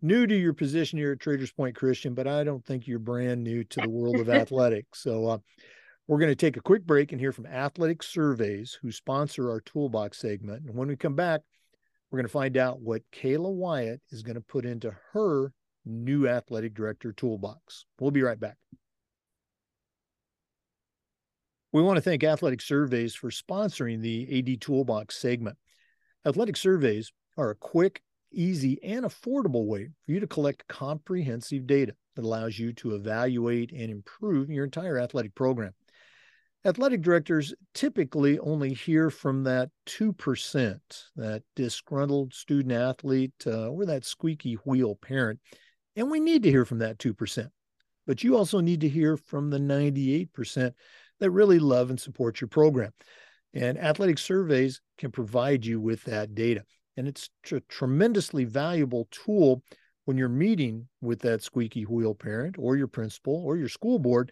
new 0.01 0.25
to 0.25 0.35
your 0.35 0.53
position 0.53 0.97
here 0.97 1.11
at 1.11 1.19
traders 1.19 1.51
point 1.51 1.75
christian 1.75 2.15
but 2.15 2.27
i 2.27 2.43
don't 2.43 2.65
think 2.65 2.87
you're 2.87 2.99
brand 2.99 3.43
new 3.43 3.63
to 3.63 3.79
the 3.81 3.89
world 3.89 4.19
of 4.19 4.29
athletics 4.29 5.03
so 5.03 5.27
uh, 5.27 5.37
we're 6.07 6.19
going 6.19 6.31
to 6.31 6.35
take 6.35 6.57
a 6.57 6.61
quick 6.61 6.85
break 6.85 7.11
and 7.11 7.21
hear 7.21 7.31
from 7.31 7.45
Athletic 7.45 8.03
Surveys, 8.03 8.77
who 8.81 8.91
sponsor 8.91 9.49
our 9.49 9.61
toolbox 9.61 10.17
segment. 10.17 10.63
And 10.65 10.75
when 10.75 10.87
we 10.87 10.95
come 10.95 11.15
back, 11.15 11.41
we're 12.09 12.17
going 12.17 12.27
to 12.27 12.31
find 12.31 12.57
out 12.57 12.81
what 12.81 13.03
Kayla 13.13 13.55
Wiatt 13.55 13.99
is 14.09 14.23
going 14.23 14.35
to 14.35 14.41
put 14.41 14.65
into 14.65 14.93
her 15.13 15.53
new 15.85 16.27
athletic 16.27 16.73
director 16.73 17.13
toolbox. 17.13 17.85
We'll 17.99 18.11
be 18.11 18.23
right 18.23 18.39
back. 18.39 18.57
We 21.71 21.81
want 21.81 21.95
to 21.95 22.01
thank 22.01 22.23
Athletic 22.23 22.61
Surveys 22.61 23.15
for 23.15 23.29
sponsoring 23.29 24.01
the 24.01 24.39
AD 24.39 24.59
Toolbox 24.59 25.17
segment. 25.17 25.57
Athletic 26.25 26.57
Surveys 26.57 27.13
are 27.37 27.51
a 27.51 27.55
quick, 27.55 28.01
easy, 28.33 28.83
and 28.83 29.05
affordable 29.05 29.65
way 29.65 29.91
for 30.05 30.11
you 30.11 30.19
to 30.19 30.27
collect 30.27 30.67
comprehensive 30.67 31.65
data 31.65 31.93
that 32.17 32.25
allows 32.25 32.59
you 32.59 32.73
to 32.73 32.95
evaluate 32.95 33.71
and 33.71 33.89
improve 33.89 34.49
your 34.49 34.65
entire 34.65 34.99
athletic 34.99 35.33
program 35.33 35.73
athletic 36.65 37.01
directors 37.01 37.53
typically 37.73 38.37
only 38.39 38.73
hear 38.73 39.09
from 39.09 39.43
that 39.43 39.69
2%, 39.87 40.79
that 41.15 41.43
disgruntled 41.55 42.33
student 42.33 42.73
athlete 42.73 43.33
uh, 43.47 43.69
or 43.69 43.85
that 43.85 44.05
squeaky 44.05 44.55
wheel 44.65 44.95
parent. 44.95 45.39
And 45.95 46.09
we 46.09 46.19
need 46.19 46.43
to 46.43 46.49
hear 46.49 46.65
from 46.65 46.79
that 46.79 46.97
2%. 46.97 47.47
But 48.07 48.23
you 48.23 48.37
also 48.37 48.59
need 48.59 48.81
to 48.81 48.89
hear 48.89 49.17
from 49.17 49.49
the 49.49 49.59
98% 49.59 50.73
that 51.19 51.31
really 51.31 51.59
love 51.59 51.89
and 51.89 51.99
support 51.99 52.41
your 52.41 52.47
program. 52.47 52.91
And 53.53 53.77
athletic 53.77 54.17
surveys 54.17 54.81
can 54.97 55.11
provide 55.11 55.65
you 55.65 55.79
with 55.79 56.03
that 56.03 56.33
data. 56.35 56.63
And 56.97 57.07
it's 57.07 57.29
a 57.51 57.59
tremendously 57.61 58.45
valuable 58.45 59.07
tool 59.11 59.63
when 60.05 60.17
you're 60.17 60.29
meeting 60.29 60.87
with 61.01 61.19
that 61.21 61.43
squeaky 61.43 61.83
wheel 61.83 62.15
parent 62.15 62.55
or 62.57 62.75
your 62.75 62.87
principal 62.87 63.43
or 63.45 63.57
your 63.57 63.69
school 63.69 63.99
board 63.99 64.31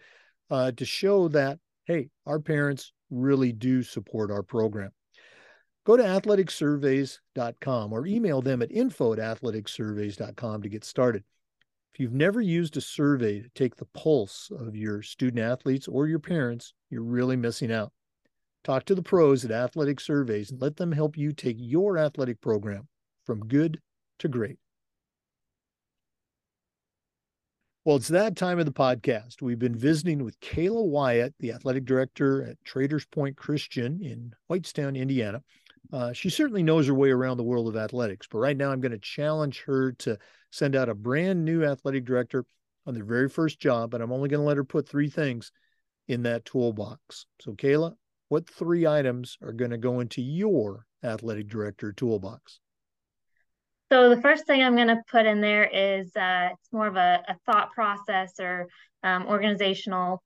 uh, 0.50 0.72
to 0.72 0.84
show 0.84 1.28
that 1.28 1.58
hey, 1.90 2.08
our 2.24 2.38
parents 2.38 2.92
really 3.10 3.50
do 3.52 3.82
support 3.82 4.30
our 4.30 4.44
program. 4.44 4.90
Go 5.84 5.96
to 5.96 6.04
athleticsurveys.com 6.04 7.92
or 7.92 8.06
email 8.06 8.40
them 8.40 8.62
at 8.62 8.70
info 8.70 9.12
at 9.12 9.18
athleticsurveys.com 9.18 10.62
to 10.62 10.68
get 10.68 10.84
started. 10.84 11.24
If 11.92 11.98
you've 11.98 12.12
never 12.12 12.40
used 12.40 12.76
a 12.76 12.80
survey 12.80 13.40
to 13.40 13.48
take 13.56 13.74
the 13.74 13.86
pulse 13.86 14.52
of 14.56 14.76
your 14.76 15.02
student 15.02 15.42
athletes 15.42 15.88
or 15.88 16.06
your 16.06 16.20
parents, 16.20 16.74
you're 16.90 17.02
really 17.02 17.34
missing 17.34 17.72
out. 17.72 17.92
Talk 18.62 18.84
to 18.84 18.94
the 18.94 19.02
pros 19.02 19.44
at 19.44 19.50
Athletic 19.50 19.98
Surveys 19.98 20.52
and 20.52 20.62
let 20.62 20.76
them 20.76 20.92
help 20.92 21.16
you 21.16 21.32
take 21.32 21.56
your 21.58 21.98
athletic 21.98 22.40
program 22.40 22.86
from 23.26 23.40
good 23.40 23.80
to 24.20 24.28
great. 24.28 24.58
Well, 27.86 27.96
it's 27.96 28.08
that 28.08 28.36
time 28.36 28.58
of 28.58 28.66
the 28.66 28.72
podcast. 28.72 29.40
We've 29.40 29.58
been 29.58 29.74
visiting 29.74 30.22
with 30.22 30.38
Kayla 30.40 30.86
Wiatt, 30.86 31.32
the 31.40 31.52
athletic 31.52 31.86
director 31.86 32.44
at 32.44 32.62
Traders 32.62 33.06
Point 33.06 33.38
Christian 33.38 34.02
in 34.02 34.34
Whitestown, 34.50 34.98
Indiana. 34.98 35.42
Uh, 35.90 36.12
she 36.12 36.28
certainly 36.28 36.62
knows 36.62 36.88
her 36.88 36.94
way 36.94 37.08
around 37.10 37.38
the 37.38 37.42
world 37.42 37.68
of 37.68 37.78
athletics, 37.78 38.26
but 38.30 38.36
right 38.36 38.56
now 38.56 38.70
I'm 38.70 38.82
going 38.82 38.92
to 38.92 38.98
challenge 38.98 39.62
her 39.62 39.92
to 39.92 40.18
send 40.50 40.76
out 40.76 40.90
a 40.90 40.94
brand 40.94 41.42
new 41.42 41.64
athletic 41.64 42.04
director 42.04 42.44
on 42.84 42.92
their 42.92 43.04
very 43.04 43.30
first 43.30 43.58
job, 43.58 43.94
and 43.94 44.02
I'm 44.02 44.12
only 44.12 44.28
going 44.28 44.42
to 44.42 44.46
let 44.46 44.58
her 44.58 44.64
put 44.64 44.86
three 44.86 45.08
things 45.08 45.50
in 46.06 46.24
that 46.24 46.44
toolbox. 46.44 47.24
So, 47.40 47.52
Kayla, 47.52 47.94
what 48.28 48.46
three 48.46 48.86
items 48.86 49.38
are 49.42 49.54
going 49.54 49.70
to 49.70 49.78
go 49.78 50.00
into 50.00 50.20
your 50.20 50.84
athletic 51.02 51.48
director 51.48 51.92
toolbox? 51.92 52.60
So 53.90 54.08
the 54.08 54.20
first 54.20 54.46
thing 54.46 54.62
I'm 54.62 54.76
going 54.76 54.88
to 54.88 55.02
put 55.10 55.26
in 55.26 55.40
there 55.40 55.64
is 55.64 56.14
uh, 56.14 56.50
it's 56.52 56.72
more 56.72 56.86
of 56.86 56.96
a, 56.96 57.24
a 57.26 57.36
thought 57.44 57.72
process 57.72 58.34
or 58.38 58.68
um, 59.02 59.26
organizational 59.26 60.22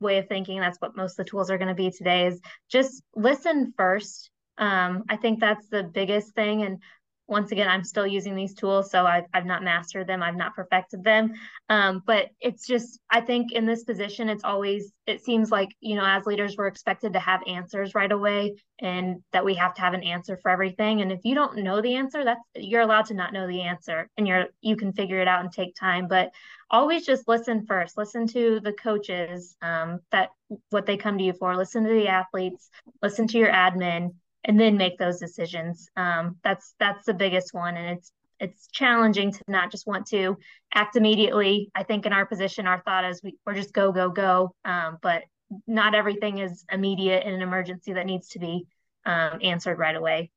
way 0.00 0.18
of 0.18 0.26
thinking. 0.26 0.58
That's 0.58 0.80
what 0.80 0.96
most 0.96 1.12
of 1.12 1.24
the 1.24 1.30
tools 1.30 1.48
are 1.48 1.58
going 1.58 1.68
to 1.68 1.74
be 1.74 1.92
today. 1.92 2.26
Is 2.26 2.40
just 2.70 3.02
listen 3.14 3.72
first. 3.76 4.30
Um, 4.58 5.04
I 5.08 5.16
think 5.16 5.38
that's 5.38 5.68
the 5.68 5.84
biggest 5.84 6.34
thing. 6.34 6.62
And 6.62 6.78
once 7.26 7.52
again, 7.52 7.68
I'm 7.68 7.84
still 7.84 8.06
using 8.06 8.36
these 8.36 8.54
tools, 8.54 8.90
so 8.90 9.06
I've, 9.06 9.24
I've 9.32 9.46
not 9.46 9.62
mastered 9.62 10.06
them, 10.06 10.22
I've 10.22 10.36
not 10.36 10.54
perfected 10.54 11.02
them. 11.02 11.32
Um, 11.70 12.02
but 12.06 12.28
it's 12.40 12.66
just, 12.66 13.00
I 13.10 13.22
think 13.22 13.52
in 13.52 13.64
this 13.64 13.84
position, 13.84 14.28
it's 14.28 14.44
always, 14.44 14.92
it 15.06 15.24
seems 15.24 15.50
like, 15.50 15.70
you 15.80 15.96
know, 15.96 16.04
as 16.04 16.26
leaders, 16.26 16.56
we're 16.58 16.66
expected 16.66 17.14
to 17.14 17.20
have 17.20 17.40
answers 17.46 17.94
right 17.94 18.12
away 18.12 18.56
and 18.80 19.22
that 19.32 19.44
we 19.44 19.54
have 19.54 19.72
to 19.74 19.80
have 19.80 19.94
an 19.94 20.02
answer 20.02 20.38
for 20.42 20.50
everything. 20.50 21.00
And 21.00 21.10
if 21.10 21.20
you 21.24 21.34
don't 21.34 21.58
know 21.58 21.80
the 21.80 21.94
answer, 21.94 22.24
that's, 22.24 22.40
you're 22.54 22.82
allowed 22.82 23.06
to 23.06 23.14
not 23.14 23.32
know 23.32 23.46
the 23.46 23.62
answer 23.62 24.10
and 24.18 24.28
you're, 24.28 24.46
you 24.60 24.76
can 24.76 24.92
figure 24.92 25.20
it 25.20 25.28
out 25.28 25.40
and 25.40 25.50
take 25.50 25.74
time. 25.74 26.08
But 26.08 26.30
always 26.70 27.06
just 27.06 27.26
listen 27.26 27.64
first, 27.64 27.96
listen 27.96 28.26
to 28.28 28.60
the 28.62 28.72
coaches 28.72 29.56
um, 29.62 30.00
that 30.12 30.30
what 30.70 30.84
they 30.84 30.98
come 30.98 31.16
to 31.16 31.24
you 31.24 31.32
for, 31.32 31.56
listen 31.56 31.84
to 31.84 31.90
the 31.90 32.08
athletes, 32.08 32.68
listen 33.02 33.26
to 33.28 33.38
your 33.38 33.50
admin 33.50 34.10
and 34.44 34.60
then 34.60 34.76
make 34.76 34.98
those 34.98 35.18
decisions. 35.18 35.88
Um, 35.96 36.36
that's 36.44 36.74
that's 36.78 37.06
the 37.06 37.14
biggest 37.14 37.54
one, 37.54 37.76
and 37.76 37.98
it's 37.98 38.12
it's 38.40 38.66
challenging 38.68 39.32
to 39.32 39.40
not 39.48 39.70
just 39.70 39.86
want 39.86 40.06
to 40.08 40.36
act 40.74 40.96
immediately. 40.96 41.70
I 41.74 41.82
think 41.82 42.04
in 42.06 42.12
our 42.12 42.26
position, 42.26 42.66
our 42.66 42.82
thought 42.82 43.04
is 43.04 43.22
we, 43.22 43.36
we're 43.46 43.54
just 43.54 43.72
go 43.72 43.92
go 43.92 44.10
go, 44.10 44.54
um, 44.64 44.98
but 45.02 45.22
not 45.66 45.94
everything 45.94 46.38
is 46.38 46.64
immediate 46.70 47.24
in 47.24 47.34
an 47.34 47.42
emergency 47.42 47.92
that 47.92 48.06
needs 48.06 48.28
to 48.30 48.38
be 48.38 48.66
um, 49.06 49.38
answered 49.42 49.78
right 49.78 49.96
away. 49.96 50.30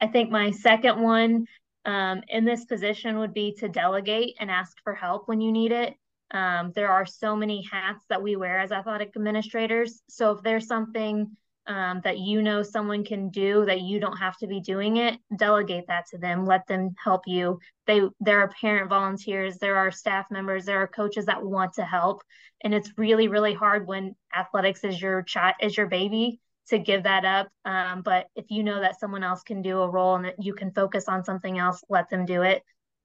I 0.00 0.06
think 0.06 0.30
my 0.30 0.50
second 0.50 1.00
one 1.00 1.46
um, 1.84 2.22
in 2.28 2.44
this 2.44 2.64
position 2.64 3.18
would 3.18 3.34
be 3.34 3.54
to 3.58 3.68
delegate 3.68 4.36
and 4.40 4.50
ask 4.50 4.76
for 4.84 4.94
help 4.94 5.28
when 5.28 5.40
you 5.40 5.52
need 5.52 5.72
it. 5.72 5.94
Um, 6.30 6.72
there 6.74 6.90
are 6.90 7.06
so 7.06 7.34
many 7.34 7.66
hats 7.70 8.04
that 8.08 8.22
we 8.22 8.36
wear 8.36 8.60
as 8.60 8.70
athletic 8.70 9.12
administrators. 9.16 10.02
So 10.08 10.32
if 10.32 10.42
there's 10.42 10.66
something 10.66 11.36
um, 11.68 12.00
that 12.02 12.18
you 12.18 12.40
know 12.42 12.62
someone 12.62 13.04
can 13.04 13.28
do 13.28 13.64
that 13.66 13.82
you 13.82 14.00
don't 14.00 14.16
have 14.16 14.36
to 14.38 14.46
be 14.46 14.60
doing 14.60 14.96
it 14.96 15.18
delegate 15.36 15.86
that 15.86 16.06
to 16.08 16.18
them. 16.18 16.46
Let 16.46 16.66
them 16.66 16.94
help 17.02 17.22
you. 17.26 17.60
They 17.86 18.00
there 18.20 18.40
are 18.40 18.48
parent 18.48 18.88
volunteers 18.88 19.58
there 19.58 19.76
are 19.76 19.90
staff 19.90 20.26
members 20.30 20.64
there 20.64 20.82
are 20.82 20.88
coaches 20.88 21.26
that 21.26 21.42
want 21.42 21.74
to 21.74 21.84
help. 21.84 22.22
And 22.64 22.74
it's 22.74 22.90
really 22.96 23.28
really 23.28 23.52
hard 23.54 23.86
when 23.86 24.16
athletics 24.36 24.82
is 24.82 25.00
your 25.00 25.22
child 25.22 25.54
is 25.60 25.76
your 25.76 25.86
baby 25.86 26.40
to 26.70 26.78
give 26.78 27.04
that 27.04 27.24
up. 27.24 27.48
Um, 27.64 28.02
but 28.02 28.26
if 28.34 28.46
you 28.50 28.62
know 28.62 28.80
that 28.80 28.98
someone 28.98 29.22
else 29.22 29.42
can 29.42 29.62
do 29.62 29.80
a 29.80 29.88
role 29.88 30.16
and 30.16 30.24
that 30.24 30.42
you 30.42 30.54
can 30.54 30.72
focus 30.72 31.04
on 31.06 31.24
something 31.24 31.58
else 31.58 31.84
let 31.90 32.08
them 32.08 32.24
do 32.24 32.42
it. 32.42 32.62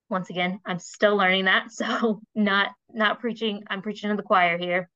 Once 0.09 0.29
again 0.29 0.59
i'm 0.65 0.79
still 0.79 1.17
learning 1.17 1.45
that. 1.45 1.67
So 1.71 2.21
not 2.33 2.69
not 2.93 3.19
preaching 3.19 3.63
i'm 3.67 3.81
preaching 3.81 4.09
to 4.09 4.15
the 4.15 4.23
choir 4.23 4.57
here 4.57 4.89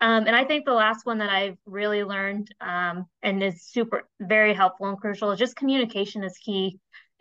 um, 0.00 0.26
and 0.26 0.36
I 0.36 0.44
think 0.44 0.64
the 0.64 0.72
last 0.72 1.06
one 1.06 1.18
that 1.18 1.30
I've 1.30 1.56
really 1.66 2.04
learned 2.04 2.54
um, 2.60 3.06
and 3.22 3.42
is 3.42 3.62
super, 3.62 4.08
very 4.20 4.54
helpful 4.54 4.88
and 4.88 5.00
crucial 5.00 5.30
is 5.30 5.38
just 5.38 5.56
communication 5.56 6.24
is 6.24 6.36
key. 6.38 6.78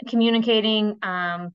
Communicating, 0.08 0.98
um, 1.04 1.54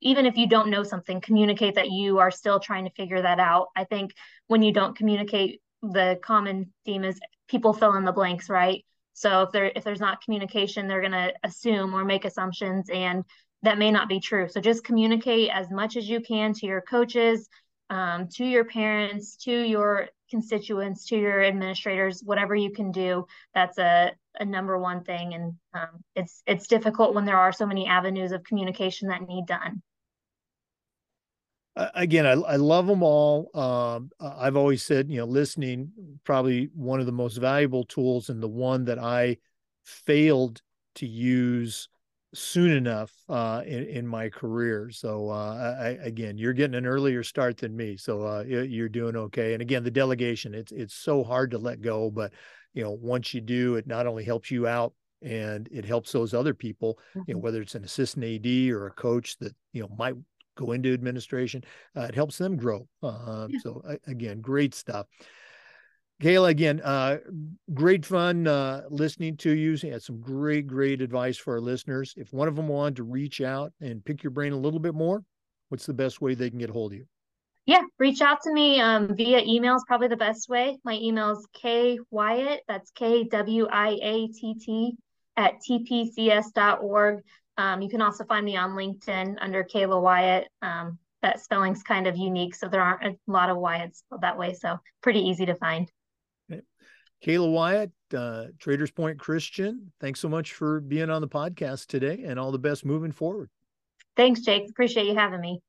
even 0.00 0.26
if 0.26 0.36
you 0.36 0.46
don't 0.46 0.70
know 0.70 0.82
something, 0.82 1.20
communicate 1.20 1.76
that 1.76 1.90
you 1.90 2.18
are 2.18 2.30
still 2.30 2.60
trying 2.60 2.84
to 2.84 2.90
figure 2.90 3.22
that 3.22 3.40
out. 3.40 3.68
I 3.76 3.84
think 3.84 4.12
when 4.48 4.62
you 4.62 4.72
don't 4.72 4.96
communicate, 4.96 5.60
the 5.82 6.18
common 6.22 6.72
theme 6.84 7.04
is 7.04 7.18
people 7.48 7.72
fill 7.72 7.94
in 7.94 8.04
the 8.04 8.12
blanks, 8.12 8.48
right? 8.50 8.84
So 9.14 9.42
if 9.42 9.52
there 9.52 9.70
if 9.74 9.84
there's 9.84 10.00
not 10.00 10.22
communication, 10.22 10.88
they're 10.88 11.00
going 11.00 11.12
to 11.12 11.32
assume 11.44 11.94
or 11.94 12.04
make 12.04 12.24
assumptions, 12.24 12.90
and 12.90 13.24
that 13.62 13.78
may 13.78 13.90
not 13.90 14.08
be 14.08 14.20
true. 14.20 14.48
So 14.48 14.60
just 14.60 14.84
communicate 14.84 15.50
as 15.52 15.70
much 15.70 15.96
as 15.96 16.08
you 16.08 16.20
can 16.20 16.52
to 16.54 16.66
your 16.66 16.82
coaches, 16.82 17.48
um, 17.88 18.28
to 18.34 18.44
your 18.44 18.64
parents, 18.64 19.36
to 19.44 19.52
your 19.52 20.08
constituents, 20.34 21.06
to 21.06 21.16
your 21.16 21.40
administrators, 21.42 22.22
whatever 22.24 22.54
you 22.56 22.70
can 22.78 22.90
do. 22.90 23.26
That's 23.54 23.78
a, 23.78 24.10
a 24.40 24.44
number 24.44 24.76
one 24.76 25.04
thing, 25.04 25.34
and 25.34 25.54
um, 25.72 26.02
it's 26.16 26.42
it's 26.44 26.66
difficult 26.66 27.14
when 27.14 27.24
there 27.24 27.38
are 27.44 27.52
so 27.52 27.66
many 27.66 27.86
avenues 27.86 28.32
of 28.32 28.42
communication 28.42 29.08
that 29.08 29.22
need 29.22 29.46
done. 29.46 29.80
Again, 31.76 32.26
I, 32.26 32.32
I 32.32 32.56
love 32.56 32.86
them 32.86 33.02
all. 33.02 33.50
Um, 33.54 34.10
I've 34.20 34.56
always 34.56 34.82
said, 34.82 35.10
you 35.10 35.18
know, 35.18 35.24
listening 35.40 35.92
probably 36.24 36.70
one 36.74 37.00
of 37.00 37.06
the 37.06 37.12
most 37.12 37.36
valuable 37.36 37.84
tools, 37.84 38.28
and 38.28 38.42
the 38.42 38.54
one 38.70 38.84
that 38.86 38.98
I 38.98 39.38
failed 39.84 40.62
to 40.96 41.06
use 41.06 41.88
soon 42.34 42.72
enough 42.72 43.12
uh, 43.28 43.62
in, 43.64 43.84
in, 43.84 44.06
my 44.06 44.28
career. 44.28 44.90
So 44.90 45.30
uh, 45.30 45.76
I, 45.80 45.88
again, 46.02 46.36
you're 46.36 46.52
getting 46.52 46.74
an 46.74 46.86
earlier 46.86 47.22
start 47.22 47.56
than 47.58 47.74
me, 47.74 47.96
so 47.96 48.22
uh, 48.26 48.44
you're 48.46 48.88
doing 48.88 49.16
okay. 49.16 49.52
And 49.52 49.62
again, 49.62 49.84
the 49.84 49.90
delegation 49.90 50.54
it's 50.54 50.72
it's 50.72 50.94
so 50.94 51.24
hard 51.24 51.50
to 51.52 51.58
let 51.58 51.80
go, 51.80 52.10
but 52.10 52.32
you 52.72 52.82
know 52.82 52.92
once 52.92 53.32
you 53.32 53.40
do, 53.40 53.76
it 53.76 53.86
not 53.86 54.06
only 54.06 54.24
helps 54.24 54.50
you 54.50 54.66
out 54.66 54.92
and 55.22 55.68
it 55.72 55.84
helps 55.84 56.12
those 56.12 56.34
other 56.34 56.54
people. 56.54 56.98
You 57.14 57.20
know 57.20 57.24
mm-hmm. 57.34 57.40
whether 57.40 57.62
it's 57.62 57.74
an 57.74 57.84
assistant 57.84 58.24
AD 58.24 58.70
or 58.70 58.86
a 58.86 58.92
coach 58.92 59.38
that 59.38 59.54
you 59.72 59.82
know 59.82 59.88
might 59.96 60.14
go 60.56 60.72
into 60.72 60.92
administration, 60.92 61.62
uh, 61.96 62.02
it 62.02 62.14
helps 62.14 62.38
them 62.38 62.56
grow. 62.56 62.86
Uh, 63.02 63.48
yeah. 63.50 63.58
So 63.62 63.82
again, 64.06 64.40
great 64.40 64.74
stuff. 64.74 65.06
Kayla, 66.24 66.48
again, 66.48 66.80
uh, 66.80 67.18
great 67.74 68.06
fun 68.06 68.46
uh, 68.46 68.84
listening 68.88 69.36
to 69.36 69.50
you. 69.50 69.72
You 69.72 69.90
had 69.90 70.02
some 70.02 70.22
great, 70.22 70.66
great 70.66 71.02
advice 71.02 71.36
for 71.36 71.52
our 71.52 71.60
listeners. 71.60 72.14
If 72.16 72.32
one 72.32 72.48
of 72.48 72.56
them 72.56 72.66
wanted 72.66 72.96
to 72.96 73.02
reach 73.02 73.42
out 73.42 73.74
and 73.82 74.02
pick 74.02 74.22
your 74.22 74.30
brain 74.30 74.54
a 74.54 74.56
little 74.56 74.80
bit 74.80 74.94
more, 74.94 75.22
what's 75.68 75.84
the 75.84 75.92
best 75.92 76.22
way 76.22 76.34
they 76.34 76.48
can 76.48 76.58
get 76.58 76.70
a 76.70 76.72
hold 76.72 76.92
of 76.92 76.98
you? 76.98 77.04
Yeah, 77.66 77.82
reach 77.98 78.22
out 78.22 78.40
to 78.44 78.52
me 78.54 78.80
um, 78.80 79.14
via 79.14 79.42
email 79.44 79.76
is 79.76 79.84
probably 79.86 80.08
the 80.08 80.16
best 80.16 80.48
way. 80.48 80.78
My 80.82 80.94
email 80.94 81.32
is 81.32 81.46
K 81.52 81.98
Wiatt, 82.10 82.60
that's 82.68 82.90
K 82.92 83.24
W 83.24 83.66
I 83.70 83.98
A 84.00 84.28
T 84.28 84.54
T 84.54 84.96
at 85.36 85.56
tpcs.org. 85.68 87.22
Um, 87.58 87.82
you 87.82 87.90
can 87.90 88.00
also 88.00 88.24
find 88.24 88.46
me 88.46 88.56
on 88.56 88.70
LinkedIn 88.70 89.36
under 89.42 89.62
Kayla 89.62 90.02
Wiatt. 90.02 90.44
Um, 90.62 90.98
that 91.20 91.40
spelling's 91.40 91.82
kind 91.82 92.06
of 92.06 92.16
unique, 92.16 92.54
so 92.54 92.66
there 92.66 92.80
aren't 92.80 93.04
a 93.04 93.16
lot 93.26 93.50
of 93.50 93.58
Wiatts 93.58 94.04
that 94.22 94.38
way, 94.38 94.54
so 94.54 94.78
pretty 95.02 95.20
easy 95.20 95.44
to 95.44 95.54
find. 95.54 95.90
Kayla 97.24 97.48
Wiatt, 97.48 97.90
uh, 98.14 98.50
Traders 98.58 98.90
Point 98.90 99.18
Christian, 99.18 99.90
thanks 99.98 100.20
so 100.20 100.28
much 100.28 100.52
for 100.52 100.80
being 100.80 101.08
on 101.08 101.22
the 101.22 101.28
podcast 101.28 101.86
today 101.86 102.22
and 102.26 102.38
all 102.38 102.52
the 102.52 102.58
best 102.58 102.84
moving 102.84 103.12
forward. 103.12 103.48
Thanks, 104.14 104.40
Jake. 104.40 104.68
Appreciate 104.68 105.06
you 105.06 105.14
having 105.14 105.40
me. 105.40 105.62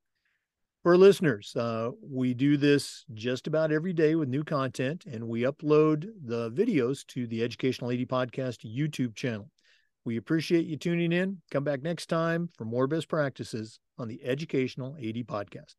For 0.83 0.97
listeners, 0.97 1.55
uh, 1.55 1.91
we 2.01 2.33
do 2.33 2.57
this 2.57 3.05
just 3.13 3.47
about 3.47 3.71
every 3.71 3.93
day 3.93 4.15
with 4.15 4.27
new 4.27 4.43
content, 4.43 5.05
and 5.05 5.29
we 5.29 5.43
upload 5.43 6.07
the 6.25 6.51
videos 6.51 7.07
to 7.07 7.25
the 7.25 7.41
Educational 7.41 7.89
AD 7.89 8.05
Podcast 8.07 8.65
YouTube 8.65 9.15
channel. 9.15 9.49
We 10.03 10.17
appreciate 10.17 10.65
you 10.65 10.75
tuning 10.75 11.13
in. 11.13 11.41
Come 11.51 11.63
back 11.63 11.81
next 11.81 12.07
time 12.07 12.49
for 12.57 12.65
more 12.65 12.85
best 12.85 13.07
practices 13.07 13.79
on 13.97 14.09
the 14.09 14.23
Educational 14.23 14.95
AD 14.97 15.25
Podcast. 15.25 15.75